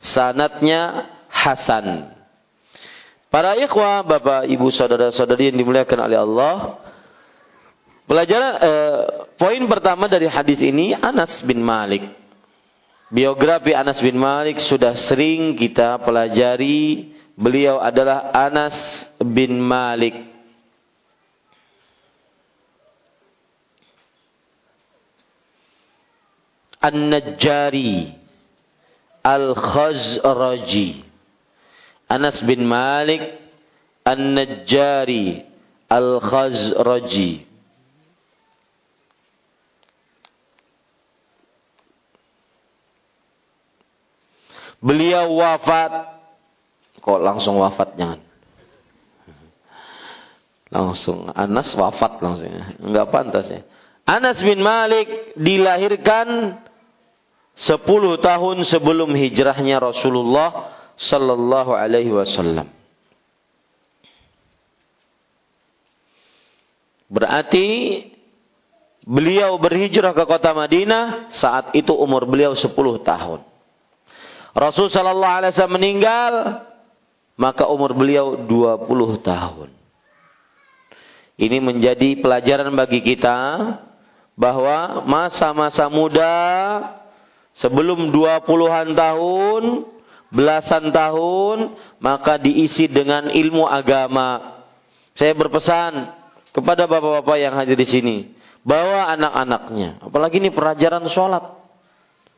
sanatnya 0.00 1.10
hasan. 1.28 2.16
Para 3.28 3.52
ikhwah, 3.60 4.08
bapak, 4.08 4.48
ibu, 4.48 4.72
saudara-saudari 4.72 5.52
yang 5.52 5.60
dimuliakan 5.60 5.98
oleh 6.00 6.16
Allah. 6.16 6.54
Pelajaran 8.08 8.52
eh, 8.56 9.00
poin 9.36 9.60
pertama 9.68 10.08
dari 10.08 10.24
hadis 10.24 10.56
ini 10.64 10.96
Anas 10.96 11.44
bin 11.44 11.60
Malik. 11.60 12.08
Biografi 13.12 13.76
Anas 13.76 14.00
bin 14.00 14.16
Malik 14.16 14.64
sudah 14.64 14.96
sering 14.96 15.60
kita 15.60 16.00
pelajari. 16.00 17.12
Beliau 17.36 17.84
adalah 17.84 18.32
Anas 18.32 18.76
bin 19.20 19.60
Malik. 19.60 20.37
An-Najjari 26.78 28.14
Al-Khazraji. 29.26 31.04
Anas 32.08 32.40
bin 32.46 32.64
Malik 32.64 33.20
An-Najjari 34.06 35.44
Al-Khazraji. 35.90 37.48
Beliau 44.78 45.34
wafat. 45.42 46.22
Kok 47.02 47.20
langsung 47.20 47.58
wafat 47.58 47.98
jangan. 47.98 48.20
Langsung 50.68 51.32
Anas 51.34 51.74
wafat 51.74 52.22
langsung. 52.22 52.46
Enggak 52.78 53.10
pantas 53.10 53.46
ya. 53.50 53.60
Anas 54.08 54.40
bin 54.40 54.62
Malik 54.62 55.36
dilahirkan 55.36 56.56
10 57.58 57.82
tahun 58.22 58.56
sebelum 58.62 59.10
hijrahnya 59.18 59.82
Rasulullah 59.82 60.78
sallallahu 60.94 61.74
alaihi 61.74 62.14
wasallam. 62.14 62.70
Berarti 67.08 67.66
beliau 69.02 69.56
berhijrah 69.58 70.12
ke 70.12 70.24
kota 70.28 70.54
Madinah 70.54 71.32
saat 71.34 71.74
itu 71.74 71.90
umur 71.96 72.28
beliau 72.28 72.54
10 72.54 72.70
tahun. 73.02 73.40
Rasul 74.54 74.86
sallallahu 74.92 75.36
alaihi 75.42 75.50
wasallam 75.50 75.78
meninggal 75.80 76.34
maka 77.38 77.66
umur 77.66 77.94
beliau 77.94 78.46
20 78.46 79.18
tahun. 79.22 79.70
Ini 81.38 81.58
menjadi 81.62 82.18
pelajaran 82.18 82.74
bagi 82.74 82.98
kita 82.98 83.38
bahwa 84.34 85.06
masa-masa 85.06 85.86
muda 85.86 86.34
sebelum 87.58 88.10
dua 88.14 88.42
puluhan 88.42 88.94
tahun, 88.94 89.86
belasan 90.30 90.90
tahun, 90.94 91.78
maka 91.98 92.38
diisi 92.38 92.86
dengan 92.86 93.28
ilmu 93.28 93.66
agama. 93.66 94.60
Saya 95.18 95.34
berpesan 95.34 96.14
kepada 96.54 96.86
bapak-bapak 96.86 97.36
yang 97.38 97.54
hadir 97.58 97.74
di 97.74 97.86
sini, 97.86 98.16
bawa 98.62 99.10
anak-anaknya, 99.18 100.02
apalagi 100.02 100.38
ini 100.38 100.50
pelajaran 100.54 101.04
sholat. 101.10 101.44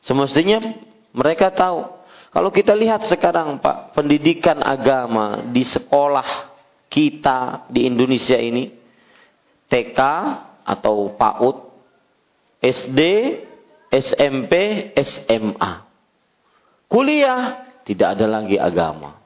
Semestinya 0.01 0.64
mereka 1.12 1.53
tahu. 1.53 2.01
Kalau 2.31 2.49
kita 2.55 2.73
lihat 2.73 3.05
sekarang 3.11 3.59
Pak, 3.59 3.93
pendidikan 3.93 4.62
agama 4.62 5.51
di 5.51 5.66
sekolah 5.66 6.55
kita 6.87 7.66
di 7.68 7.91
Indonesia 7.91 8.39
ini, 8.39 8.71
TK 9.66 9.99
atau 10.62 11.11
PAUD, 11.18 11.57
SD, 12.62 13.01
SMP, 13.91 14.55
SMA. 15.03 15.72
Kuliah 16.86 17.66
tidak 17.82 18.18
ada 18.18 18.26
lagi 18.26 18.55
agama. 18.55 19.18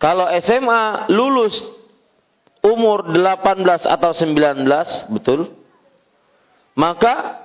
Kalau 0.00 0.26
SMA 0.40 1.12
lulus 1.12 1.62
umur 2.64 3.12
18 3.12 3.86
atau 3.86 4.10
19, 4.16 5.14
betul? 5.14 5.52
Maka 6.72 7.44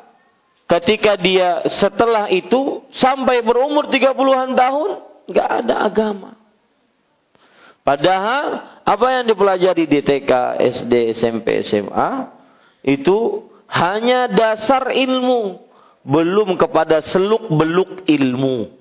ketika 0.65 1.19
dia 1.19 1.67
setelah 1.67 2.31
itu 2.31 2.87
sampai 2.95 3.43
berumur 3.43 3.91
30-an 3.91 4.55
tahun, 4.55 4.89
nggak 5.27 5.49
ada 5.63 5.75
agama. 5.83 6.31
Padahal 7.83 8.79
apa 8.83 9.07
yang 9.15 9.25
dipelajari 9.31 9.87
di 9.87 9.99
TK, 10.03 10.31
SD, 10.59 10.93
SMP, 11.15 11.63
SMA 11.63 12.31
itu 12.83 13.47
hanya 13.67 14.27
dasar 14.31 14.91
ilmu, 14.91 15.66
belum 16.07 16.55
kepada 16.55 17.03
seluk-beluk 17.03 18.07
ilmu. 18.07 18.71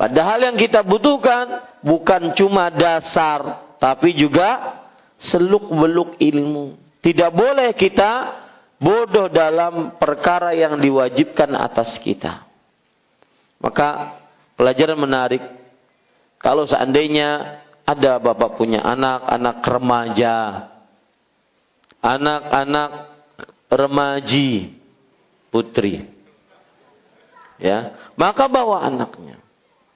Padahal 0.00 0.48
yang 0.48 0.56
kita 0.56 0.80
butuhkan 0.80 1.60
bukan 1.84 2.32
cuma 2.32 2.72
dasar, 2.72 3.76
tapi 3.76 4.16
juga 4.16 4.80
seluk-beluk 5.20 6.16
ilmu. 6.16 6.80
Tidak 7.04 7.30
boleh 7.30 7.76
kita 7.76 8.40
bodoh 8.80 9.28
dalam 9.28 10.00
perkara 10.00 10.56
yang 10.56 10.80
diwajibkan 10.80 11.52
atas 11.54 12.00
kita. 12.00 12.48
Maka 13.62 14.18
pelajaran 14.58 14.98
menarik 14.98 15.42
kalau 16.40 16.66
seandainya 16.66 17.60
ada 17.86 18.18
bapak 18.18 18.58
punya 18.58 18.82
anak, 18.82 19.22
anak 19.28 19.62
remaja, 19.62 20.38
anak-anak 22.02 22.90
remaji 23.70 24.74
putri. 25.54 26.11
Ya, 27.62 27.94
maka 28.18 28.50
bawa 28.50 28.82
anaknya. 28.82 29.38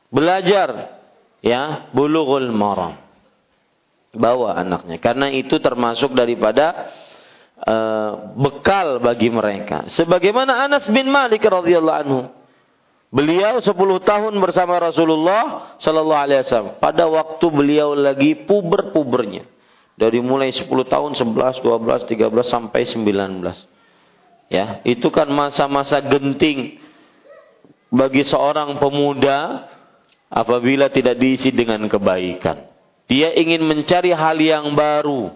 Belajar 0.07 1.03
ya, 1.43 1.91
bulughul 1.91 2.55
maram. 2.55 2.95
Bawa 4.17 4.57
anaknya 4.57 4.97
karena 5.03 5.29
itu 5.29 5.59
termasuk 5.61 6.15
daripada 6.15 6.95
uh, 7.61 8.33
bekal 8.39 9.03
bagi 9.03 9.29
mereka. 9.29 9.91
Sebagaimana 9.91 10.63
Anas 10.65 10.87
bin 10.89 11.11
Malik 11.11 11.43
radhiyallahu 11.43 12.01
anhu. 12.07 12.21
Beliau 13.07 13.63
10 13.63 13.71
tahun 14.03 14.35
bersama 14.43 14.83
Rasulullah 14.83 15.75
sallallahu 15.79 16.23
alaihi 16.27 16.43
wasallam 16.43 16.75
pada 16.83 17.07
waktu 17.07 17.47
beliau 17.51 17.95
lagi 17.99 18.47
puber-pubernya. 18.47 19.47
Dari 19.97 20.21
mulai 20.21 20.53
10 20.53 20.69
tahun, 20.69 21.17
11, 21.17 21.65
12, 21.65 22.05
13 22.05 22.29
sampai 22.45 22.85
19. 22.85 24.53
Ya, 24.53 24.85
itu 24.85 25.09
kan 25.09 25.27
masa-masa 25.33 26.05
genting 26.05 26.77
bagi 27.91 28.27
seorang 28.27 28.79
pemuda 28.83 29.71
apabila 30.31 30.91
tidak 30.91 31.17
diisi 31.19 31.55
dengan 31.55 31.87
kebaikan. 31.87 32.67
Dia 33.07 33.31
ingin 33.39 33.63
mencari 33.63 34.11
hal 34.11 34.39
yang 34.43 34.75
baru. 34.75 35.31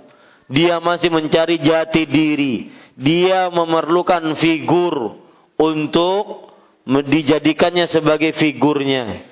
Dia 0.50 0.82
masih 0.82 1.14
mencari 1.14 1.62
jati 1.62 2.02
diri. 2.06 2.74
Dia 2.98 3.46
memerlukan 3.54 4.34
figur 4.34 5.22
untuk 5.54 6.50
dijadikannya 6.84 7.86
sebagai 7.86 8.34
figurnya. 8.34 9.22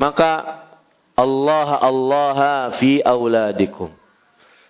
Maka 0.00 0.64
Allah 1.12 1.68
Allah 1.80 2.38
fi 2.80 3.04
auladikum. 3.04 3.92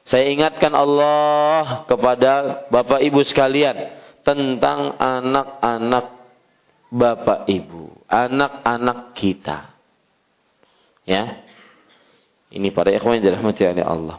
Saya 0.07 0.31
ingatkan 0.31 0.71
Allah 0.75 1.83
kepada 1.91 2.67
Bapak 2.71 3.03
Ibu 3.03 3.27
sekalian 3.27 3.91
tentang 4.23 4.95
anak-anak 4.99 6.16
bapak 6.91 7.51
ibu, 7.51 7.91
anak-anak 8.07 9.15
kita. 9.19 9.75
Ya. 11.07 11.43
Ini 12.51 12.71
para 12.71 12.95
ikhwah 12.95 13.19
yang 13.19 13.25
dirahmati 13.27 13.63
oleh 13.67 13.85
Allah. 13.85 14.17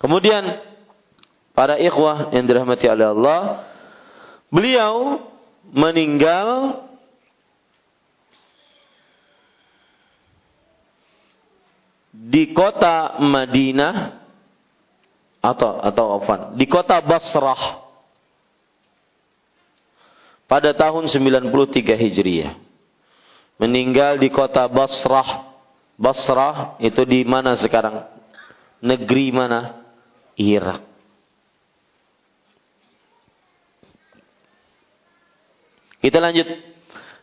Kemudian 0.00 0.44
para 1.52 1.76
ikhwah 1.76 2.32
yang 2.32 2.48
dirahmati 2.48 2.86
oleh 2.88 3.06
Allah, 3.12 3.40
beliau 4.48 5.20
meninggal 5.68 6.80
di 12.12 12.52
kota 12.56 13.20
Madinah 13.20 14.20
atau 15.42 15.80
atau 15.82 16.04
afan, 16.22 16.54
di 16.54 16.64
kota 16.70 17.02
Basrah 17.02 17.81
pada 20.52 20.76
tahun 20.76 21.08
93 21.08 21.48
Hijriah. 21.96 22.60
Meninggal 23.56 24.20
di 24.20 24.28
kota 24.28 24.68
Basrah. 24.68 25.48
Basrah 25.96 26.76
itu 26.76 27.08
di 27.08 27.24
mana 27.24 27.56
sekarang? 27.56 28.04
Negeri 28.84 29.32
mana? 29.32 29.80
Irak. 30.36 30.84
Kita 36.04 36.20
lanjut. 36.20 36.48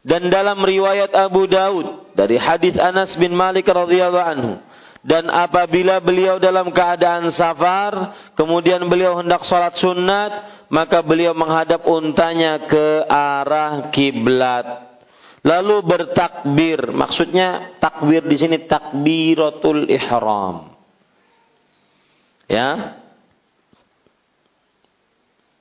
Dan 0.02 0.34
dalam 0.34 0.58
riwayat 0.66 1.14
Abu 1.14 1.46
Daud 1.46 2.18
dari 2.18 2.42
hadis 2.42 2.82
Anas 2.82 3.14
bin 3.14 3.38
Malik 3.38 3.70
radhiyallahu 3.70 4.26
anhu 4.26 4.54
dan 5.00 5.32
apabila 5.32 6.04
beliau 6.04 6.40
dalam 6.44 6.72
keadaan 6.76 7.32
safar 7.32 8.16
kemudian 8.36 8.84
beliau 8.88 9.20
hendak 9.20 9.48
salat 9.48 9.76
sunat 9.80 10.59
maka 10.70 11.01
beliau 11.01 11.34
menghadap 11.34 11.82
untanya 11.89 12.70
ke 12.70 13.03
arah 13.09 13.89
kiblat. 13.89 14.89
Lalu 15.41 15.76
bertakbir, 15.82 16.93
maksudnya 16.93 17.74
takbir 17.82 18.22
di 18.28 18.38
sini 18.38 18.57
takbiratul 18.70 19.89
ihram. 19.89 20.78
Ya. 22.45 23.01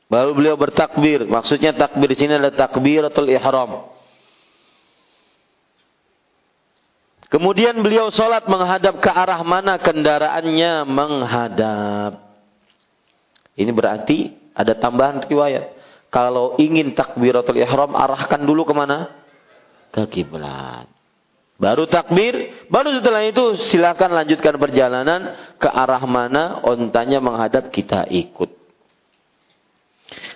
Baru 0.09 0.33
beliau 0.33 0.57
bertakbir, 0.57 1.29
maksudnya 1.29 1.77
takbir 1.77 2.13
di 2.13 2.17
sini 2.17 2.37
adalah 2.37 2.57
takbiratul 2.57 3.29
ihram. 3.29 3.93
Kemudian 7.29 7.77
beliau 7.85 8.09
sholat 8.09 8.49
menghadap 8.49 9.05
ke 9.05 9.11
arah 9.13 9.45
mana 9.45 9.77
kendaraannya 9.77 10.89
menghadap. 10.89 12.25
Ini 13.53 13.69
berarti 13.69 14.33
ada 14.59 14.75
tambahan 14.75 15.23
riwayat. 15.23 15.79
Kalau 16.11 16.59
ingin 16.59 16.99
takbiratul 16.99 17.63
ihram 17.63 17.95
arahkan 17.95 18.43
dulu 18.43 18.67
ke 18.67 18.75
mana? 18.75 19.15
Ke 19.95 20.11
kiblat. 20.11 20.91
Baru 21.59 21.87
takbir, 21.91 22.67
baru 22.71 22.99
setelah 22.99 23.27
itu 23.27 23.59
silakan 23.71 24.15
lanjutkan 24.15 24.55
perjalanan 24.59 25.35
ke 25.59 25.67
arah 25.67 26.03
mana 26.07 26.63
ontanya 26.67 27.19
menghadap 27.23 27.71
kita 27.71 28.07
ikut. 28.11 28.51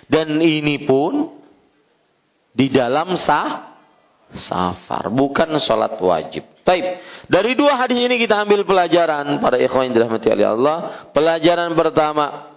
Dan 0.07 0.39
ini 0.43 0.83
pun 0.83 1.31
di 2.51 2.67
dalam 2.69 3.15
sah 3.15 3.71
safar, 4.35 5.07
bukan 5.09 5.57
sholat 5.63 5.95
wajib. 5.99 6.43
Taib. 6.63 6.85
Dari 7.27 7.55
dua 7.59 7.75
hadis 7.75 7.99
ini 7.99 8.19
kita 8.19 8.43
ambil 8.43 8.63
pelajaran 8.67 9.39
para 9.39 9.59
ikhwan 9.59 9.89
yang 9.89 9.95
dirahmati 9.95 10.27
Allah. 10.31 11.07
Pelajaran 11.11 11.71
pertama, 11.75 12.52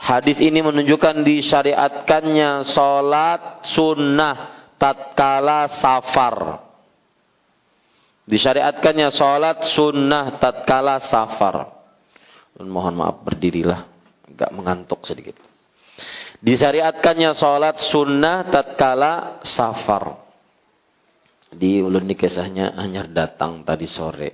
hadis 0.00 0.40
ini 0.40 0.64
menunjukkan 0.64 1.20
disyariatkannya 1.22 2.64
sholat 2.64 3.62
sunnah 3.68 4.36
tatkala 4.80 5.68
safar. 5.68 6.66
Disyariatkannya 8.24 9.08
sholat 9.12 9.68
sunnah 9.68 10.40
tatkala 10.40 11.04
safar. 11.04 11.68
Mohon 12.60 12.94
maaf 13.04 13.16
berdirilah. 13.20 13.80
Agak 14.30 14.50
mengantuk 14.56 15.04
sedikit. 15.04 15.36
Disyariatkannya 16.40 17.36
sholat 17.36 17.76
sunnah 17.84 18.48
tatkala 18.48 19.44
safar. 19.44 20.16
Di 21.50 21.82
ulun 21.82 22.08
kisahnya 22.14 22.78
hanya 22.78 23.04
datang 23.04 23.66
tadi 23.66 23.84
sore. 23.84 24.30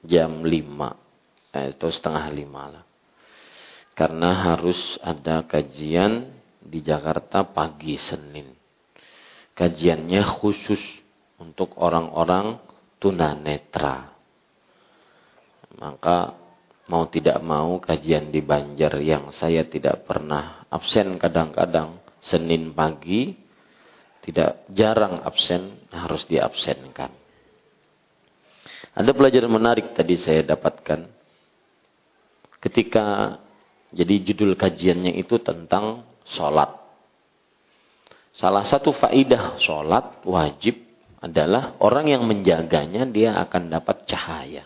Jam 0.00 0.46
5. 0.46 1.52
Eh, 1.52 1.74
atau 1.74 1.90
setengah 1.90 2.24
5 2.30 2.64
lah. 2.70 2.84
Karena 4.00 4.32
harus 4.32 4.96
ada 5.04 5.44
kajian 5.44 6.32
di 6.56 6.80
Jakarta 6.80 7.44
pagi 7.44 8.00
Senin. 8.00 8.48
Kajiannya 9.52 10.24
khusus 10.40 10.80
untuk 11.36 11.76
orang-orang 11.76 12.56
tunanetra. 12.96 14.08
Maka 15.76 16.32
mau 16.88 17.12
tidak 17.12 17.44
mau 17.44 17.76
kajian 17.76 18.32
di 18.32 18.40
Banjar 18.40 18.96
yang 19.04 19.36
saya 19.36 19.68
tidak 19.68 20.08
pernah 20.08 20.64
absen 20.72 21.20
kadang-kadang 21.20 22.00
Senin 22.24 22.72
pagi 22.72 23.36
tidak 24.24 24.64
jarang 24.72 25.20
absen 25.28 25.76
harus 25.92 26.24
diabsenkan. 26.24 27.12
Ada 28.96 29.12
pelajaran 29.12 29.52
menarik 29.52 29.92
tadi 29.92 30.16
saya 30.16 30.40
dapatkan 30.40 31.04
ketika 32.64 33.36
jadi 33.90 34.14
judul 34.22 34.54
kajiannya 34.54 35.18
itu 35.18 35.42
tentang 35.42 36.06
sholat. 36.22 36.78
Salah 38.30 38.62
satu 38.62 38.94
faidah 38.94 39.58
sholat 39.58 40.22
wajib 40.22 40.78
adalah 41.20 41.76
orang 41.82 42.06
yang 42.08 42.22
menjaganya 42.24 43.04
dia 43.10 43.36
akan 43.36 43.68
dapat 43.68 44.06
cahaya, 44.06 44.64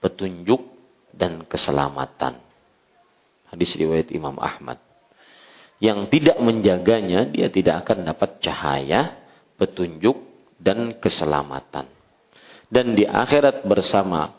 petunjuk 0.00 0.64
dan 1.12 1.44
keselamatan. 1.44 2.40
Hadis 3.52 3.76
riwayat 3.76 4.08
Imam 4.10 4.40
Ahmad. 4.40 4.80
Yang 5.80 6.12
tidak 6.12 6.38
menjaganya 6.40 7.28
dia 7.28 7.48
tidak 7.52 7.84
akan 7.86 8.08
dapat 8.08 8.40
cahaya, 8.40 9.20
petunjuk 9.60 10.16
dan 10.56 10.96
keselamatan. 10.96 11.88
Dan 12.70 12.94
di 12.96 13.04
akhirat 13.04 13.64
bersama 13.64 14.32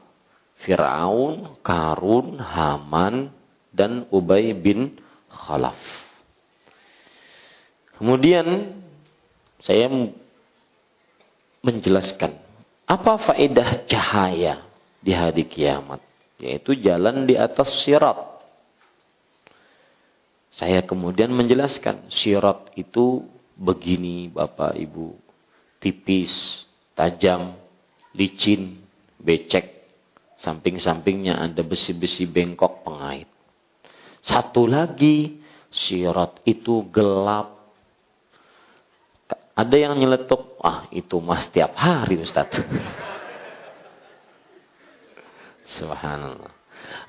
Fir'aun, 0.62 1.60
Karun, 1.66 2.38
Haman, 2.38 3.34
dan 3.72 4.05
Ubay 4.11 4.51
bin 4.51 4.99
Khalaf. 5.32 5.80
Kemudian 7.95 8.76
saya 9.63 9.88
menjelaskan 11.61 12.36
apa 12.86 13.13
faedah 13.22 13.88
cahaya 13.88 14.67
di 14.99 15.15
hari 15.15 15.47
kiamat, 15.47 16.03
yaitu 16.41 16.76
jalan 16.76 17.24
di 17.24 17.39
atas 17.39 17.72
sirat. 17.82 18.19
Saya 20.51 20.84
kemudian 20.84 21.32
menjelaskan 21.32 22.11
sirat 22.11 22.76
itu 22.76 23.24
begini 23.55 24.28
Bapak 24.28 24.76
Ibu, 24.76 25.15
tipis, 25.80 26.65
tajam, 26.91 27.55
licin, 28.11 28.84
becek, 29.15 29.88
samping-sampingnya 30.43 31.39
ada 31.39 31.63
besi-besi 31.63 32.28
bengkok 32.28 32.84
pengait. 32.84 33.30
Satu 34.22 34.69
lagi, 34.69 35.41
sirat 35.74 36.45
itu 36.45 36.86
gelap, 36.93 37.61
ada 39.51 39.76
yang 39.78 39.93
nyeletuk, 39.99 40.57
ah 40.63 40.88
itu 40.89 41.22
mas 41.22 41.45
tiap 41.51 41.76
hari 41.78 42.22
Ustaz. 42.22 42.49
Subhanallah. 45.78 46.53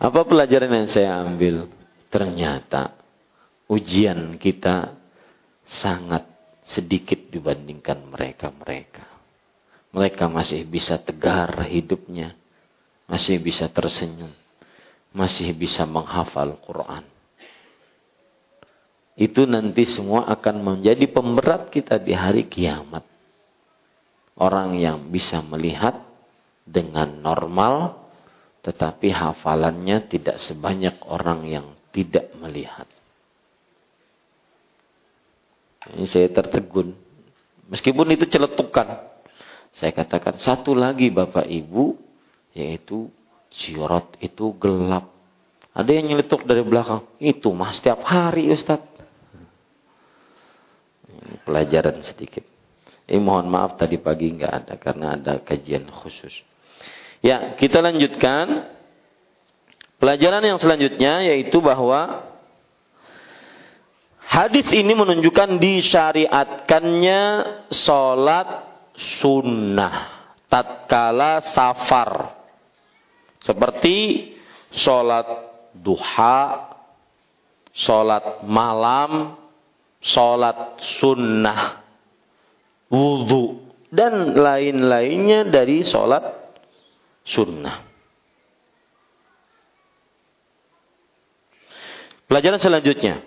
Apa 0.02 0.20
pelajaran 0.26 0.70
yang 0.70 0.88
saya 0.90 1.22
ambil? 1.22 1.70
Ternyata 2.12 2.92
ujian 3.72 4.36
kita 4.36 4.92
sangat 5.64 6.28
sedikit 6.66 7.32
dibandingkan 7.32 8.04
mereka-mereka. 8.12 9.06
Mereka 9.92 10.28
masih 10.28 10.68
bisa 10.68 11.00
tegar 11.00 11.52
hidupnya, 11.68 12.36
masih 13.08 13.40
bisa 13.40 13.68
tersenyum, 13.68 14.32
masih 15.12 15.52
bisa 15.52 15.84
menghafal 15.84 16.56
Quran 16.64 17.04
itu 19.12 19.44
nanti 19.44 19.84
semua 19.84 20.24
akan 20.24 20.64
menjadi 20.64 21.04
pemberat 21.12 21.68
kita 21.68 22.00
di 22.00 22.16
hari 22.16 22.48
kiamat. 22.48 23.04
Orang 24.32 24.80
yang 24.80 25.12
bisa 25.12 25.44
melihat 25.44 26.00
dengan 26.64 27.20
normal, 27.20 28.00
tetapi 28.64 29.12
hafalannya 29.12 30.08
tidak 30.08 30.40
sebanyak 30.40 30.96
orang 31.04 31.44
yang 31.44 31.66
tidak 31.92 32.32
melihat. 32.40 32.88
Ini 35.92 36.08
saya 36.08 36.32
tertegun. 36.32 36.96
Meskipun 37.68 38.08
itu 38.16 38.24
celetukan. 38.24 39.12
Saya 39.76 39.92
katakan 39.92 40.40
satu 40.40 40.72
lagi 40.72 41.12
Bapak 41.12 41.44
Ibu, 41.44 42.00
yaitu 42.56 43.12
sirat 43.53 44.16
itu 44.24 44.57
gelap. 44.57 45.12
Ada 45.72 45.88
yang 45.88 46.12
nyeletuk 46.12 46.44
dari 46.44 46.61
belakang. 46.61 47.05
Itu 47.16 47.53
mah 47.57 47.72
setiap 47.72 48.05
hari 48.05 48.53
Ustadz 48.53 48.93
pelajaran 51.44 52.05
sedikit. 52.05 52.44
Ini 53.09 53.20
mohon 53.20 53.48
maaf 53.48 53.76
tadi 53.76 53.98
pagi 53.98 54.31
nggak 54.32 54.52
ada 54.52 54.74
karena 54.76 55.16
ada 55.16 55.40
kajian 55.43 55.89
khusus. 55.90 56.32
Ya, 57.22 57.55
kita 57.56 57.81
lanjutkan. 57.81 58.72
Pelajaran 60.02 60.43
yang 60.43 60.59
selanjutnya 60.59 61.22
yaitu 61.22 61.62
bahwa 61.62 62.26
hadis 64.18 64.66
ini 64.74 64.98
menunjukkan 64.98 65.62
disyariatkannya 65.62 67.22
sholat 67.70 68.48
sunnah 68.98 70.26
tatkala 70.51 71.47
safar. 71.55 72.41
Seperti 73.43 74.31
sholat 74.70 75.27
duha, 75.74 76.70
sholat 77.74 78.47
malam, 78.47 79.35
sholat 79.98 80.78
sunnah, 80.98 81.82
wudhu, 82.86 83.66
dan 83.90 84.39
lain-lainnya 84.39 85.51
dari 85.51 85.82
sholat 85.82 86.23
sunnah. 87.27 87.82
Pelajaran 92.31 92.62
selanjutnya. 92.62 93.20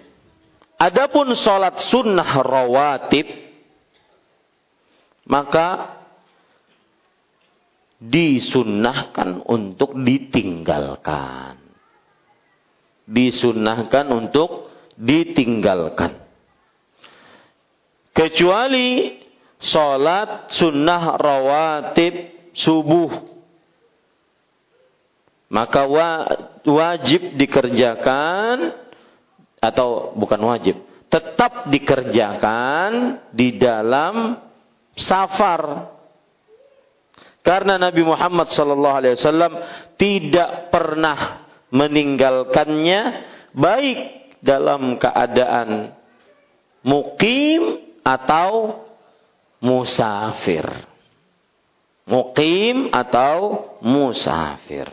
Adapun 0.75 1.35
sholat 1.35 1.77
sunnah 1.91 2.41
rawatib, 2.41 3.27
maka 5.29 6.01
disunnahkan 7.99 9.43
untuk 9.47 9.95
ditinggalkan. 9.95 11.57
Disunnahkan 13.05 14.05
untuk 14.11 14.71
ditinggalkan. 14.97 16.25
Kecuali 18.15 19.19
sholat 19.59 20.51
sunnah 20.51 21.19
rawatib 21.19 22.13
subuh. 22.55 23.11
Maka 25.51 25.85
wajib 26.65 27.37
dikerjakan 27.37 28.73
atau 29.61 30.13
bukan 30.17 30.41
wajib, 30.41 30.75
tetap 31.07 31.69
dikerjakan 31.69 33.21
di 33.31 33.55
dalam 33.55 34.41
safar. 34.97 35.94
Karena 37.45 37.77
Nabi 37.77 38.01
Muhammad 38.01 38.49
SAW 38.49 39.21
tidak 40.01 40.73
pernah 40.73 41.45
meninggalkannya 41.69 43.01
baik 43.53 43.99
dalam 44.41 44.97
keadaan 44.97 45.93
mukim 46.81 47.85
atau 48.01 48.81
musafir. 49.61 50.65
Mukim 52.09 52.89
atau 52.89 53.73
musafir. 53.85 54.89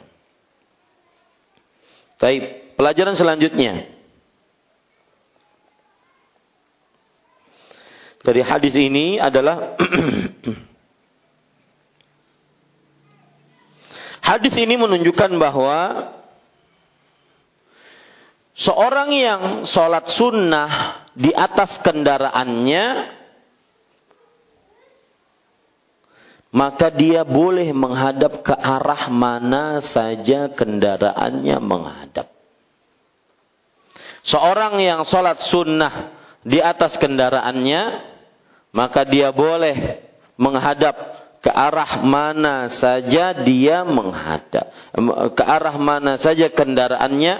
Baik, 2.20 2.77
pelajaran 2.77 3.16
selanjutnya. 3.16 3.89
Dari 8.23 8.43
hadis 8.45 8.77
ini 8.77 9.16
adalah 9.19 9.74
hadis 14.23 14.55
ini 14.57 14.78
menunjukkan 14.78 15.35
bahwa 15.36 15.81
seorang 18.57 19.11
yang 19.12 19.43
sholat 19.66 20.09
sunnah 20.15 21.05
di 21.12 21.35
atas 21.35 21.77
kendaraannya 21.82 23.20
maka 26.53 26.93
dia 26.93 27.24
boleh 27.24 27.73
menghadap 27.73 28.44
ke 28.44 28.53
arah 28.53 29.09
mana 29.09 29.81
saja 29.81 30.53
kendaraannya 30.53 31.57
menghadap. 31.65 32.28
Seorang 34.23 34.78
yang 34.78 35.03
sholat 35.09 35.40
sunnah 35.49 36.12
di 36.44 36.61
atas 36.61 37.01
kendaraannya, 37.01 37.82
maka 38.70 39.03
dia 39.09 39.32
boleh 39.32 40.05
menghadap 40.36 41.22
ke 41.43 41.51
arah 41.51 42.06
mana 42.06 42.70
saja 42.70 43.35
dia 43.43 43.82
menghadap. 43.82 44.70
Ke 45.35 45.43
arah 45.43 45.74
mana 45.74 46.14
saja 46.23 46.47
kendaraannya 46.55 47.35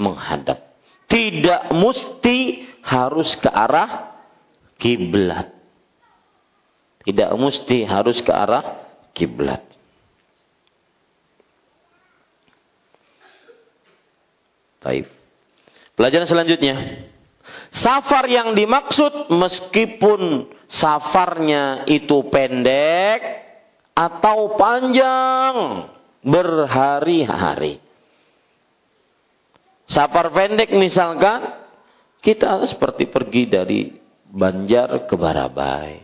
menghadap. 0.00 0.72
Tidak 1.04 1.76
mesti 1.76 2.64
harus 2.80 3.36
ke 3.36 3.52
arah 3.52 4.16
kiblat. 4.80 5.52
Tidak 7.04 7.30
mesti 7.36 7.84
harus 7.84 8.24
ke 8.24 8.32
arah 8.32 8.88
kiblat. 9.12 9.60
Taib. 14.80 15.06
Pelajaran 15.92 16.24
selanjutnya. 16.24 16.74
Safar 17.72 18.24
yang 18.32 18.56
dimaksud 18.56 19.28
meskipun 19.28 20.48
safarnya 20.72 21.84
itu 21.88 22.28
pendek 22.32 23.41
atau 23.92 24.56
panjang 24.56 25.88
berhari-hari. 26.24 27.80
Safar 29.90 30.32
pendek 30.32 30.72
misalkan 30.72 31.52
kita 32.24 32.64
seperti 32.70 33.10
pergi 33.10 33.42
dari 33.50 33.80
Banjar 34.32 35.04
ke 35.04 35.14
Barabai 35.18 36.00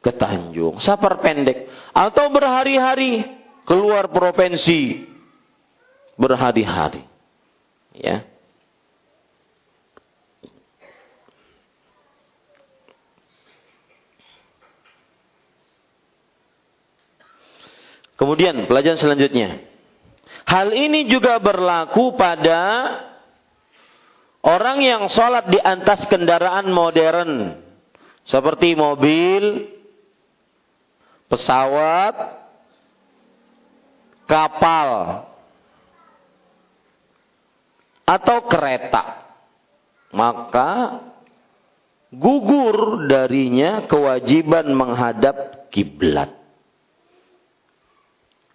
ke 0.00 0.16
Tanjung, 0.16 0.80
safar 0.80 1.20
pendek 1.20 1.68
atau 1.92 2.32
berhari-hari 2.32 3.20
keluar 3.68 4.08
provinsi 4.08 5.04
berhari-hari. 6.16 7.04
Ya. 7.92 8.29
Kemudian 18.20 18.68
pelajaran 18.68 19.00
selanjutnya. 19.00 19.64
Hal 20.44 20.76
ini 20.76 21.08
juga 21.08 21.40
berlaku 21.40 22.20
pada 22.20 22.60
orang 24.44 24.84
yang 24.84 25.08
sholat 25.08 25.48
di 25.48 25.56
atas 25.56 26.04
kendaraan 26.04 26.68
modern. 26.68 27.56
Seperti 28.28 28.76
mobil, 28.76 29.72
pesawat, 31.32 32.44
kapal, 34.28 35.24
atau 38.04 38.38
kereta, 38.44 39.24
maka 40.12 41.00
gugur 42.12 43.08
darinya 43.08 43.88
kewajiban 43.88 44.68
menghadap 44.76 45.70
kiblat. 45.72 46.39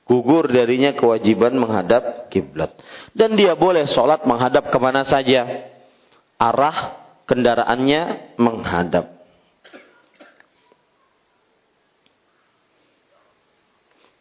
Gugur 0.06 0.54
darinya 0.54 0.94
kewajiban 0.94 1.58
menghadap 1.58 2.30
kiblat. 2.30 2.78
Dan 3.18 3.34
dia 3.34 3.58
boleh 3.58 3.90
sholat 3.90 4.22
menghadap 4.30 4.70
ke 4.70 4.78
mana 4.78 5.02
saja. 5.02 5.66
Arah 6.38 7.02
kendaraannya 7.26 8.38
menghadap. 8.38 9.18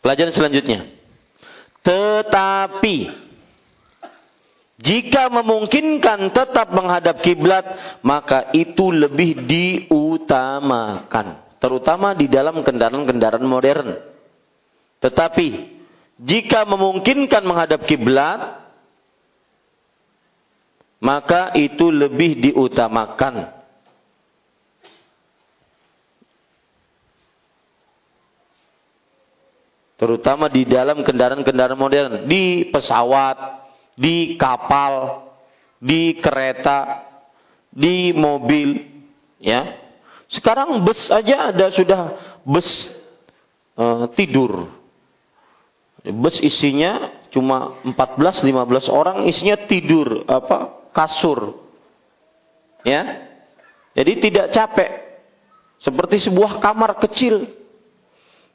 Pelajaran 0.00 0.32
selanjutnya. 0.32 0.88
Tetapi 1.84 2.96
jika 4.80 5.28
memungkinkan 5.32 6.32
tetap 6.32 6.72
menghadap 6.72 7.20
kiblat, 7.20 8.00
maka 8.00 8.48
itu 8.56 8.88
lebih 8.88 9.44
diutamakan, 9.48 11.60
terutama 11.60 12.16
di 12.16 12.28
dalam 12.28 12.64
kendaraan-kendaraan 12.64 13.48
modern. 13.48 14.13
Tetapi 15.04 15.48
jika 16.16 16.64
memungkinkan 16.64 17.44
menghadap 17.44 17.84
kiblat, 17.84 18.64
maka 21.04 21.52
itu 21.52 21.92
lebih 21.92 22.40
diutamakan 22.40 23.52
terutama 30.00 30.48
di 30.48 30.64
dalam 30.64 31.04
kendaraan-kendaraan 31.04 31.80
modern, 31.80 32.12
di 32.24 32.68
pesawat, 32.72 33.36
di 33.96 34.40
kapal, 34.40 35.24
di 35.80 36.16
kereta, 36.20 37.04
di 37.68 38.12
mobil, 38.16 38.80
ya. 39.40 39.80
Sekarang 40.28 40.80
bus 40.80 41.12
aja 41.12 41.52
ada 41.52 41.68
sudah 41.72 42.00
bus 42.44 42.68
uh, 43.76 44.08
tidur. 44.16 44.83
Bus 46.04 46.36
isinya 46.44 47.16
cuma 47.32 47.80
14-15 47.88 48.92
orang 48.92 49.24
isinya 49.24 49.56
tidur 49.64 50.28
apa 50.28 50.88
kasur. 50.92 51.56
Ya. 52.84 53.24
Jadi 53.96 54.12
tidak 54.20 54.52
capek. 54.52 54.90
Seperti 55.80 56.28
sebuah 56.28 56.60
kamar 56.60 57.00
kecil 57.00 57.48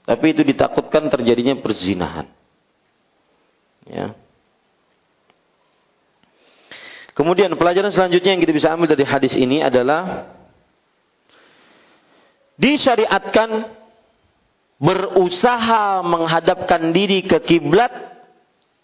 tapi 0.09 0.34
itu 0.34 0.41
ditakutkan 0.41 1.05
terjadinya 1.05 1.53
perzinahan. 1.61 2.26
Ya. 3.85 4.17
Kemudian 7.13 7.53
pelajaran 7.53 7.93
selanjutnya 7.93 8.34
yang 8.34 8.41
kita 8.41 8.53
bisa 8.55 8.73
ambil 8.73 8.89
dari 8.89 9.05
hadis 9.05 9.38
ini 9.38 9.61
adalah 9.61 10.34
disyariatkan 12.57 13.69
berusaha 14.80 15.99
menghadapkan 16.01 16.95
diri 16.95 17.27
ke 17.27 17.43
kiblat 17.43 17.91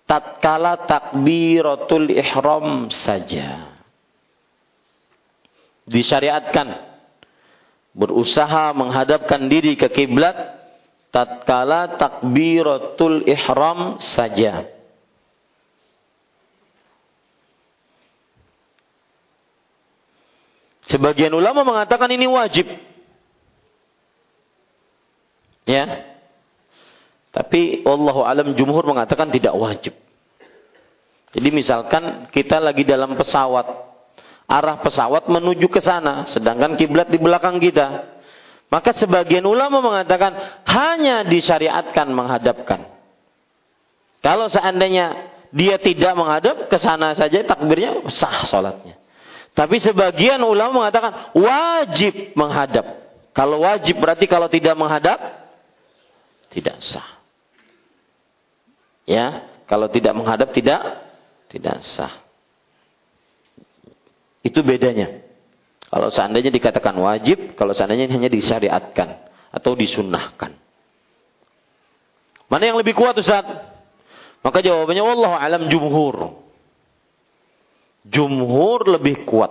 tatkala 0.03 0.85
takbiratul 0.85 2.11
ihram 2.11 2.91
saja. 2.91 3.73
Disyariatkan 5.87 6.75
berusaha 7.95 8.75
menghadapkan 8.75 9.47
diri 9.47 9.79
ke 9.79 9.87
kiblat 9.87 10.35
tatkala 11.15 11.95
takbiratul 11.95 13.23
ihram 13.23 13.95
saja. 14.03 14.67
Sebagian 20.85 21.33
ulama 21.33 21.65
mengatakan 21.65 22.11
ini 22.13 22.29
wajib. 22.29 22.67
Ya. 25.65 26.15
Tapi 27.35 27.83
Allah 27.83 28.15
alam 28.23 28.47
jumhur 28.55 28.85
mengatakan 28.87 29.27
tidak 29.27 29.51
wajib. 29.59 29.91
Jadi 31.35 31.49
misalkan 31.51 32.31
kita 32.31 32.63
lagi 32.63 32.87
dalam 32.87 33.11
pesawat, 33.19 33.67
arah 34.47 34.79
pesawat 34.79 35.27
menuju 35.27 35.67
ke 35.67 35.83
sana, 35.83 36.23
sedangkan 36.31 36.79
kiblat 36.79 37.11
di 37.11 37.19
belakang 37.19 37.59
kita. 37.59 38.15
Maka 38.71 38.95
sebagian 38.95 39.43
ulama 39.43 39.83
mengatakan 39.83 40.63
hanya 40.63 41.27
disyariatkan 41.27 42.07
menghadapkan. 42.07 42.87
Kalau 44.23 44.47
seandainya 44.47 45.35
dia 45.51 45.75
tidak 45.75 46.15
menghadap 46.17 46.71
ke 46.71 46.77
sana 46.79 47.13
saja 47.19 47.43
takbirnya 47.43 48.07
sah 48.15 48.47
salatnya. 48.47 48.95
Tapi 49.55 49.79
sebagian 49.83 50.39
ulama 50.39 50.87
mengatakan 50.87 51.35
wajib 51.35 52.31
menghadap. 52.35 53.05
Kalau 53.35 53.67
wajib 53.67 53.99
berarti 53.99 54.27
kalau 54.27 54.47
tidak 54.47 54.75
menghadap 54.79 55.44
tidak 56.55 56.79
sah. 56.79 57.19
Ya, 59.03 59.43
kalau 59.67 59.91
tidak 59.91 60.15
menghadap 60.15 60.55
tidak 60.55 60.79
tidak 61.51 61.83
sah. 61.83 62.23
Itu 64.39 64.63
bedanya. 64.63 65.25
Kalau 65.91 66.09
seandainya 66.09 66.49
dikatakan 66.49 66.95
wajib, 66.95 67.59
kalau 67.59 67.75
seandainya 67.75 68.07
hanya 68.07 68.31
disyariatkan 68.31 69.25
atau 69.51 69.71
disunnahkan. 69.75 70.55
Mana 72.45 72.63
yang 72.71 72.77
lebih 72.77 72.93
kuat 72.95 73.17
Ustaz? 73.17 73.45
Maka 74.45 74.61
jawabannya 74.61 75.01
Allah 75.01 75.31
alam 75.41 75.63
jumhur. 75.73 76.45
Jumhur 78.05 78.85
lebih 78.85 79.25
kuat. 79.25 79.49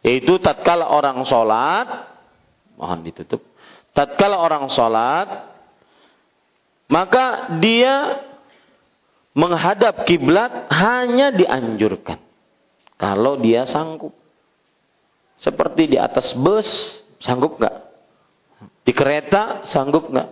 Yaitu 0.00 0.40
tatkala 0.40 0.88
orang 0.88 1.20
sholat, 1.28 2.08
mohon 2.80 3.04
ditutup. 3.04 3.44
Tatkala 3.92 4.40
orang 4.40 4.70
sholat, 4.72 5.47
maka 6.88 7.56
dia 7.60 8.24
menghadap 9.36 10.08
kiblat 10.08 10.66
hanya 10.72 11.30
dianjurkan. 11.30 12.18
Kalau 12.98 13.38
dia 13.38 13.68
sanggup. 13.68 14.10
Seperti 15.38 15.94
di 15.94 15.98
atas 16.00 16.34
bus, 16.34 16.66
sanggup 17.22 17.62
nggak? 17.62 17.76
Di 18.82 18.90
kereta, 18.90 19.62
sanggup 19.70 20.10
nggak? 20.10 20.28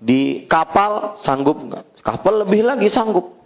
Di 0.00 0.48
kapal, 0.48 1.20
sanggup 1.20 1.60
nggak? 1.60 2.00
Kapal 2.00 2.48
lebih 2.48 2.64
lagi 2.64 2.88
sanggup. 2.88 3.36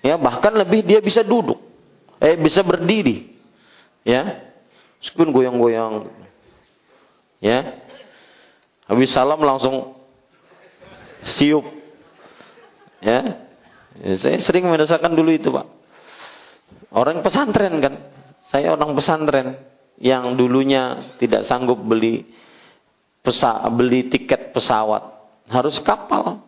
Ya, 0.00 0.16
bahkan 0.16 0.56
lebih 0.56 0.86
dia 0.86 1.04
bisa 1.04 1.20
duduk. 1.20 1.60
Eh, 2.22 2.40
bisa 2.40 2.64
berdiri. 2.64 3.36
Ya. 4.06 4.48
Meskipun 5.04 5.28
goyang-goyang. 5.28 6.08
Ya. 7.44 7.84
Habis 8.88 9.12
salam 9.12 9.44
langsung 9.44 9.97
siup. 11.24 11.64
Ya. 12.98 13.46
ya 13.98 14.14
saya 14.18 14.38
sering 14.42 14.66
merasakan 14.66 15.14
dulu 15.14 15.30
itu, 15.32 15.48
Pak. 15.50 15.66
Orang 16.94 17.20
pesantren 17.22 17.78
kan. 17.78 17.94
Saya 18.48 18.72
orang 18.72 18.96
pesantren 18.96 19.60
yang 19.98 20.38
dulunya 20.38 21.14
tidak 21.18 21.44
sanggup 21.44 21.82
beli 21.82 22.24
pesa, 23.20 23.66
beli 23.68 24.06
tiket 24.08 24.54
pesawat 24.54 25.02
harus 25.50 25.82
kapal 25.82 26.44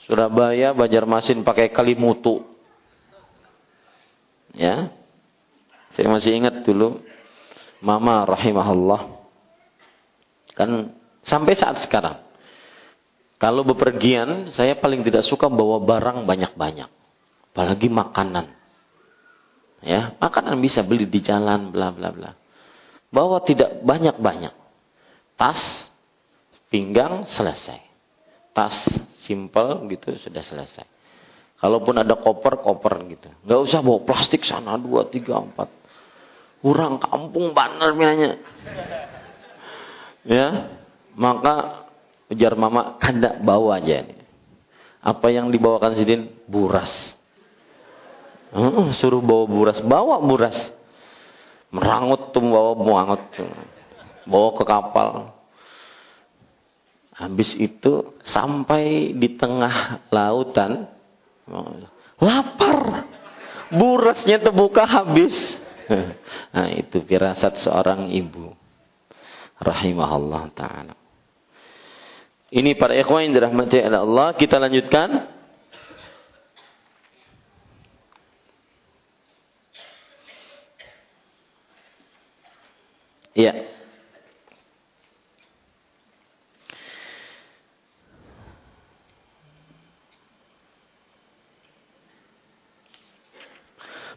Surabaya 0.00 0.72
Banjarmasin 0.72 1.44
pakai 1.44 1.68
kalimutu 1.68 2.42
ya 4.56 4.88
saya 5.92 6.06
masih 6.08 6.40
ingat 6.40 6.64
dulu 6.64 7.04
mama 7.84 8.24
rahimahullah 8.24 9.20
kan 10.56 10.96
sampai 11.20 11.54
saat 11.54 11.84
sekarang 11.84 12.18
kalau 13.40 13.64
bepergian 13.64 14.52
saya 14.52 14.76
paling 14.76 15.00
tidak 15.00 15.24
suka 15.24 15.48
bawa 15.48 15.80
barang 15.80 16.28
banyak-banyak 16.28 16.90
apalagi 17.50 17.88
makanan 17.88 18.60
Ya, 19.80 20.12
makanan 20.20 20.60
bisa 20.60 20.84
beli 20.84 21.08
di 21.08 21.24
jalan, 21.24 21.72
bla 21.72 21.88
bla 21.88 22.12
bla. 22.12 22.30
Bawa 23.08 23.40
tidak 23.42 23.80
banyak-banyak. 23.80 24.52
Tas, 25.40 25.88
pinggang, 26.68 27.24
selesai. 27.24 27.80
Tas 28.52 28.76
simple 29.24 29.88
gitu 29.88 30.12
sudah 30.20 30.44
selesai. 30.44 30.84
Kalaupun 31.56 31.96
ada 31.96 32.12
koper, 32.16 32.60
koper 32.60 32.94
gitu. 33.08 33.28
Nggak 33.44 33.60
usah 33.64 33.80
bawa 33.80 34.04
plastik 34.04 34.44
sana 34.44 34.76
dua, 34.76 35.08
tiga, 35.08 35.40
empat. 35.40 35.68
Kurang 36.60 37.00
kampung 37.00 37.56
banner 37.56 37.96
minanya. 37.96 38.36
Ya, 40.28 40.76
maka 41.16 41.88
ujar 42.30 42.54
mama 42.54 42.96
kada 43.02 43.36
bawa 43.42 43.82
aja 43.82 44.06
ini. 44.06 44.16
Apa 45.02 45.32
yang 45.32 45.50
dibawakan 45.50 45.98
Sidin? 45.98 46.30
Buras. 46.46 46.92
Uh, 48.50 48.90
suruh 48.94 49.22
bawa 49.22 49.44
buras, 49.46 49.78
bawa 49.82 50.18
buras. 50.22 50.58
Merangut 51.70 52.34
tuh 52.34 52.42
bawa 52.42 52.72
muangut. 52.74 53.22
Bawa 54.26 54.48
ke 54.58 54.64
kapal. 54.66 55.10
Habis 57.14 57.54
itu 57.56 58.16
sampai 58.26 59.14
di 59.16 59.38
tengah 59.38 60.08
lautan. 60.10 60.88
Lapar. 62.20 63.06
Burasnya 63.70 64.42
terbuka 64.42 64.82
habis. 64.82 65.34
Nah 66.50 66.68
itu 66.74 67.02
firasat 67.06 67.62
seorang 67.62 68.10
ibu. 68.10 68.50
Rahimahullah 69.62 70.42
ta'ala. 70.56 70.99
Ini 72.50 72.74
para 72.74 72.98
ikhwan 72.98 73.30
yang 73.30 73.34
dirahmati 73.38 73.78
Allah. 73.78 74.34
Kita 74.34 74.58
lanjutkan. 74.58 75.30
Iya. 83.38 83.70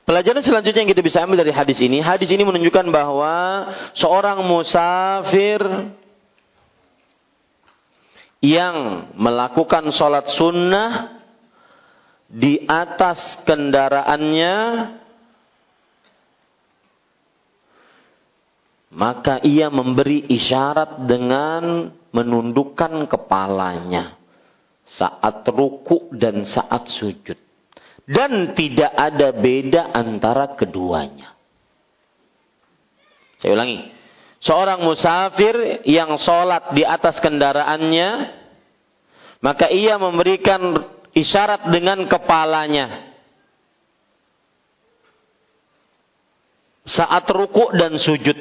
Pelajaran 0.04 0.44
selanjutnya 0.44 0.84
yang 0.84 0.92
kita 0.92 1.00
bisa 1.00 1.24
ambil 1.24 1.48
dari 1.48 1.56
hadis 1.56 1.80
ini, 1.80 2.04
hadis 2.04 2.28
ini 2.28 2.44
menunjukkan 2.44 2.92
bahwa 2.92 3.72
seorang 3.96 4.44
musafir 4.44 5.64
yang 8.44 9.08
melakukan 9.16 9.88
sholat 9.96 10.28
sunnah 10.36 11.24
di 12.28 12.68
atas 12.68 13.40
kendaraannya 13.48 14.56
maka 18.92 19.40
ia 19.48 19.72
memberi 19.72 20.28
isyarat 20.28 21.08
dengan 21.08 21.88
menundukkan 22.12 23.08
kepalanya 23.10 24.20
saat 24.84 25.48
ruku 25.48 26.12
dan 26.14 26.44
saat 26.44 26.92
sujud. 26.92 27.40
Dan 28.04 28.52
tidak 28.52 28.92
ada 28.92 29.32
beda 29.32 29.96
antara 29.96 30.60
keduanya. 30.60 31.32
Saya 33.40 33.56
ulangi. 33.56 33.93
Seorang 34.44 34.84
musafir 34.84 35.88
yang 35.88 36.20
sholat 36.20 36.76
di 36.76 36.84
atas 36.84 37.24
kendaraannya, 37.24 38.12
maka 39.40 39.72
ia 39.72 39.96
memberikan 39.96 40.84
isyarat 41.16 41.72
dengan 41.72 42.04
kepalanya. 42.12 43.16
Saat 46.84 47.24
ruku 47.32 47.72
dan 47.80 47.96
sujud 47.96 48.36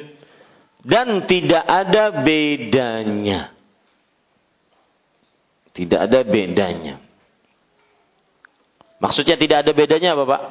dan 0.83 1.23
tidak 1.23 1.63
ada 1.63 2.11
bedanya. 2.19 3.55
Tidak 5.71 5.99
ada 6.03 6.19
bedanya. 6.27 6.99
Maksudnya 8.99 9.39
tidak 9.39 9.63
ada 9.63 9.71
bedanya 9.71 10.19
apa 10.19 10.23
Pak? 10.27 10.41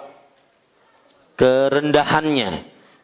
Kerendahannya. 1.37 2.51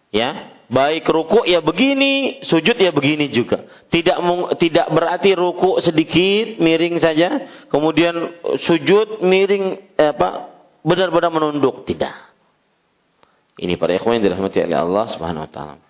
Ya, 0.08 0.57
baik 0.68 1.08
ruku 1.08 1.48
ya 1.48 1.64
begini, 1.64 2.44
sujud 2.44 2.76
ya 2.76 2.92
begini 2.92 3.32
juga. 3.32 3.64
Tidak 3.88 4.16
tidak 4.60 4.86
berarti 4.92 5.32
ruku 5.32 5.80
sedikit 5.80 6.60
miring 6.60 7.00
saja, 7.00 7.48
kemudian 7.72 8.36
sujud 8.60 9.24
miring 9.24 9.80
eh, 9.96 10.12
apa? 10.12 10.54
Benar-benar 10.84 11.32
menunduk, 11.32 11.84
tidak. 11.88 12.14
Ini 13.58 13.74
para 13.74 13.98
ikhwan 13.98 14.22
yang 14.22 14.24
dirahmati 14.30 14.62
oleh 14.62 14.78
Allah 14.78 15.04
Subhanahu 15.10 15.44
wa 15.44 15.50
taala. 15.50 15.82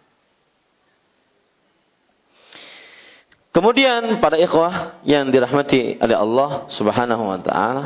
Kemudian 3.52 4.22
para 4.22 4.38
ikhwah 4.38 5.02
yang 5.04 5.28
dirahmati 5.28 6.00
oleh 6.00 6.16
Allah 6.16 6.70
Subhanahu 6.72 7.22
wa 7.28 7.38
taala 7.42 7.84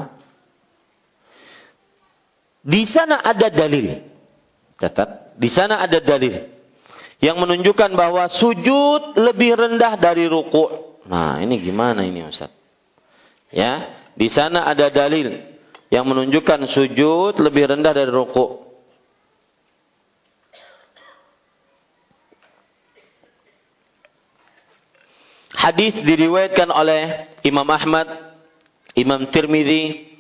di 2.63 2.87
sana 2.87 3.19
ada 3.25 3.51
dalil. 3.51 4.13
Catat, 4.79 5.35
di 5.39 5.51
sana 5.51 5.83
ada 5.83 5.99
dalil 5.99 6.62
yang 7.23 7.39
menunjukkan 7.39 7.95
bahwa 7.95 8.27
sujud 8.27 9.15
lebih 9.15 9.55
rendah 9.55 9.95
dari 9.95 10.27
ruku. 10.27 10.99
Nah, 11.07 11.39
ini 11.39 11.63
gimana 11.63 12.03
ini 12.03 12.27
Ustaz? 12.27 12.51
Ya, 13.55 13.95
di 14.19 14.27
sana 14.27 14.67
ada 14.67 14.91
dalil 14.91 15.39
yang 15.87 16.03
menunjukkan 16.03 16.67
sujud 16.67 17.39
lebih 17.39 17.71
rendah 17.71 17.95
dari 17.95 18.11
ruku. 18.11 18.59
Hadis 25.55 25.95
diriwayatkan 26.03 26.75
oleh 26.75 27.31
Imam 27.47 27.71
Ahmad, 27.71 28.11
Imam 28.99 29.31
Tirmidzi, 29.31 30.11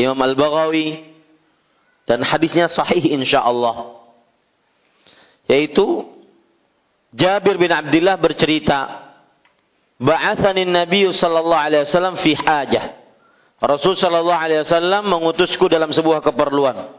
Imam 0.00 0.16
Al-Baghawi 0.16 1.12
dan 2.08 2.24
hadisnya 2.24 2.72
sahih 2.72 3.04
insyaallah. 3.20 4.00
Yaitu 5.44 6.17
Jabir 7.14 7.56
bin 7.56 7.72
Abdullah 7.72 8.20
bercerita, 8.20 9.08
"Ba'athani 9.96 10.68
Nabi 10.68 11.08
sallallahu 11.08 11.64
alaihi 11.64 11.82
wasallam 11.88 12.20
fi 12.20 12.36
hajah." 12.36 12.98
Rasul 13.58 13.98
sallallahu 13.98 14.38
alaihi 14.38 14.62
wasallam 14.62 15.08
mengutusku 15.10 15.66
dalam 15.66 15.90
sebuah 15.90 16.22
keperluan. 16.22 16.94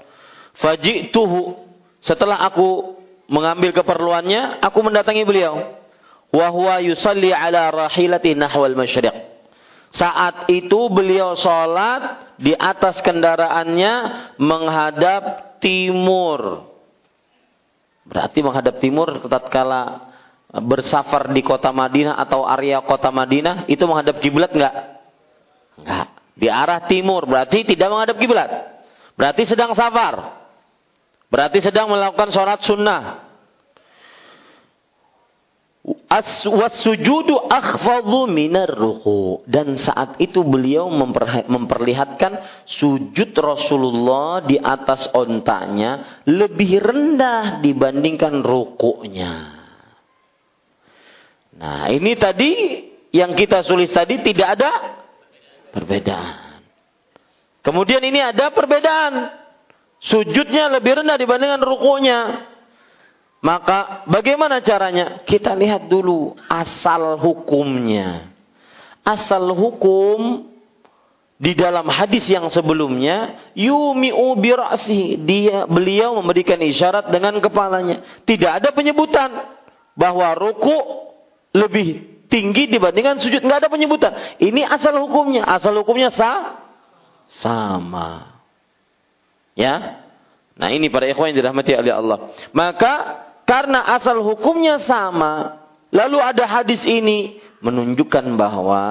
Faji'tuhu 0.60 1.56
setelah 2.04 2.44
aku 2.44 3.00
mengambil 3.32 3.72
keperluannya, 3.72 4.60
aku 4.60 4.80
mendatangi 4.84 5.24
beliau. 5.24 5.80
Wahwa 6.30 6.84
yusalli 6.84 7.34
ala 7.34 7.72
rahilati 7.72 8.36
nahwal 8.36 8.76
masyriq. 8.76 9.14
Saat 9.90 10.46
itu 10.54 10.86
beliau 10.94 11.34
sholat 11.34 12.38
di 12.38 12.54
atas 12.54 13.02
kendaraannya 13.02 13.94
menghadap 14.38 15.58
timur. 15.58 16.69
Berarti 18.10 18.42
menghadap 18.42 18.82
timur 18.82 19.22
tatkala 19.30 20.10
bersafar 20.50 21.30
di 21.30 21.46
kota 21.46 21.70
Madinah 21.70 22.18
atau 22.18 22.42
area 22.42 22.82
kota 22.82 23.14
Madinah 23.14 23.70
itu 23.70 23.86
menghadap 23.86 24.18
kiblat 24.18 24.50
enggak? 24.50 24.76
Enggak. 25.78 26.08
Di 26.34 26.48
arah 26.50 26.82
timur 26.90 27.30
berarti 27.30 27.62
tidak 27.70 27.88
menghadap 27.94 28.18
kiblat. 28.18 28.50
Berarti 29.14 29.46
sedang 29.46 29.78
safar. 29.78 30.42
Berarti 31.30 31.62
sedang 31.62 31.94
melakukan 31.94 32.34
sholat 32.34 32.66
sunnah. 32.66 33.29
As-sujudu 36.10 37.38
akhfadhu 37.46 38.26
minar 38.26 38.74
ruku. 38.74 39.46
Dan 39.46 39.78
saat 39.78 40.18
itu 40.18 40.42
beliau 40.42 40.90
memperlihatkan 41.46 42.66
sujud 42.66 43.30
Rasulullah 43.38 44.42
di 44.42 44.58
atas 44.58 45.06
ontanya 45.14 46.22
lebih 46.26 46.82
rendah 46.82 47.62
dibandingkan 47.62 48.42
rukuknya. 48.42 49.34
Nah 51.62 51.94
ini 51.94 52.18
tadi 52.18 52.52
yang 53.14 53.38
kita 53.38 53.62
tulis 53.62 53.94
tadi 53.94 54.18
tidak 54.26 54.58
ada 54.58 54.72
perbedaan. 55.70 56.58
Kemudian 57.62 58.02
ini 58.02 58.18
ada 58.18 58.50
perbedaan. 58.50 59.30
Sujudnya 60.02 60.74
lebih 60.74 61.06
rendah 61.06 61.22
dibandingkan 61.22 61.62
rukunya. 61.62 62.49
Maka 63.40 64.04
bagaimana 64.12 64.60
caranya? 64.60 65.24
Kita 65.24 65.56
lihat 65.56 65.88
dulu 65.88 66.36
asal 66.52 67.16
hukumnya. 67.16 68.28
Asal 69.08 69.56
hukum 69.56 70.44
di 71.40 71.56
dalam 71.56 71.88
hadis 71.88 72.28
yang 72.28 72.52
sebelumnya 72.52 73.40
yumi'u 73.56 74.36
birasi. 74.36 75.16
Dia 75.24 75.64
beliau 75.72 76.20
memberikan 76.20 76.60
isyarat 76.60 77.08
dengan 77.16 77.40
kepalanya. 77.40 78.04
Tidak 78.28 78.52
ada 78.60 78.76
penyebutan 78.76 79.32
bahwa 79.96 80.36
ruku 80.36 81.08
lebih 81.56 82.20
tinggi 82.28 82.68
dibandingkan 82.68 83.24
sujud. 83.24 83.40
Nggak 83.40 83.66
ada 83.66 83.72
penyebutan. 83.72 84.12
Ini 84.44 84.68
asal 84.68 85.00
hukumnya. 85.00 85.48
Asal 85.48 85.80
hukumnya 85.80 86.12
sah 86.12 86.60
sama. 87.40 88.36
Ya? 89.56 90.04
Nah 90.60 90.76
ini 90.76 90.92
para 90.92 91.08
ikhwan 91.08 91.32
yang 91.32 91.40
dirahmati 91.40 91.72
oleh 91.72 91.94
Allah. 91.96 92.36
Maka 92.52 93.26
karena 93.50 93.82
asal 93.98 94.22
hukumnya 94.22 94.78
sama, 94.78 95.58
lalu 95.90 96.22
ada 96.22 96.46
hadis 96.46 96.86
ini 96.86 97.42
menunjukkan 97.66 98.38
bahwa 98.38 98.86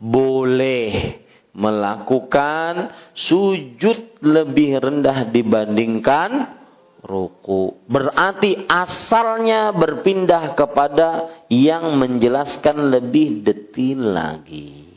boleh 0.00 1.20
melakukan 1.52 2.88
sujud 3.12 4.16
lebih 4.24 4.80
rendah 4.80 5.28
dibandingkan 5.28 6.56
ruku. 7.04 7.84
Berarti 7.84 8.64
asalnya 8.64 9.76
berpindah 9.76 10.56
kepada 10.56 11.44
yang 11.52 12.00
menjelaskan 12.00 12.96
lebih 12.96 13.44
detil 13.44 14.08
lagi. 14.08 14.88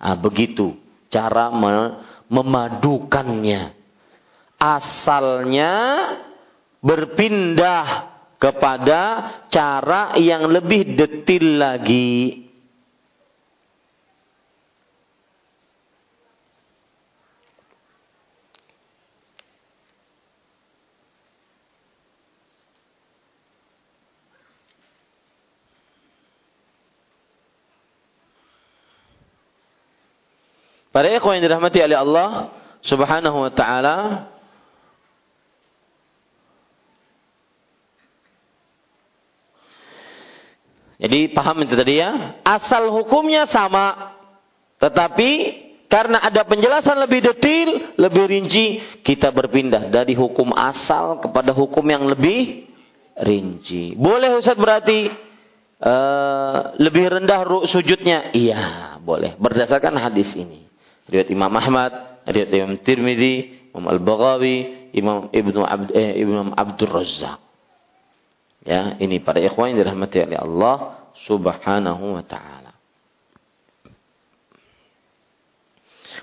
Ah, 0.00 0.16
begitu 0.16 0.72
cara 1.12 1.52
memadukannya. 2.32 3.76
Asalnya 4.56 5.72
berpindah 6.80 8.08
kepada 8.40 9.02
cara 9.52 10.16
yang 10.16 10.48
lebih 10.48 10.96
detil 10.96 11.60
lagi. 11.60 12.50
Para 30.90 31.06
ikhwan 31.06 31.38
yang 31.38 31.46
dirahmati 31.46 31.78
oleh 31.86 31.94
Allah 31.94 32.50
Subhanahu 32.82 33.46
wa 33.46 33.52
taala, 33.54 34.26
Jadi 41.00 41.32
paham 41.32 41.64
itu 41.64 41.72
tadi 41.72 41.96
ya? 41.96 42.36
Asal 42.44 42.92
hukumnya 42.92 43.48
sama. 43.48 44.12
Tetapi 44.76 45.30
karena 45.88 46.20
ada 46.22 46.44
penjelasan 46.44 47.00
lebih 47.00 47.24
detail, 47.24 47.96
lebih 47.96 48.24
rinci, 48.28 48.78
kita 49.00 49.32
berpindah 49.32 49.88
dari 49.88 50.12
hukum 50.12 50.52
asal 50.52 51.18
kepada 51.24 51.56
hukum 51.56 51.82
yang 51.88 52.04
lebih 52.04 52.68
rinci. 53.16 53.96
Boleh 53.96 54.38
Ustaz 54.38 54.60
berarti 54.60 55.10
uh, 55.80 56.76
lebih 56.78 57.18
rendah 57.18 57.42
sujudnya? 57.66 58.30
Iya, 58.36 58.94
boleh. 59.00 59.34
Berdasarkan 59.40 59.96
hadis 59.98 60.36
ini. 60.36 60.68
Riwayat 61.10 61.32
Imam 61.32 61.50
Ahmad, 61.56 62.22
riwayat 62.28 62.50
Imam 62.54 62.76
Tirmidzi, 62.86 63.36
Imam 63.74 63.90
Al-Baghawi, 63.90 64.56
Imam 64.94 65.26
Ibnu 65.32 65.60
Abd, 65.64 65.88
eh, 65.90 66.22
Imam 66.22 66.54
Abdul 66.54 66.92
Razzaq. 66.92 67.49
Ya, 68.60 68.96
ini 69.00 69.18
para 69.24 69.40
ikhwan 69.40 69.72
yang 69.72 69.84
dirahmati 69.84 70.20
oleh 70.20 70.38
Allah 70.38 70.76
Subhanahu 71.24 72.20
wa 72.20 72.24
taala. 72.24 72.76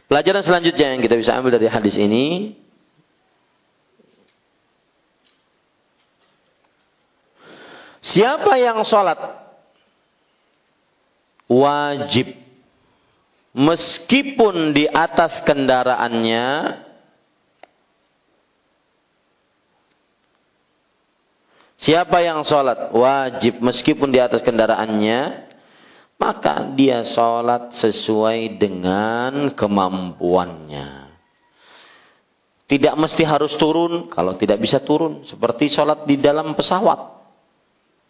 Pelajaran 0.05 0.45
selanjutnya 0.45 0.93
yang 0.93 1.01
kita 1.01 1.18
bisa 1.18 1.35
ambil 1.35 1.57
dari 1.57 1.68
hadis 1.68 1.97
ini 1.97 2.55
Siapa 8.07 8.55
yang 8.55 8.88
sholat 8.88 9.19
wajib 11.51 12.31
meskipun 13.51 14.72
di 14.72 14.88
atas 14.88 15.43
kendaraannya 15.43 16.47
Siapa 21.77 22.25
yang 22.25 22.41
sholat 22.41 22.89
wajib 22.89 23.61
meskipun 23.61 24.09
di 24.09 24.17
atas 24.17 24.41
kendaraannya, 24.41 25.45
maka 26.17 26.73
dia 26.73 27.05
sholat 27.05 27.77
sesuai 27.77 28.57
dengan 28.57 29.53
kemampuannya. 29.53 31.13
Tidak 32.67 32.99
mesti 32.99 33.23
harus 33.23 33.55
turun, 33.55 34.09
kalau 34.11 34.35
tidak 34.35 34.59
bisa 34.59 34.81
turun. 34.83 35.23
Seperti 35.23 35.71
sholat 35.71 36.03
di 36.03 36.19
dalam 36.19 36.51
pesawat. 36.57 37.15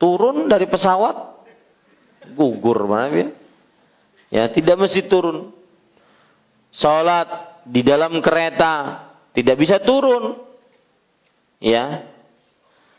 Turun 0.02 0.50
dari 0.50 0.66
pesawat, 0.66 1.46
gugur. 2.34 2.90
Mana 2.90 3.06
ya? 3.12 3.28
ya, 4.34 4.44
tidak 4.50 4.82
mesti 4.82 5.06
turun. 5.06 5.54
Sholat 6.74 7.62
di 7.70 7.86
dalam 7.86 8.18
kereta, 8.24 9.06
tidak 9.36 9.62
bisa 9.62 9.78
turun. 9.84 10.42
Ya, 11.62 12.17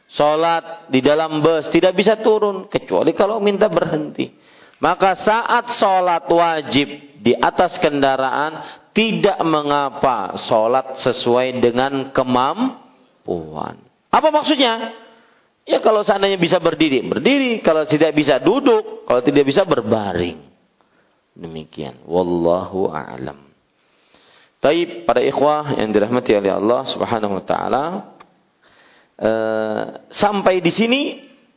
Sholat 0.09 0.89
di 0.89 1.05
dalam 1.05 1.45
bus 1.45 1.69
tidak 1.69 1.93
bisa 1.93 2.17
turun 2.25 2.65
kecuali 2.73 3.13
kalau 3.13 3.45
minta 3.45 3.69
berhenti. 3.69 4.33
Maka 4.81 5.19
saat 5.21 5.75
sholat 5.77 6.25
wajib 6.31 7.19
di 7.21 7.37
atas 7.37 7.77
kendaraan 7.77 8.87
tidak 8.97 9.37
mengapa 9.45 10.39
sholat 10.49 10.97
sesuai 11.03 11.61
dengan 11.61 12.15
kemampuan. 12.15 13.77
Apa 14.09 14.29
maksudnya? 14.33 14.97
Ya 15.69 15.85
kalau 15.85 16.01
seandainya 16.01 16.41
bisa 16.41 16.57
berdiri, 16.57 17.05
berdiri. 17.05 17.61
Kalau 17.61 17.85
tidak 17.85 18.17
bisa 18.17 18.41
duduk, 18.41 19.05
kalau 19.05 19.21
tidak 19.21 19.45
bisa 19.45 19.69
berbaring. 19.69 20.41
Demikian. 21.37 22.09
Wallahu 22.09 22.89
a'lam. 22.89 23.45
Taib 24.59 25.07
pada 25.07 25.23
ikhwah 25.23 25.79
yang 25.79 25.93
dirahmati 25.95 26.35
oleh 26.35 26.51
Allah 26.51 26.83
Subhanahu 26.89 27.39
wa 27.39 27.45
taala, 27.47 27.85
Eh, 29.19 29.85
sampai 30.15 30.63
di 30.63 30.71
sini 30.71 31.03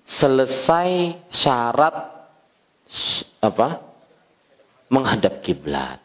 selesai 0.10 1.14
syarat 1.30 1.96
apa? 3.38 3.70
Menghadap 4.90 5.46
kiblat. 5.46 6.02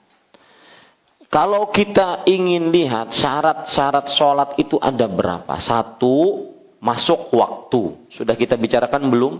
Kalau 1.26 1.72
kita 1.74 2.28
ingin 2.28 2.70
lihat 2.70 3.10
syarat-syarat 3.10 4.06
sholat 4.14 4.50
itu 4.62 4.78
ada 4.78 5.10
berapa? 5.10 5.58
Satu, 5.58 6.52
masuk 6.78 7.34
waktu. 7.34 8.14
Sudah 8.14 8.38
kita 8.38 8.54
bicarakan 8.54 9.10
belum? 9.10 9.34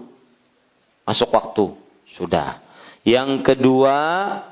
Masuk 1.06 1.30
waktu. 1.30 1.78
Sudah. 2.18 2.59
Yang 3.06 3.47
kedua, 3.47 3.98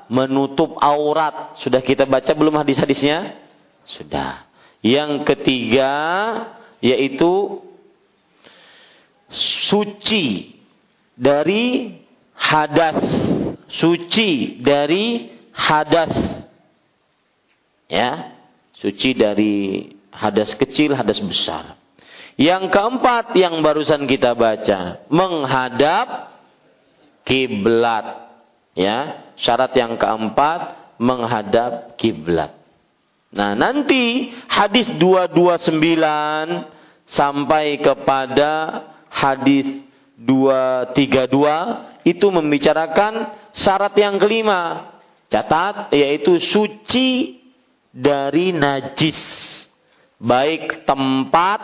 menutup 0.07 0.79
aurat. 0.79 1.59
Sudah 1.59 1.83
kita 1.83 2.07
baca 2.07 2.31
belum 2.31 2.55
hadis-hadisnya? 2.55 3.35
Sudah. 3.83 4.47
Yang 4.79 5.27
ketiga, 5.27 5.91
yaitu 6.79 7.61
suci 9.31 10.55
dari 11.15 11.95
hadas, 12.35 12.99
suci 13.71 14.59
dari 14.59 15.31
hadas. 15.55 16.11
Ya, 17.85 18.33
suci 18.75 19.13
dari 19.13 19.93
hadas 20.09 20.57
kecil, 20.57 20.97
hadas 20.97 21.21
besar. 21.21 21.77
Yang 22.35 22.67
keempat 22.73 23.31
yang 23.39 23.63
barusan 23.63 24.03
kita 24.09 24.35
baca, 24.35 25.05
menghadap 25.07 26.35
kiblat. 27.23 28.27
Ya, 28.75 29.31
syarat 29.39 29.71
yang 29.71 29.95
keempat 29.95 30.75
menghadap 30.99 31.95
kiblat. 31.95 32.64
Nah, 33.35 33.51
nanti 33.51 34.31
hadis 34.47 34.87
229 34.95 35.75
sampai 37.11 37.83
kepada 37.83 38.51
hadis 39.11 39.83
232 40.15 42.07
itu 42.07 42.27
membicarakan 42.31 43.35
syarat 43.51 43.91
yang 43.99 44.15
kelima. 44.15 44.95
Catat 45.27 45.91
yaitu 45.91 46.39
suci 46.39 47.43
dari 47.91 48.55
najis. 48.55 49.19
Baik 50.15 50.87
tempat 50.87 51.59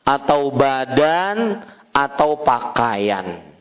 atau 0.00 0.48
badan 0.48 1.60
atau 1.92 2.40
pakaian. 2.40 3.52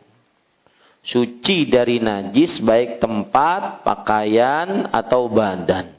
Suci 1.04 1.68
dari 1.68 2.00
najis 2.00 2.64
baik 2.64 3.04
tempat, 3.04 3.84
pakaian 3.84 4.88
atau 4.96 5.28
badan. 5.28 5.99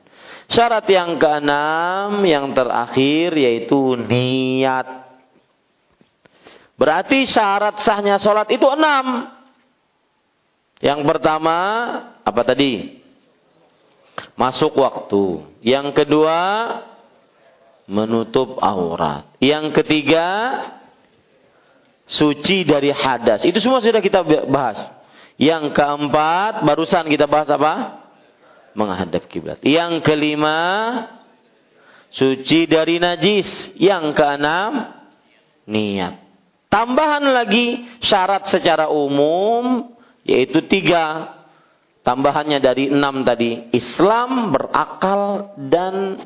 Syarat 0.50 0.82
yang 0.90 1.14
keenam 1.14 2.26
yang 2.26 2.50
terakhir 2.50 3.38
yaitu 3.38 3.94
niat. 3.94 5.06
Berarti 6.74 7.28
syarat 7.28 7.78
sahnya 7.86 8.18
sholat 8.18 8.50
itu 8.50 8.66
enam. 8.66 9.30
Yang 10.82 11.00
pertama 11.06 11.56
apa 12.26 12.42
tadi? 12.42 12.98
Masuk 14.34 14.74
waktu. 14.80 15.44
Yang 15.62 16.02
kedua 16.02 16.38
menutup 17.84 18.58
aurat. 18.58 19.28
Yang 19.38 19.82
ketiga, 19.82 20.26
suci 22.10 22.66
dari 22.66 22.90
hadas. 22.90 23.46
Itu 23.46 23.60
semua 23.62 23.84
sudah 23.84 24.00
kita 24.00 24.26
bahas. 24.48 24.82
Yang 25.36 25.76
keempat, 25.76 26.64
barusan 26.64 27.06
kita 27.12 27.28
bahas 27.28 27.52
apa? 27.52 27.99
Menghadap 28.76 29.26
kiblat. 29.26 29.58
Yang 29.66 30.06
kelima, 30.06 30.58
suci 32.14 32.70
dari 32.70 33.02
najis. 33.02 33.74
Yang 33.74 34.14
keenam, 34.14 34.94
niat. 35.66 36.22
Tambahan 36.70 37.26
lagi 37.34 37.82
syarat 37.98 38.46
secara 38.46 38.86
umum, 38.92 39.90
yaitu 40.22 40.62
tiga. 40.70 41.34
Tambahannya 42.06 42.62
dari 42.62 42.94
enam 42.94 43.26
tadi. 43.26 43.74
Islam 43.74 44.54
berakal 44.54 45.54
dan 45.58 46.24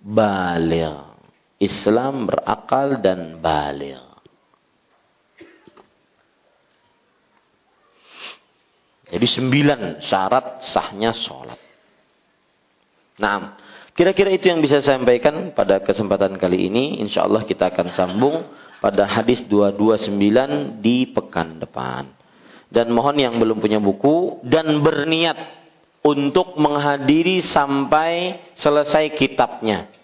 baligh. 0.00 1.12
Islam 1.60 2.24
berakal 2.24 2.98
dan 3.04 3.38
baligh. 3.38 4.13
Jadi 9.14 9.26
sembilan 9.30 9.80
syarat 10.02 10.66
sahnya 10.66 11.14
sholat. 11.14 11.60
Nah, 13.22 13.54
kira-kira 13.94 14.34
itu 14.34 14.50
yang 14.50 14.58
bisa 14.58 14.82
saya 14.82 14.98
sampaikan 14.98 15.54
pada 15.54 15.78
kesempatan 15.78 16.34
kali 16.34 16.66
ini. 16.66 16.98
Insya 16.98 17.22
Allah 17.22 17.46
kita 17.46 17.70
akan 17.70 17.94
sambung 17.94 18.42
pada 18.82 19.06
hadis 19.06 19.46
229 19.46 20.82
di 20.82 21.06
pekan 21.14 21.62
depan. 21.62 22.10
Dan 22.66 22.90
mohon 22.90 23.14
yang 23.14 23.38
belum 23.38 23.62
punya 23.62 23.78
buku 23.78 24.42
dan 24.42 24.82
berniat 24.82 25.38
untuk 26.02 26.58
menghadiri 26.58 27.38
sampai 27.38 28.42
selesai 28.58 29.14
kitabnya 29.14 29.94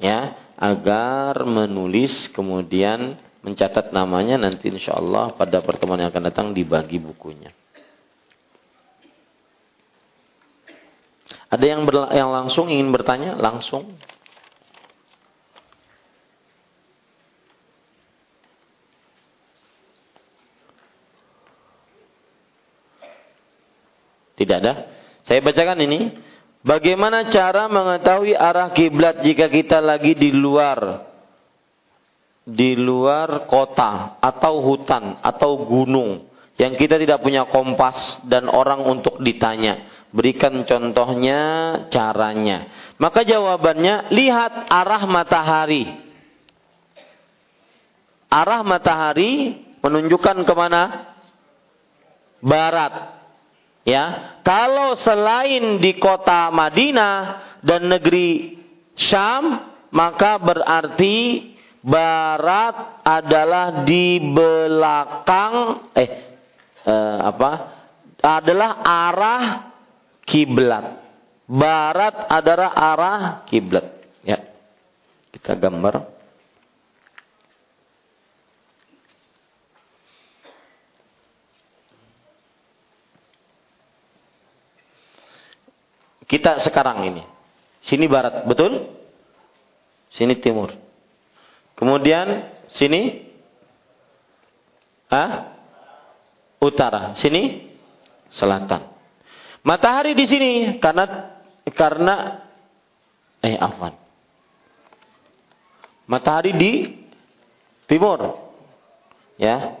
ya 0.00 0.36
agar 0.56 1.44
menulis 1.44 2.32
kemudian 2.32 3.16
mencatat 3.44 3.92
namanya 3.94 4.40
nanti 4.40 4.72
insya 4.72 4.96
Allah 4.96 5.30
pada 5.36 5.62
pertemuan 5.62 6.00
yang 6.00 6.10
akan 6.10 6.24
datang 6.32 6.48
dibagi 6.50 6.98
bukunya. 6.98 7.52
Ada 11.56 11.66
yang 11.72 11.88
yang 12.12 12.30
langsung 12.36 12.68
ingin 12.68 12.92
bertanya 12.92 13.32
langsung? 13.32 13.96
Tidak 24.36 24.56
ada. 24.60 24.92
Saya 25.24 25.40
bacakan 25.40 25.80
ini. 25.80 26.12
Bagaimana 26.60 27.32
cara 27.32 27.72
mengetahui 27.72 28.36
arah 28.36 28.68
kiblat 28.76 29.24
jika 29.24 29.48
kita 29.48 29.80
lagi 29.80 30.12
di 30.12 30.34
luar 30.34 31.08
di 32.44 32.76
luar 32.76 33.48
kota 33.48 34.20
atau 34.20 34.60
hutan 34.60 35.18
atau 35.24 35.62
gunung 35.64 36.26
yang 36.60 36.76
kita 36.76 37.00
tidak 37.00 37.22
punya 37.24 37.48
kompas 37.48 38.20
dan 38.28 38.50
orang 38.52 38.84
untuk 38.84 39.18
ditanya. 39.24 39.95
Berikan 40.16 40.64
contohnya 40.64 41.40
caranya. 41.92 42.72
Maka 42.96 43.20
jawabannya 43.20 44.08
lihat 44.16 44.64
arah 44.72 45.04
matahari. 45.04 45.84
Arah 48.32 48.64
matahari 48.64 49.60
menunjukkan 49.84 50.40
ke 50.48 50.54
mana? 50.56 51.12
Barat. 52.40 53.12
Ya, 53.84 54.40
kalau 54.40 54.96
selain 54.96 55.84
di 55.84 56.00
kota 56.00 56.48
Madinah 56.48 57.44
dan 57.60 57.84
negeri 57.84 58.56
Syam, 58.96 59.68
maka 59.92 60.40
berarti 60.40 61.52
barat 61.84 63.04
adalah 63.04 63.84
di 63.84 64.18
belakang 64.32 65.54
eh, 65.92 66.10
eh 66.88 67.18
apa? 67.20 67.52
adalah 68.26 68.82
arah 68.82 69.75
kiblat. 70.26 71.06
Barat 71.46 72.26
adalah 72.26 72.74
arah 72.74 73.20
kiblat. 73.46 73.86
Ya. 74.26 74.42
Kita 75.30 75.54
gambar. 75.54 76.16
Kita 86.26 86.58
sekarang 86.58 87.06
ini. 87.06 87.22
Sini 87.86 88.10
barat, 88.10 88.42
betul? 88.50 88.90
Sini 90.10 90.34
timur. 90.42 90.74
Kemudian 91.78 92.50
sini 92.74 93.30
ah, 95.06 95.54
utara. 96.58 97.14
Sini 97.14 97.70
selatan. 98.34 98.95
Matahari 99.66 100.14
di 100.14 100.22
sini 100.30 100.78
karena 100.78 101.34
karena 101.74 102.46
eh 103.42 103.58
afan. 103.58 103.98
Matahari 106.06 106.54
di 106.54 106.72
timur. 107.90 108.46
Ya. 109.42 109.74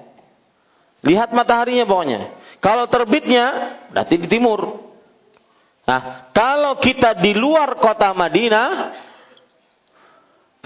Lihat 1.06 1.30
mataharinya 1.30 1.86
pokoknya. 1.86 2.34
Kalau 2.58 2.90
terbitnya 2.90 3.78
berarti 3.94 4.14
di 4.18 4.26
timur. 4.26 4.90
Nah, 5.86 6.34
kalau 6.34 6.82
kita 6.82 7.22
di 7.22 7.30
luar 7.30 7.78
kota 7.78 8.10
Madinah 8.10 8.90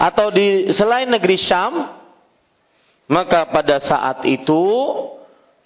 atau 0.01 0.33
di 0.33 0.73
selain 0.73 1.05
negeri 1.05 1.37
Syam, 1.37 1.93
maka 3.05 3.45
pada 3.53 3.77
saat 3.85 4.25
itu 4.25 4.65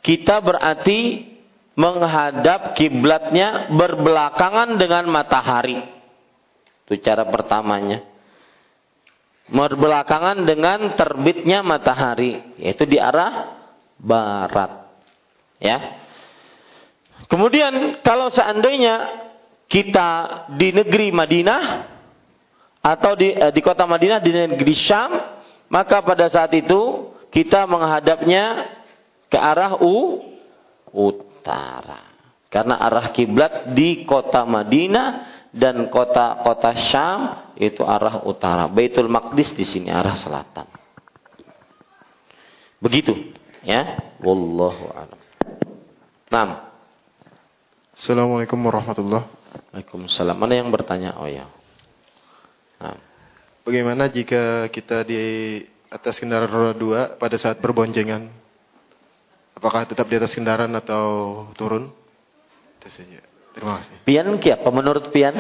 kita 0.04 0.44
berarti 0.44 1.35
menghadap 1.76 2.74
kiblatnya 2.80 3.70
berbelakangan 3.72 4.80
dengan 4.80 5.06
matahari. 5.12 5.84
Itu 6.88 6.96
cara 7.04 7.28
pertamanya. 7.28 8.02
Berbelakangan 9.46 10.42
dengan 10.48 10.98
terbitnya 10.98 11.62
matahari, 11.62 12.42
yaitu 12.58 12.90
di 12.90 12.98
arah 12.98 13.62
barat. 14.02 14.90
Ya. 15.62 16.02
Kemudian 17.30 18.02
kalau 18.02 18.34
seandainya 18.34 19.26
kita 19.70 20.10
di 20.58 20.74
negeri 20.74 21.14
Madinah 21.14 21.64
atau 22.82 23.18
di, 23.18 23.34
eh, 23.34 23.52
di 23.54 23.62
kota 23.62 23.86
Madinah 23.86 24.22
di 24.22 24.32
negeri 24.34 24.74
Syam, 24.78 25.14
maka 25.70 26.02
pada 26.06 26.30
saat 26.30 26.54
itu 26.54 27.14
kita 27.34 27.66
menghadapnya 27.66 28.70
ke 29.30 29.38
arah 29.38 29.82
u, 29.82 30.22
utara. 30.96 32.16
Karena 32.48 32.80
arah 32.80 33.12
kiblat 33.12 33.76
di 33.76 34.08
kota 34.08 34.48
Madinah 34.48 35.36
dan 35.52 35.92
kota-kota 35.92 36.72
Syam 36.80 37.52
itu 37.60 37.84
arah 37.84 38.24
utara. 38.24 38.72
Baitul 38.72 39.12
Maqdis 39.12 39.52
di 39.52 39.68
sini 39.68 39.92
arah 39.92 40.16
selatan. 40.16 40.68
Begitu, 42.80 43.36
ya. 43.68 44.00
Wallahu 44.24 44.88
a'lam. 44.96 45.20
Naam. 46.32 46.50
Assalamualaikum 47.96 48.60
warahmatullahi 48.60 49.24
Waalaikumsalam. 49.72 50.36
Mana 50.36 50.60
yang 50.60 50.72
bertanya? 50.72 51.16
Oh 51.20 51.28
ya. 51.28 51.48
Nah. 52.80 53.00
Bagaimana 53.66 54.06
jika 54.12 54.70
kita 54.70 55.02
di 55.02 55.18
atas 55.90 56.22
kendaraan 56.22 56.52
roda 56.52 56.74
dua 56.78 57.02
pada 57.18 57.34
saat 57.40 57.58
berboncengan? 57.58 58.30
Apakah 59.56 59.88
tetap 59.88 60.06
di 60.12 60.16
atas 60.20 60.36
kendaraan 60.36 60.76
atau 60.76 61.06
turun? 61.56 61.88
Itu 62.80 62.88
saja. 62.92 63.24
Terima 63.56 63.80
kasih. 63.80 64.04
Pian 64.04 64.36
apa 64.36 64.70
menurut 64.70 65.16
Pian? 65.16 65.32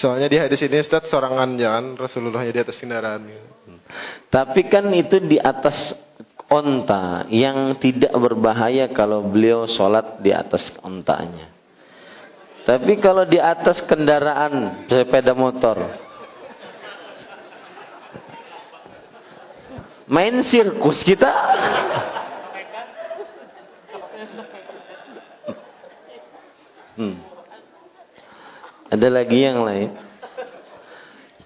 Soalnya 0.00 0.28
di 0.32 0.40
hadis 0.40 0.60
ini 0.64 0.80
Ustaz 0.80 1.12
sorangan 1.12 1.60
jangan 1.60 1.92
Rasulullahnya 1.96 2.52
di 2.56 2.60
atas 2.60 2.80
kendaraan. 2.80 3.20
Tapi 4.32 4.64
kan 4.68 4.88
itu 4.96 5.20
di 5.24 5.36
atas 5.36 5.92
onta 6.48 7.28
yang 7.28 7.76
tidak 7.76 8.12
berbahaya 8.16 8.88
kalau 8.92 9.28
beliau 9.28 9.68
sholat 9.68 10.24
di 10.24 10.32
atas 10.32 10.72
ontanya. 10.80 11.59
Tapi 12.60 13.00
kalau 13.00 13.24
di 13.24 13.40
atas 13.40 13.80
kendaraan 13.82 14.84
sepeda 14.84 15.32
motor, 15.32 15.80
main 20.10 20.44
sirkus 20.44 21.00
kita. 21.00 21.30
Hmm. 27.00 27.16
Ada 28.92 29.08
lagi 29.08 29.38
yang 29.40 29.64
lain? 29.64 30.10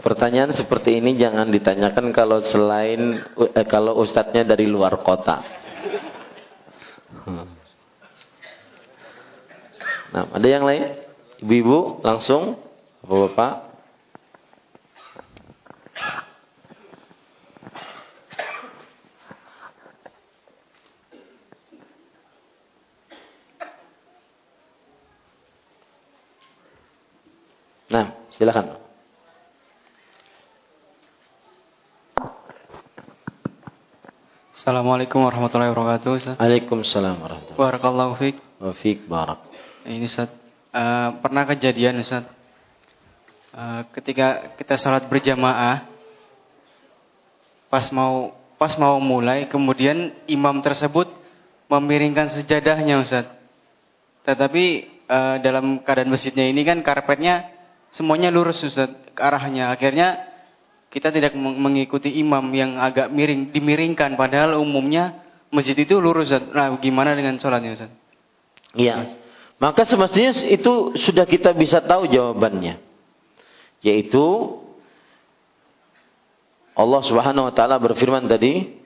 Pertanyaan 0.03 0.51
seperti 0.51 0.99
ini 0.99 1.15
jangan 1.15 1.49
ditanyakan 1.49 2.11
kalau 2.11 2.43
selain 2.43 3.23
eh, 3.55 3.67
kalau 3.71 3.97
ustadznya 4.03 4.43
dari 4.43 4.67
luar 4.67 5.01
kota. 5.01 5.41
Nah, 10.15 10.31
ada 10.31 10.47
yang 10.47 10.63
lain? 10.63 10.95
Ibu-ibu 11.43 12.07
langsung, 12.07 12.55
Bapak-bapak. 13.03 13.75
Nah, 27.91 28.07
silakan. 28.39 28.79
Assalamualaikum 34.55 35.21
warahmatullahi 35.21 35.75
wabarakatuh. 35.75 36.41
Waalaikumsalam 36.41 37.21
warahmatullahi 37.21 37.59
wabarakatuh. 37.59 37.59
Barakallahu 37.61 38.13
fiik. 38.17 38.37
Wa 38.63 38.73
fiik 38.73 39.11
barak. 39.11 39.45
Ini 39.85 40.09
Ustaz, 40.09 40.33
uh, 40.73 41.21
pernah 41.21 41.45
kejadian 41.45 42.01
Ustaz. 42.01 42.25
Uh, 43.53 43.85
ketika 43.93 44.57
kita 44.57 44.81
sholat 44.81 45.05
berjamaah, 45.13 45.85
pas 47.69 47.93
mau 47.93 48.33
pas 48.57 48.73
mau 48.81 48.97
mulai, 48.97 49.45
kemudian 49.45 50.17
imam 50.25 50.65
tersebut 50.65 51.13
memiringkan 51.69 52.33
sejadahnya 52.33 52.97
Ustaz. 52.97 53.29
Tetapi 54.25 54.65
uh, 55.05 55.37
dalam 55.45 55.85
keadaan 55.85 56.09
masjidnya 56.09 56.49
ini 56.49 56.65
kan 56.65 56.81
karpetnya 56.81 57.53
semuanya 57.93 58.33
lurus 58.33 58.65
Ustaz 58.65 58.89
ke 59.13 59.21
arahnya. 59.21 59.69
Akhirnya 59.69 60.33
kita 60.89 61.13
tidak 61.13 61.37
mengikuti 61.37 62.09
imam 62.09 62.49
yang 62.57 62.81
agak 62.81 63.13
miring, 63.13 63.53
dimiringkan 63.53 64.17
padahal 64.17 64.57
umumnya 64.57 65.21
masjid 65.53 65.77
itu 65.77 66.01
lurus 66.01 66.33
Ustaz. 66.33 66.49
Nah, 66.57 66.73
gimana 66.81 67.13
dengan 67.13 67.37
sholatnya 67.37 67.77
Ustaz? 67.77 67.93
Iya. 68.73 69.24
Maka 69.63 69.87
semestinya 69.87 70.35
itu 70.51 70.99
sudah 70.99 71.25
kita 71.25 71.55
bisa 71.55 71.81
tahu 71.81 72.11
jawabannya. 72.11 72.83
Yaitu 73.85 74.25
Allah 76.75 77.01
Subhanahu 77.07 77.49
wa 77.49 77.55
taala 77.55 77.79
berfirman 77.79 78.27
tadi, 78.27 78.83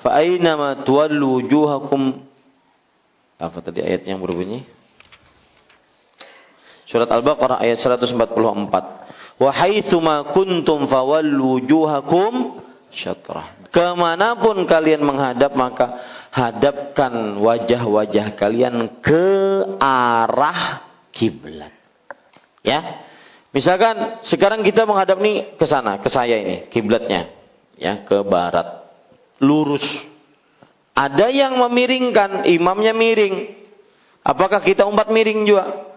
"Fa 0.00 0.16
aina 0.24 0.56
ma 0.56 0.70
tuwallu 0.82 1.44
wujuhakum" 1.44 2.30
Apa 3.40 3.64
tadi 3.64 3.80
ayat 3.80 4.04
yang 4.04 4.20
berbunyi? 4.20 4.68
Surat 6.84 7.08
Al-Baqarah 7.08 7.64
ayat 7.64 7.80
144. 7.80 8.20
Wa 9.40 9.50
haitsuma 9.56 10.36
kuntum 10.36 10.84
fawallu 10.84 11.56
wujuhakum 11.56 12.60
syatrah. 12.92 13.56
Ke 13.72 13.96
mana 13.96 14.36
pun 14.36 14.68
kalian 14.68 15.00
menghadap 15.00 15.56
maka 15.56 15.96
hadapkan 16.30 17.42
wajah-wajah 17.42 18.38
kalian 18.38 19.02
ke 19.02 19.26
arah 19.82 20.86
kiblat. 21.10 21.74
Ya. 22.62 23.06
Misalkan 23.50 24.22
sekarang 24.22 24.62
kita 24.62 24.86
menghadap 24.86 25.18
nih 25.18 25.58
ke 25.58 25.66
sana, 25.66 25.98
ke 25.98 26.06
saya 26.06 26.38
ini, 26.38 26.70
kiblatnya. 26.70 27.34
Ya, 27.74 28.06
ke 28.06 28.22
barat. 28.22 28.86
Lurus. 29.42 29.82
Ada 30.94 31.34
yang 31.34 31.58
memiringkan, 31.58 32.46
imamnya 32.46 32.94
miring. 32.94 33.58
Apakah 34.22 34.62
kita 34.62 34.86
umat 34.86 35.10
miring 35.10 35.48
juga? 35.48 35.90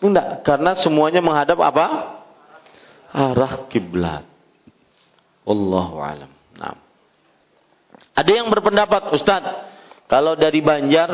Enggak, 0.00 0.46
karena 0.48 0.78
semuanya 0.80 1.20
menghadap 1.20 1.60
apa? 1.60 1.86
Arah 3.12 3.68
kiblat. 3.68 4.24
Allahu 5.44 6.00
alam. 6.00 6.30
Nah. 6.56 6.80
Ada 8.14 8.30
yang 8.30 8.48
berpendapat, 8.48 9.12
Ustadz, 9.12 9.63
kalau 10.04 10.36
dari 10.36 10.60
Banjar, 10.60 11.10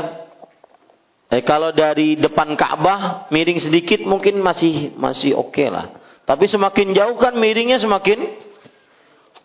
eh, 1.31 1.43
kalau 1.47 1.71
dari 1.71 2.19
depan 2.19 2.59
Ka'bah 2.59 3.31
miring 3.31 3.63
sedikit 3.63 4.03
mungkin 4.03 4.43
masih 4.43 4.95
masih 4.99 5.39
oke 5.39 5.55
okay 5.55 5.69
lah. 5.71 5.87
Tapi 6.27 6.47
semakin 6.47 6.95
jauh 6.95 7.17
kan 7.19 7.35
miringnya 7.35 7.79
semakin 7.79 8.23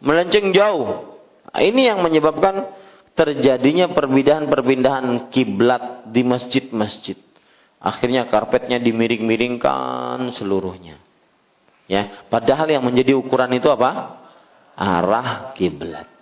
melenceng 0.01 0.53
jauh. 0.53 1.17
Nah, 1.49 1.61
ini 1.63 1.87
yang 1.87 2.03
menyebabkan 2.03 2.73
terjadinya 3.15 3.89
perpindahan-perpindahan 3.95 5.31
kiblat 5.31 6.11
di 6.11 6.21
masjid-masjid. 6.21 7.15
Akhirnya 7.79 8.27
karpetnya 8.27 8.81
dimiring-miringkan 8.81 10.33
seluruhnya. 10.35 10.99
Ya, 11.85 12.25
padahal 12.33 12.65
yang 12.65 12.81
menjadi 12.81 13.13
ukuran 13.13 13.53
itu 13.55 13.69
apa? 13.69 14.19
Arah 14.73 15.53
kiblat. 15.53 16.14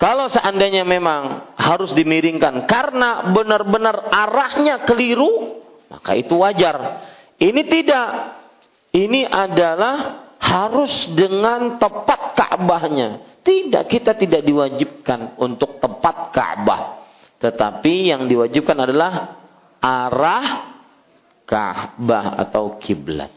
Kalau 0.00 0.32
seandainya 0.32 0.80
memang 0.88 1.52
harus 1.60 1.92
dimiringkan 1.92 2.64
karena 2.64 3.28
benar-benar 3.36 4.08
arahnya 4.08 4.88
keliru, 4.88 5.60
maka 5.92 6.16
itu 6.16 6.40
wajar. 6.40 7.04
Ini 7.36 7.62
tidak. 7.68 8.08
Ini 8.96 9.28
adalah 9.28 10.24
harus 10.40 11.04
dengan 11.12 11.76
tepat 11.76 12.32
Ka'bahnya. 12.32 13.38
Tidak, 13.44 13.84
kita 13.92 14.16
tidak 14.16 14.40
diwajibkan 14.40 15.36
untuk 15.36 15.76
tepat 15.76 16.32
Ka'bah. 16.32 17.04
Tetapi 17.36 18.08
yang 18.08 18.24
diwajibkan 18.24 18.80
adalah 18.80 19.36
arah 19.84 20.46
Ka'bah 21.44 22.40
atau 22.40 22.80
kiblat. 22.80 23.30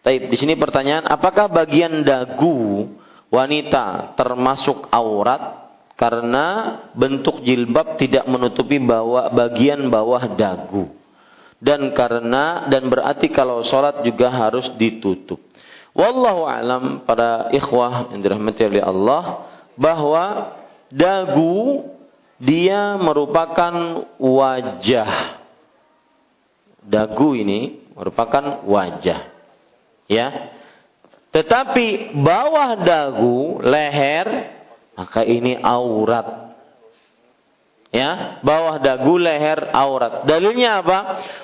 Taib, 0.00 0.32
di 0.32 0.36
sini 0.40 0.56
pertanyaan, 0.56 1.04
apakah 1.04 1.52
bagian 1.52 2.00
dagu 2.00 2.90
wanita 3.32 4.12
termasuk 4.14 4.92
aurat 4.92 5.72
karena 5.96 6.78
bentuk 6.92 7.40
jilbab 7.40 7.96
tidak 7.96 8.28
menutupi 8.28 8.76
bawah 8.76 9.32
bagian 9.32 9.88
bawah 9.88 10.36
dagu 10.36 10.92
dan 11.62 11.94
karena 11.94 12.66
dan 12.66 12.90
berarti 12.90 13.30
kalau 13.30 13.62
sholat 13.62 14.02
juga 14.02 14.34
harus 14.34 14.66
ditutup. 14.74 15.38
Wallahu 15.94 16.42
alam 16.42 17.06
para 17.06 17.54
ikhwah 17.54 18.10
yang 18.10 18.18
dirahmati 18.18 18.66
oleh 18.66 18.82
Allah 18.82 19.46
bahwa 19.78 20.58
dagu 20.90 21.86
dia 22.42 22.98
merupakan 22.98 24.02
wajah. 24.18 25.38
Dagu 26.82 27.38
ini 27.38 27.78
merupakan 27.94 28.66
wajah. 28.66 29.30
Ya. 30.10 30.28
Tetapi 31.32 32.12
bawah 32.12 32.76
dagu, 32.84 33.58
leher, 33.64 34.52
maka 34.92 35.24
ini 35.24 35.56
aurat. 35.58 36.52
Ya, 37.92 38.40
bawah 38.44 38.80
dagu, 38.80 39.16
leher, 39.16 39.72
aurat. 39.72 40.28
Dalilnya 40.28 40.84
apa? 40.84 40.98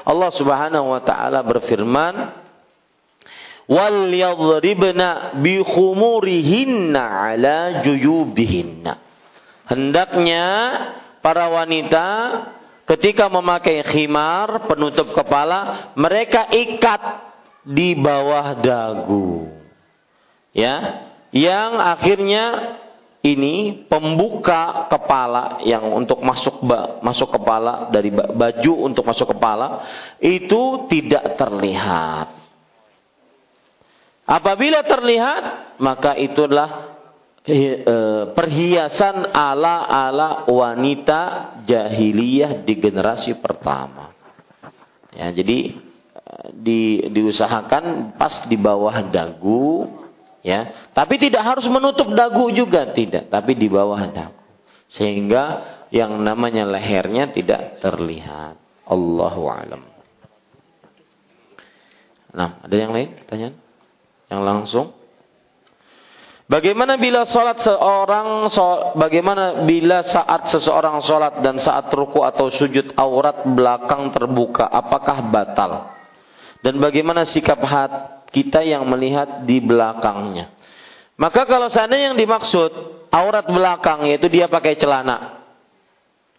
Allah 0.04 0.30
Subhanahu 0.32 0.92
wa 0.92 1.00
taala 1.00 1.40
berfirman, 1.40 2.14
"Wal 3.68 4.12
yadribna 4.12 5.36
bi 5.40 5.60
khumurihinna 5.64 7.02
ala 7.32 7.80
juyubihinna." 7.84 9.08
hendaknya 9.68 10.46
para 11.20 11.46
wanita 11.52 12.06
ketika 12.88 13.28
memakai 13.28 13.84
khimar 13.84 14.64
penutup 14.64 15.12
kepala, 15.12 15.92
mereka 15.94 16.48
ikat 16.48 17.00
di 17.68 17.92
bawah 17.92 18.56
dagu. 18.56 19.57
Ya, 20.58 21.06
yang 21.30 21.78
akhirnya 21.78 22.74
ini 23.22 23.86
pembuka 23.86 24.90
kepala 24.90 25.62
yang 25.62 25.86
untuk 25.94 26.18
masuk 26.18 26.66
masuk 26.98 27.30
kepala 27.30 27.94
dari 27.94 28.10
baju 28.10 28.72
untuk 28.82 29.06
masuk 29.06 29.38
kepala 29.38 29.86
itu 30.18 30.90
tidak 30.90 31.38
terlihat. 31.38 32.34
Apabila 34.28 34.82
terlihat, 34.82 35.78
maka 35.78 36.18
itulah 36.18 36.98
eh, 37.48 37.80
eh, 37.80 38.22
perhiasan 38.36 39.30
ala-ala 39.32 40.44
wanita 40.50 41.20
jahiliyah 41.64 42.60
di 42.60 42.74
generasi 42.76 43.40
pertama. 43.40 44.12
Ya, 45.16 45.32
jadi 45.32 45.80
eh, 46.12 46.48
di, 46.52 47.08
diusahakan 47.08 48.18
pas 48.20 48.44
di 48.44 48.60
bawah 48.60 49.00
dagu, 49.08 49.88
ya. 50.42 50.90
Tapi 50.94 51.18
tidak 51.18 51.42
harus 51.44 51.66
menutup 51.70 52.10
dagu 52.12 52.50
juga 52.52 52.90
tidak, 52.92 53.30
tapi 53.30 53.54
di 53.54 53.68
bawah 53.70 54.02
dagu. 54.10 54.36
Sehingga 54.88 55.44
yang 55.92 56.16
namanya 56.20 56.64
lehernya 56.64 57.28
tidak 57.32 57.80
terlihat. 57.84 58.56
Allahu 58.88 59.52
alam. 59.52 59.84
Nah, 62.32 62.64
ada 62.64 62.76
yang 62.76 62.92
lain? 62.96 63.20
Pertanyaan? 63.24 63.56
Yang 64.28 64.42
langsung? 64.44 64.86
Bagaimana 66.48 66.96
bila 66.96 67.28
salat 67.28 67.60
seorang 67.60 68.48
bagaimana 68.96 69.68
bila 69.68 70.00
saat 70.00 70.48
seseorang 70.48 71.04
salat 71.04 71.44
dan 71.44 71.60
saat 71.60 71.92
ruku 71.92 72.24
atau 72.24 72.48
sujud 72.48 72.96
aurat 72.96 73.44
belakang 73.52 74.08
terbuka 74.16 74.64
apakah 74.64 75.28
batal? 75.28 75.92
Dan 76.64 76.80
bagaimana 76.80 77.28
sikap 77.28 77.60
hat 77.60 78.17
kita 78.30 78.64
yang 78.64 78.84
melihat 78.88 79.44
di 79.48 79.60
belakangnya? 79.60 80.52
Maka 81.18 81.48
kalau 81.48 81.66
seandainya 81.66 82.14
yang 82.14 82.18
dimaksud 82.18 82.70
aurat 83.10 83.46
belakang 83.48 84.06
yaitu 84.06 84.30
dia 84.30 84.46
pakai 84.46 84.78
celana. 84.78 85.42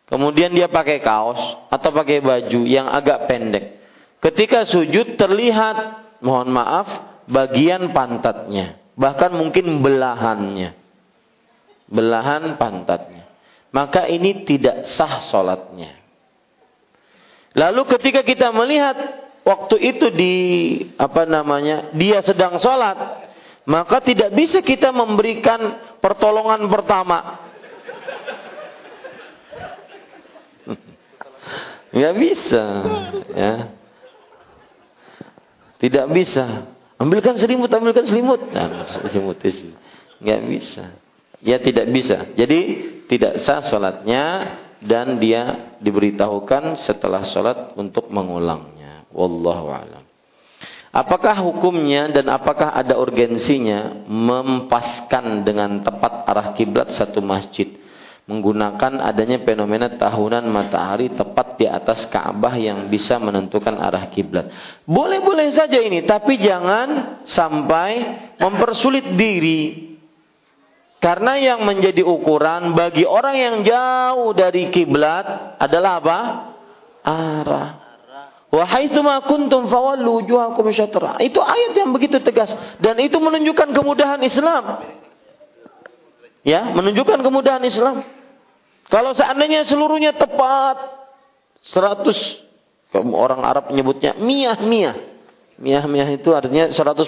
Kemudian 0.08 0.50
dia 0.56 0.66
pakai 0.72 1.04
kaos 1.04 1.42
atau 1.70 1.90
pakai 1.94 2.24
baju 2.24 2.66
yang 2.66 2.90
agak 2.90 3.30
pendek. 3.30 3.78
Ketika 4.24 4.66
sujud 4.66 5.20
terlihat 5.20 5.78
mohon 6.26 6.50
maaf 6.50 6.88
bagian 7.30 7.94
pantatnya 7.94 8.80
bahkan 9.00 9.32
mungkin 9.32 9.80
belahannya. 9.80 10.76
Belahan 11.88 12.60
pantatnya. 12.60 13.32
Maka 13.72 14.12
ini 14.12 14.44
tidak 14.44 14.92
sah 14.92 15.24
sholatnya. 15.24 15.96
Lalu 17.56 17.82
ketika 17.98 18.22
kita 18.22 18.52
melihat 18.54 18.94
waktu 19.50 19.76
itu 19.82 20.14
di 20.14 20.34
apa 20.94 21.26
namanya 21.26 21.90
dia 21.98 22.22
sedang 22.22 22.62
sholat, 22.62 23.26
maka 23.66 23.98
tidak 24.06 24.30
bisa 24.38 24.62
kita 24.62 24.94
memberikan 24.94 25.98
pertolongan 25.98 26.70
pertama. 26.70 27.50
Nggak 31.98 32.16
bisa, 32.22 32.64
ya. 33.34 33.54
Tidak 35.80 36.06
bisa. 36.14 36.76
Ambilkan 37.00 37.40
selimut, 37.40 37.72
ambilkan 37.72 38.04
selimut. 38.04 38.52
Nah, 38.52 38.84
selimut 38.84 39.40
nggak 40.20 40.42
bisa. 40.52 41.00
Ya 41.40 41.58
tidak 41.64 41.88
bisa. 41.96 42.28
Jadi 42.36 42.60
tidak 43.08 43.40
sah 43.40 43.64
sholatnya 43.64 44.24
dan 44.84 45.20
dia 45.20 45.76
diberitahukan 45.80 46.76
setelah 46.84 47.24
sholat 47.24 47.80
untuk 47.80 48.12
mengulangnya. 48.12 48.79
Wallahu 49.14 49.68
a'lam. 49.74 50.04
Apakah 50.90 51.38
hukumnya 51.46 52.10
dan 52.10 52.34
apakah 52.34 52.74
ada 52.74 52.98
urgensinya 52.98 54.10
mempaskan 54.10 55.46
dengan 55.46 55.86
tepat 55.86 56.26
arah 56.26 56.58
kiblat 56.58 56.90
satu 56.90 57.22
masjid? 57.22 57.80
menggunakan 58.30 59.02
adanya 59.02 59.42
fenomena 59.42 59.90
tahunan 59.90 60.46
matahari 60.46 61.10
tepat 61.10 61.58
di 61.58 61.66
atas 61.66 62.06
Ka'bah 62.06 62.54
yang 62.62 62.86
bisa 62.86 63.18
menentukan 63.18 63.74
arah 63.74 64.06
kiblat. 64.14 64.54
Boleh-boleh 64.86 65.50
saja 65.50 65.82
ini, 65.82 66.06
tapi 66.06 66.38
jangan 66.38 67.20
sampai 67.26 67.92
mempersulit 68.38 69.18
diri. 69.18 69.90
Karena 71.02 71.42
yang 71.42 71.66
menjadi 71.66 72.06
ukuran 72.06 72.78
bagi 72.78 73.02
orang 73.02 73.34
yang 73.34 73.56
jauh 73.66 74.30
dari 74.38 74.70
kiblat 74.70 75.58
adalah 75.58 75.98
apa? 75.98 76.20
Arah. 77.02 77.89
Wahai 78.50 78.90
semua 78.90 79.22
kuntum 79.30 79.70
fawallu 79.70 80.26
wujuhakum 80.26 80.74
syatra. 80.74 81.22
Itu 81.22 81.38
ayat 81.38 81.78
yang 81.78 81.94
begitu 81.94 82.18
tegas 82.18 82.50
dan 82.82 82.98
itu 82.98 83.22
menunjukkan 83.22 83.78
kemudahan 83.78 84.18
Islam. 84.26 84.90
Ya, 86.42 86.74
menunjukkan 86.74 87.22
kemudahan 87.22 87.62
Islam. 87.62 88.02
Kalau 88.90 89.14
seandainya 89.14 89.70
seluruhnya 89.70 90.18
tepat 90.18 90.82
100 91.62 92.98
orang 92.98 93.46
Arab 93.46 93.70
menyebutnya 93.70 94.18
miyah 94.18 94.58
miyah. 94.58 94.98
Miyah 95.62 95.86
miyah 95.86 96.10
itu 96.10 96.34
artinya 96.34 96.74
100%. 96.74 97.06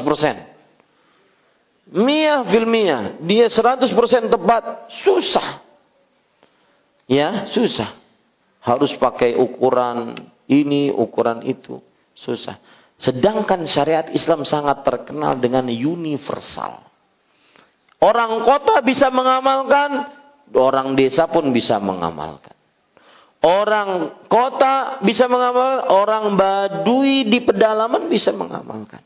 Miyah 1.92 2.46
fil 2.46 2.70
miyah, 2.70 3.18
dia 3.26 3.50
100% 3.50 3.90
tepat, 4.30 4.64
susah. 5.02 5.60
Ya, 7.10 7.50
susah. 7.50 7.98
Harus 8.62 8.94
pakai 8.96 9.36
ukuran 9.36 10.16
ini, 10.52 10.92
ukuran 10.92 11.48
itu, 11.48 11.80
susah. 12.12 12.60
Sedangkan 13.00 13.64
syariat 13.66 14.12
Islam 14.12 14.44
sangat 14.44 14.84
terkenal 14.84 15.40
dengan 15.40 15.72
universal. 15.72 16.84
Orang 18.04 18.44
kota 18.44 18.84
bisa 18.84 19.10
mengamalkan, 19.10 20.22
Orang 20.52 21.00
desa 21.00 21.32
pun 21.32 21.56
bisa 21.56 21.80
mengamalkan. 21.80 22.56
Orang 23.42 24.22
kota 24.30 25.02
bisa 25.02 25.26
mengamalkan, 25.26 25.90
orang 25.90 26.24
badui 26.38 27.26
di 27.26 27.42
pedalaman 27.42 28.12
bisa 28.12 28.30
mengamalkan. 28.36 29.02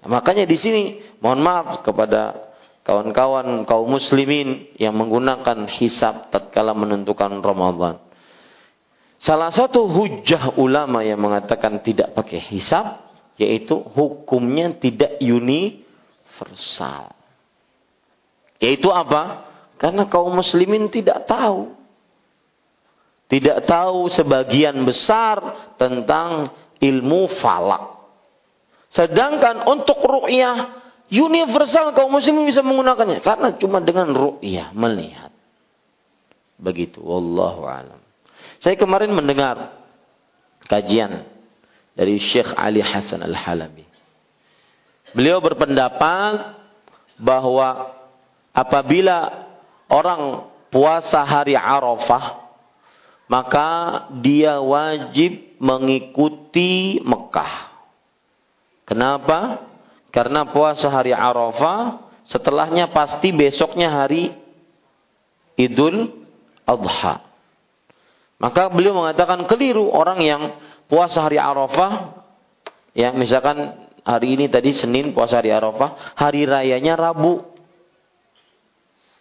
Nah, 0.00 0.08
makanya 0.08 0.46
di 0.46 0.56
sini 0.56 0.82
mohon 1.18 1.42
maaf 1.42 1.82
kepada 1.82 2.52
kawan-kawan 2.86 3.66
kaum 3.66 3.88
muslimin 3.90 4.70
yang 4.78 4.94
menggunakan 4.94 5.66
hisab 5.80 6.30
tatkala 6.30 6.70
menentukan 6.76 7.42
Ramadan. 7.42 7.98
Salah 9.20 9.52
satu 9.52 9.84
hujah 9.84 10.56
ulama 10.56 11.04
yang 11.04 11.20
mengatakan 11.20 11.84
tidak 11.84 12.16
pakai 12.16 12.40
hisab 12.40 13.04
yaitu 13.36 13.76
hukumnya 13.76 14.72
tidak 14.80 15.20
universal. 15.20 17.12
Yaitu 18.60 18.88
apa? 18.88 19.44
Karena 19.76 20.08
kaum 20.08 20.32
muslimin 20.32 20.88
tidak 20.88 21.28
tahu. 21.28 21.72
Tidak 23.28 23.64
tahu 23.68 24.08
sebagian 24.08 24.80
besar 24.88 25.40
tentang 25.76 26.52
ilmu 26.80 27.28
falak. 27.40 28.00
Sedangkan 28.88 29.68
untuk 29.68 30.00
ru'yah 30.00 30.80
universal 31.12 31.92
kaum 31.92 32.12
muslimin 32.12 32.48
bisa 32.48 32.64
menggunakannya. 32.64 33.20
Karena 33.20 33.52
cuma 33.56 33.84
dengan 33.84 34.12
ru'yah 34.16 34.72
melihat. 34.72 35.32
Begitu. 36.60 37.00
Wallahu 37.00 37.64
alam. 37.64 37.99
Saya 38.60 38.76
kemarin 38.76 39.08
mendengar 39.16 39.72
kajian 40.68 41.24
dari 41.96 42.20
Syekh 42.20 42.52
Ali 42.52 42.84
Hasan 42.84 43.24
Al-Halabi. 43.24 43.88
Beliau 45.16 45.40
berpendapat 45.40 46.60
bahwa 47.16 47.96
apabila 48.52 49.48
orang 49.88 50.52
puasa 50.68 51.24
hari 51.24 51.56
Arafah, 51.56 52.52
maka 53.32 53.68
dia 54.20 54.60
wajib 54.60 55.56
mengikuti 55.56 57.00
Mekah. 57.00 57.72
Kenapa? 58.84 59.66
Karena 60.12 60.44
puasa 60.44 60.92
hari 60.92 61.16
Arafah, 61.16 62.12
setelahnya 62.28 62.92
pasti 62.92 63.32
besoknya 63.32 63.88
hari 63.88 64.36
Idul 65.56 66.26
Adha. 66.68 67.29
Maka 68.40 68.72
beliau 68.72 68.96
mengatakan 68.96 69.44
keliru 69.44 69.92
orang 69.92 70.24
yang 70.24 70.42
puasa 70.88 71.20
hari 71.20 71.36
Arafah, 71.36 72.24
ya 72.96 73.12
misalkan 73.12 73.76
hari 74.00 74.32
ini 74.32 74.48
tadi 74.48 74.72
Senin 74.72 75.12
puasa 75.12 75.44
hari 75.44 75.52
Arafah, 75.52 76.16
hari 76.16 76.48
rayanya 76.48 76.96
Rabu. 76.96 77.44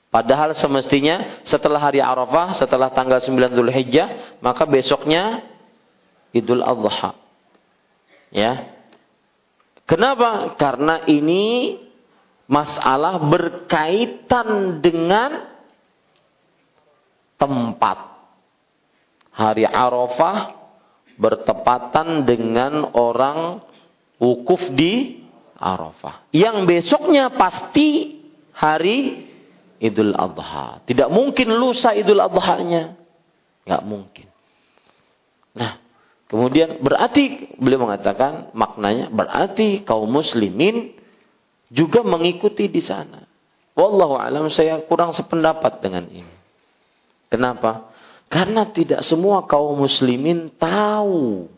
Padahal 0.09 0.55
semestinya 0.57 1.43
setelah 1.45 1.77
hari 1.77 1.99
Arafah, 1.99 2.55
setelah 2.57 2.89
tanggal 2.95 3.21
9 3.21 3.53
Zulhijjah, 3.53 4.39
maka 4.41 4.63
besoknya 4.65 5.43
Idul 6.31 6.63
Adha. 6.63 7.13
Ya. 8.31 8.71
Kenapa? 9.83 10.55
Karena 10.55 11.03
ini 11.05 11.75
masalah 12.49 13.21
berkaitan 13.21 14.79
dengan 14.81 15.49
tempat. 17.37 18.18
Hari 19.39 19.63
Arafah 19.63 20.59
bertepatan 21.15 22.27
dengan 22.27 22.91
orang 22.91 23.63
wukuf 24.19 24.59
di 24.75 25.23
Arafah. 25.55 26.27
Yang 26.35 26.67
besoknya 26.67 27.31
pasti 27.39 28.19
hari 28.51 29.27
Idul 29.79 30.11
Adha. 30.11 30.83
Tidak 30.83 31.07
mungkin 31.07 31.55
lusa 31.55 31.95
Idul 31.95 32.19
Adha-nya. 32.19 32.99
Nggak 33.63 33.83
mungkin. 33.87 34.27
Nah, 35.55 35.79
kemudian 36.27 36.83
berarti 36.83 37.55
beliau 37.55 37.87
mengatakan 37.87 38.51
maknanya 38.51 39.07
berarti 39.07 39.87
kaum 39.87 40.11
muslimin 40.11 40.95
juga 41.71 42.03
mengikuti 42.03 42.67
di 42.67 42.83
sana. 42.83 43.23
Wallahu 43.75 44.19
alam 44.19 44.51
saya 44.51 44.83
kurang 44.83 45.15
sependapat 45.15 45.79
dengan 45.79 46.07
ini. 46.11 46.35
Kenapa? 47.31 47.87
Karena 48.29 48.69
tidak 48.69 49.01
semua 49.01 49.49
kaum 49.49 49.81
muslimin 49.81 50.53
tahu 50.53 51.49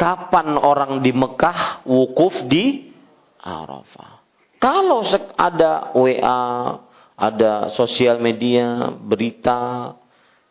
kapan 0.00 0.56
orang 0.56 1.04
di 1.04 1.12
Mekah 1.12 1.84
wukuf 1.84 2.40
di 2.48 2.88
Arafah. 3.36 4.24
Kalau 4.56 5.04
ada 5.36 5.92
WA, 5.92 6.80
ada 7.20 7.68
sosial 7.76 8.16
media, 8.16 8.88
berita, 8.96 9.92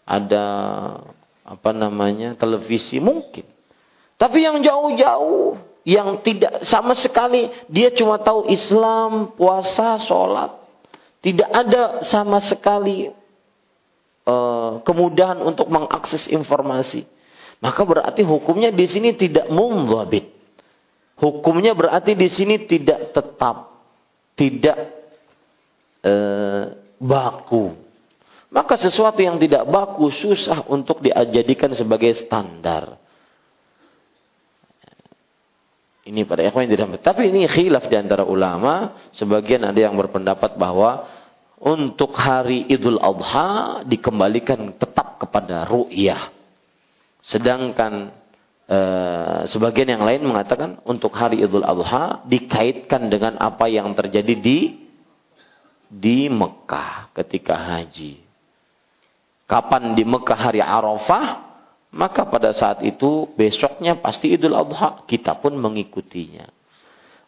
ada 0.05 0.45
apa 1.41 1.71
namanya 1.73 2.37
televisi 2.37 3.01
mungkin. 3.01 3.49
Tapi 4.21 4.45
yang 4.45 4.61
jauh-jauh, 4.61 5.57
yang 5.81 6.21
tidak 6.21 6.61
sama 6.63 6.93
sekali 6.93 7.49
dia 7.67 7.89
cuma 7.89 8.21
tahu 8.21 8.47
Islam, 8.53 9.33
puasa, 9.33 9.97
sholat, 9.97 10.53
tidak 11.25 11.49
ada 11.49 12.05
sama 12.05 12.37
sekali 12.37 13.09
uh, 14.27 14.83
kemudahan 14.83 15.39
untuk 15.43 15.67
mengakses 15.71 16.27
informasi. 16.31 17.07
Maka 17.63 17.87
berarti 17.87 18.27
hukumnya 18.27 18.75
di 18.75 18.83
sini 18.83 19.15
tidak 19.15 19.47
mumwabit. 19.47 20.27
Hukumnya 21.15 21.71
berarti 21.71 22.11
di 22.11 22.27
sini 22.27 22.67
tidak 22.67 23.15
tetap 23.15 23.71
tidak 24.35 24.77
eh, 26.03 26.63
baku. 26.99 27.65
Maka 28.53 28.77
sesuatu 28.77 29.17
yang 29.17 29.39
tidak 29.41 29.65
baku 29.65 30.13
susah 30.13 30.67
untuk 30.69 31.01
dijadikan 31.01 31.73
sebagai 31.73 32.13
standar. 32.13 33.01
Ini 36.03 36.27
pada 36.27 36.43
ikhwan 36.43 36.67
yang 36.67 36.75
tidak 36.75 36.99
Tapi 36.99 37.31
ini 37.31 37.47
khilaf 37.47 37.87
di 37.87 37.95
antara 37.95 38.27
ulama. 38.27 39.07
Sebagian 39.15 39.63
ada 39.63 39.79
yang 39.79 39.95
berpendapat 39.95 40.59
bahwa 40.59 41.07
untuk 41.63 42.11
hari 42.19 42.67
Idul 42.67 42.99
Adha 42.99 43.81
dikembalikan 43.87 44.75
tetap 44.75 45.15
kepada 45.23 45.63
ru'yah. 45.63 46.29
Sedangkan 47.23 48.23
Eh, 48.63 49.41
sebagian 49.51 49.91
yang 49.91 50.07
lain 50.07 50.23
mengatakan 50.23 50.79
untuk 50.87 51.11
hari 51.19 51.43
Idul 51.43 51.67
Adha 51.67 52.23
dikaitkan 52.23 53.11
dengan 53.11 53.35
apa 53.35 53.67
yang 53.67 53.91
terjadi 53.91 54.39
di 54.39 54.87
di 55.91 56.31
Mekah 56.31 57.11
ketika 57.11 57.59
haji. 57.59 58.23
Kapan 59.45 59.91
di 59.99 60.07
Mekah 60.07 60.39
hari 60.39 60.63
Arafah, 60.63 61.43
maka 61.91 62.23
pada 62.23 62.55
saat 62.55 62.87
itu 62.87 63.27
besoknya 63.35 63.99
pasti 63.99 64.31
Idul 64.31 64.55
Adha, 64.55 65.03
kita 65.11 65.37
pun 65.43 65.59
mengikutinya. 65.59 66.47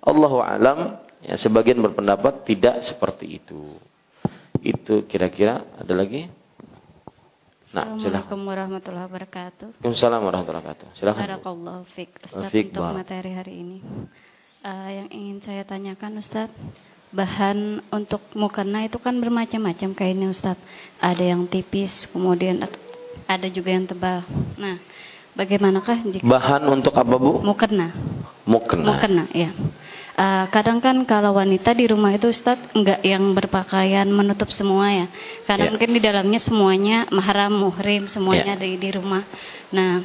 Allahu 0.07 0.40
alam, 0.40 1.03
ya 1.20 1.36
sebagian 1.36 1.84
berpendapat 1.84 2.48
tidak 2.48 2.80
seperti 2.88 3.44
itu. 3.44 3.76
Itu 4.61 5.10
kira-kira 5.10 5.65
ada 5.76 5.94
lagi? 5.95 6.30
Nah, 7.76 7.91
Assalamualaikum 7.99 8.40
warahmatullahi 8.48 9.06
wabarakatuh. 9.11 9.68
Waalaikumsalam 9.84 10.22
warahmatullahi 10.23 10.64
wabarakatuh. 10.64 10.88
Silakan. 10.95 11.22
Barakallahu 11.27 11.82
fiik 11.91 12.11
Ustaz 12.23 12.48
Fik, 12.48 12.72
untuk 12.72 12.88
materi 12.95 13.32
hari 13.36 13.53
ini. 13.60 13.77
Uh, 14.64 14.90
yang 14.90 15.07
ingin 15.11 15.38
saya 15.44 15.68
tanyakan 15.68 16.23
Ustaz, 16.23 16.48
bahan 17.11 17.84
untuk 17.91 18.23
mukena 18.32 18.88
itu 18.88 18.95
kan 18.95 19.19
bermacam-macam 19.19 19.91
kainnya 19.91 20.32
Ustaz. 20.32 20.56
Ada 21.03 21.36
yang 21.36 21.52
tipis, 21.52 21.91
kemudian 22.15 22.64
ada 23.27 23.48
juga 23.52 23.76
yang 23.76 23.91
tebal. 23.91 24.23
Nah, 24.56 24.80
bagaimanakah 25.36 26.15
jika 26.15 26.23
bahan 26.23 26.64
untuk 26.72 26.95
apa 26.95 27.15
Bu? 27.19 27.44
Mukena. 27.44 27.91
Mukena. 28.48 28.88
Mukena, 28.88 29.23
ya. 29.36 29.52
Uh, 30.16 30.48
kadang 30.48 30.80
kan 30.80 30.96
kalau 31.04 31.36
wanita 31.36 31.76
di 31.76 31.92
rumah 31.92 32.16
itu 32.16 32.32
Ustadz 32.32 32.72
enggak 32.72 33.04
yang 33.04 33.36
berpakaian 33.36 34.08
menutup 34.08 34.48
semua 34.48 34.88
ya. 34.88 35.08
Karena 35.44 35.68
yeah. 35.68 35.72
mungkin 35.76 35.92
di 35.92 36.00
dalamnya 36.00 36.40
semuanya 36.40 36.98
mahram, 37.12 37.52
muhrim, 37.52 38.08
semuanya 38.08 38.56
yeah. 38.56 38.64
di 38.64 38.80
di 38.80 38.90
rumah. 38.96 39.28
Nah, 39.76 40.00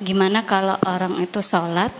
gimana 0.00 0.48
kalau 0.48 0.80
orang 0.88 1.20
itu 1.20 1.44
sholat 1.44 1.92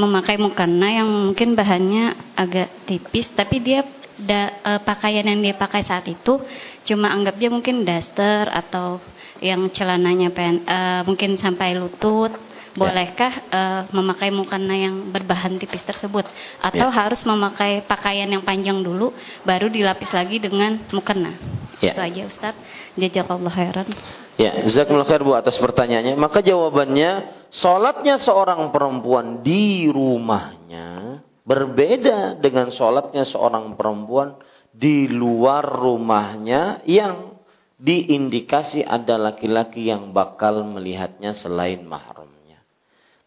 memakai 0.00 0.40
mukena 0.40 1.04
yang 1.04 1.06
mungkin 1.06 1.52
bahannya 1.52 2.16
agak 2.34 2.72
tipis 2.88 3.28
tapi 3.36 3.60
dia 3.60 3.84
da, 4.16 4.56
uh, 4.64 4.80
pakaian 4.80 5.26
yang 5.26 5.44
dia 5.44 5.54
pakai 5.54 5.84
saat 5.84 6.08
itu 6.08 6.40
cuma 6.88 7.12
anggap 7.12 7.36
dia 7.36 7.52
mungkin 7.52 7.84
daster 7.84 8.48
atau 8.48 9.04
yang 9.42 9.68
celananya 9.68 10.32
pen, 10.32 10.64
uh, 10.64 11.04
mungkin 11.04 11.36
sampai 11.36 11.76
lutut. 11.76 12.32
Bolehkah 12.74 13.32
uh, 13.54 13.82
memakai 13.94 14.34
mukena 14.34 14.74
yang 14.74 15.14
berbahan 15.14 15.56
tipis 15.62 15.82
tersebut 15.86 16.26
atau 16.58 16.88
ya. 16.90 16.94
harus 16.94 17.22
memakai 17.22 17.86
pakaian 17.86 18.26
yang 18.26 18.42
panjang 18.42 18.82
dulu 18.82 19.14
baru 19.46 19.70
dilapis 19.70 20.10
lagi 20.10 20.42
dengan 20.42 20.82
mukena 20.90 21.38
ya. 21.78 21.94
itu 21.94 22.00
aja 22.02 22.22
Ustaz 22.26 22.54
jazakallah 22.98 23.54
khairan 23.54 23.88
ya 24.34 24.66
jazakallah 24.66 25.06
khair 25.06 25.22
Bu 25.22 25.38
atas 25.38 25.54
pertanyaannya 25.56 26.18
maka 26.18 26.42
jawabannya 26.42 27.30
sholatnya 27.54 28.18
seorang 28.18 28.74
perempuan 28.74 29.46
di 29.46 29.86
rumahnya 29.86 31.22
berbeda 31.46 32.42
dengan 32.42 32.74
sholatnya 32.74 33.22
seorang 33.22 33.78
perempuan 33.78 34.34
di 34.74 35.06
luar 35.06 35.62
rumahnya 35.62 36.82
yang 36.82 37.38
diindikasi 37.78 38.82
ada 38.82 39.14
laki-laki 39.14 39.86
yang 39.92 40.10
bakal 40.10 40.64
melihatnya 40.66 41.36
selain 41.36 41.86
mahram. 41.86 42.34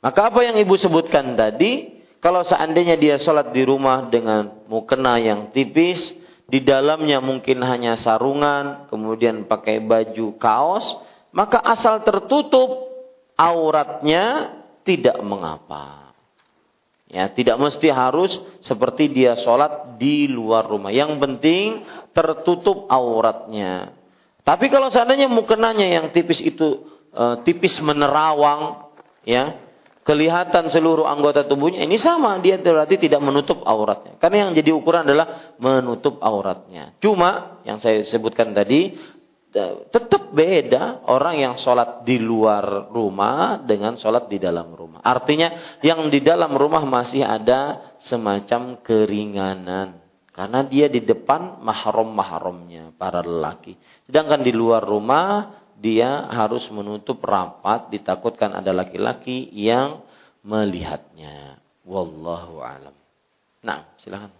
Maka 0.07 0.31
apa 0.31 0.39
yang 0.39 0.55
ibu 0.55 0.79
sebutkan 0.79 1.35
tadi, 1.35 1.99
kalau 2.23 2.39
seandainya 2.39 2.95
dia 2.95 3.19
sholat 3.19 3.51
di 3.51 3.67
rumah 3.67 4.07
dengan 4.07 4.63
mukena 4.71 5.19
yang 5.19 5.51
tipis, 5.51 5.99
di 6.47 6.63
dalamnya 6.63 7.19
mungkin 7.19 7.59
hanya 7.59 7.99
sarungan, 7.99 8.87
kemudian 8.87 9.51
pakai 9.51 9.83
baju 9.83 10.39
kaos, 10.39 11.03
maka 11.35 11.59
asal 11.59 12.07
tertutup 12.07 12.87
auratnya 13.35 14.55
tidak 14.87 15.19
mengapa. 15.27 16.15
Ya, 17.11 17.27
tidak 17.27 17.59
mesti 17.59 17.91
harus 17.91 18.31
seperti 18.63 19.11
dia 19.11 19.35
sholat 19.35 19.99
di 19.99 20.31
luar 20.31 20.71
rumah. 20.71 20.95
Yang 20.95 21.19
penting 21.19 21.83
tertutup 22.15 22.87
auratnya. 22.87 23.91
Tapi 24.47 24.71
kalau 24.71 24.87
seandainya 24.87 25.27
mukenanya 25.27 25.83
yang 25.83 26.15
tipis 26.15 26.39
itu 26.39 26.87
e, 27.11 27.43
tipis 27.43 27.75
menerawang, 27.83 28.87
ya 29.27 29.66
kelihatan 30.07 30.71
seluruh 30.71 31.03
anggota 31.03 31.43
tubuhnya. 31.43 31.83
Ini 31.83 31.99
sama 31.99 32.39
dia 32.39 32.55
berarti 32.55 32.95
tidak 32.95 33.19
menutup 33.19 33.59
auratnya. 33.67 34.15
Karena 34.15 34.47
yang 34.47 34.51
jadi 34.55 34.71
ukuran 34.71 35.03
adalah 35.03 35.59
menutup 35.59 36.23
auratnya. 36.23 36.95
Cuma 37.03 37.59
yang 37.67 37.83
saya 37.83 38.07
sebutkan 38.07 38.55
tadi 38.55 38.95
tetap 39.91 40.31
beda 40.31 41.03
orang 41.11 41.35
yang 41.41 41.53
sholat 41.59 42.07
di 42.07 42.21
luar 42.23 42.87
rumah 42.87 43.59
dengan 43.59 43.99
sholat 43.99 44.31
di 44.31 44.39
dalam 44.39 44.71
rumah. 44.71 45.03
Artinya 45.03 45.79
yang 45.83 46.07
di 46.07 46.23
dalam 46.23 46.55
rumah 46.55 46.87
masih 46.87 47.27
ada 47.27 47.91
semacam 47.99 48.79
keringanan. 48.79 49.99
Karena 50.31 50.61
dia 50.61 50.85
di 50.85 51.01
depan 51.01 51.65
mahram 51.65 52.13
mahramnya 52.13 52.93
para 52.93 53.25
lelaki. 53.25 53.73
Sedangkan 54.05 54.45
di 54.45 54.53
luar 54.53 54.85
rumah 54.85 55.65
dia 55.77 56.25
harus 56.33 56.65
menutup 56.73 57.21
rapat 57.21 57.93
ditakutkan 57.93 58.57
ada 58.57 58.73
laki-laki 58.73 59.45
yang 59.53 60.01
melihatnya. 60.41 61.61
Wallahu 61.85 62.65
alam. 62.65 62.95
Nah, 63.61 63.85
silakan. 64.01 64.33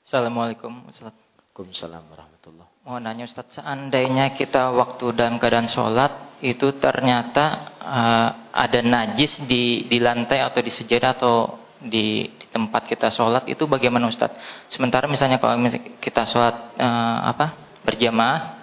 Assalamualaikum 0.00 0.88
Ustaz. 0.88 1.12
Waalaikumsalam 1.56 2.04
warahmatullah. 2.12 2.66
Mau 2.84 3.00
nanya 3.00 3.24
Ustaz, 3.24 3.48
seandainya 3.56 4.36
kita 4.36 4.76
waktu 4.76 5.16
dalam 5.16 5.40
keadaan 5.40 5.68
sholat 5.68 6.36
itu 6.44 6.76
ternyata 6.76 7.44
uh, 7.80 8.28
ada 8.52 8.80
najis 8.84 9.40
di 9.48 9.88
di 9.88 9.96
lantai 9.96 10.44
atau 10.44 10.60
di 10.60 10.68
sejadah 10.68 11.10
atau 11.16 11.36
di, 11.80 12.28
di 12.28 12.46
tempat 12.52 12.84
kita 12.84 13.08
sholat 13.08 13.48
itu 13.48 13.64
bagaimana 13.64 14.08
Ustaz? 14.08 14.36
Sementara 14.68 15.08
misalnya 15.08 15.40
kalau 15.40 15.56
kita 15.96 16.28
sholat 16.28 16.76
uh, 16.76 17.18
apa 17.32 17.56
berjamaah 17.88 18.55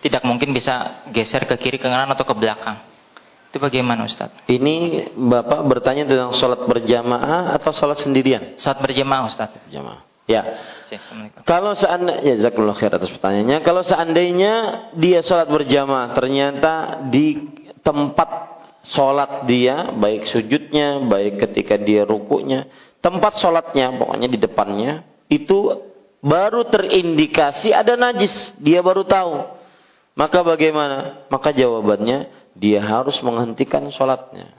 tidak 0.00 0.22
mungkin 0.24 0.52
bisa 0.52 1.06
geser 1.12 1.44
ke 1.44 1.56
kiri 1.60 1.78
ke 1.80 1.86
kanan 1.86 2.10
atau 2.12 2.24
ke 2.24 2.34
belakang. 2.36 2.82
Itu 3.50 3.62
bagaimana 3.62 4.04
Ustaz? 4.04 4.34
Ini 4.50 5.08
Bapak 5.16 5.64
bertanya 5.64 6.04
tentang 6.04 6.34
sholat 6.36 6.66
berjamaah 6.68 7.56
atau 7.56 7.72
sholat 7.72 8.02
sendirian? 8.02 8.58
Sholat 8.60 8.84
berjamaah 8.84 9.22
Ustaz. 9.24 9.54
Berjamaah. 9.68 10.04
Ya. 10.26 10.42
Kalau 11.46 11.78
seandainya, 11.78 12.34
ya 12.34 12.50
khair 12.50 12.92
atas 12.94 13.10
pertanyaannya. 13.14 13.62
Kalau 13.62 13.86
seandainya 13.86 14.54
dia 14.98 15.22
sholat 15.22 15.46
berjamaah, 15.46 16.18
ternyata 16.18 17.06
di 17.06 17.46
tempat 17.82 18.28
sholat 18.90 19.46
dia, 19.46 19.94
baik 19.94 20.26
sujudnya, 20.26 20.98
baik 21.06 21.46
ketika 21.46 21.78
dia 21.78 22.02
rukuknya, 22.02 22.66
tempat 22.98 23.38
sholatnya, 23.38 23.94
pokoknya 23.94 24.28
di 24.30 24.38
depannya, 24.38 25.06
itu 25.30 25.86
baru 26.22 26.66
terindikasi 26.66 27.70
ada 27.70 27.94
najis. 27.94 28.54
Dia 28.58 28.82
baru 28.82 29.06
tahu. 29.06 29.56
Maka 30.16 30.40
bagaimana? 30.40 31.28
Maka 31.28 31.52
jawabannya, 31.52 32.32
dia 32.56 32.80
harus 32.80 33.20
menghentikan 33.20 33.84
sholatnya. 33.92 34.56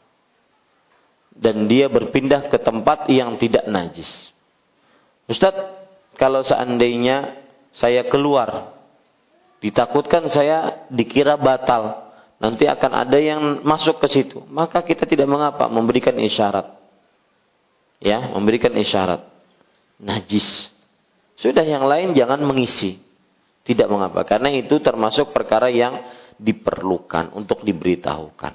Dan 1.33 1.65
dia 1.65 1.89
berpindah 1.89 2.45
ke 2.49 2.61
tempat 2.61 3.09
yang 3.09 3.41
tidak 3.41 3.65
najis. 3.65 4.09
Ustadz, 5.25 5.75
kalau 6.17 6.45
seandainya 6.45 7.41
saya 7.73 8.05
keluar, 8.05 8.77
ditakutkan 9.61 10.29
saya 10.29 10.85
dikira 10.93 11.37
batal, 11.37 12.09
nanti 12.37 12.69
akan 12.69 12.91
ada 12.93 13.17
yang 13.17 13.41
masuk 13.65 13.97
ke 14.01 14.07
situ, 14.09 14.45
maka 14.49 14.85
kita 14.85 15.09
tidak 15.09 15.25
mengapa 15.25 15.65
memberikan 15.69 16.13
isyarat. 16.17 16.73
Ya, 17.97 18.29
memberikan 18.29 18.73
isyarat. 18.77 19.25
Najis. 19.97 20.69
Sudah 21.37 21.65
yang 21.65 21.85
lain 21.85 22.13
jangan 22.13 22.41
mengisi. 22.45 23.06
Tidak 23.67 23.87
mengapa, 23.91 24.23
karena 24.23 24.47
itu 24.47 24.79
termasuk 24.79 25.35
perkara 25.35 25.67
yang 25.67 26.07
diperlukan 26.39 27.35
untuk 27.35 27.67
diberitahukan. 27.67 28.53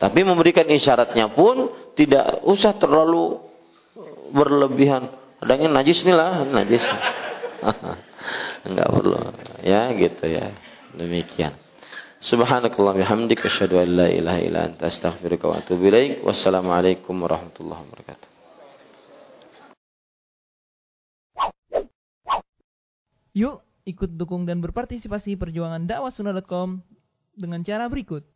Tapi 0.00 0.20
memberikan 0.24 0.64
isyaratnya 0.64 1.36
pun 1.36 1.68
tidak 1.92 2.40
usah 2.48 2.72
terlalu 2.80 3.36
berlebihan 4.32 5.12
Adanya 5.44 5.68
najis 5.68 6.00
lah, 6.08 6.40
najis. 6.40 6.80
Enggak 8.66 8.88
perlu. 8.88 9.12
Ya, 9.60 9.92
gitu 9.92 10.24
ya. 10.24 10.56
Demikian. 10.96 11.52
Subhanakallah 12.24 12.96
bihamdik 12.96 13.44
asyhadu 13.44 13.76
an 13.76 13.88
la 13.92 14.08
ilaha 14.08 14.40
anta 14.72 14.88
wa 15.44 15.60
atubu 15.60 15.84
ilaik. 15.92 16.24
Wassalamualaikum 16.24 17.12
warahmatullahi 17.12 17.76
wabarakatuh. 17.76 18.28
Yuk 23.36 23.60
ikut 23.84 24.16
dukung 24.16 24.48
dan 24.48 24.64
berpartisipasi 24.64 25.36
perjuangan 25.36 25.84
dakwahsunnah.com 25.84 26.80
dengan 27.36 27.60
cara 27.62 27.86
berikut. 27.88 28.33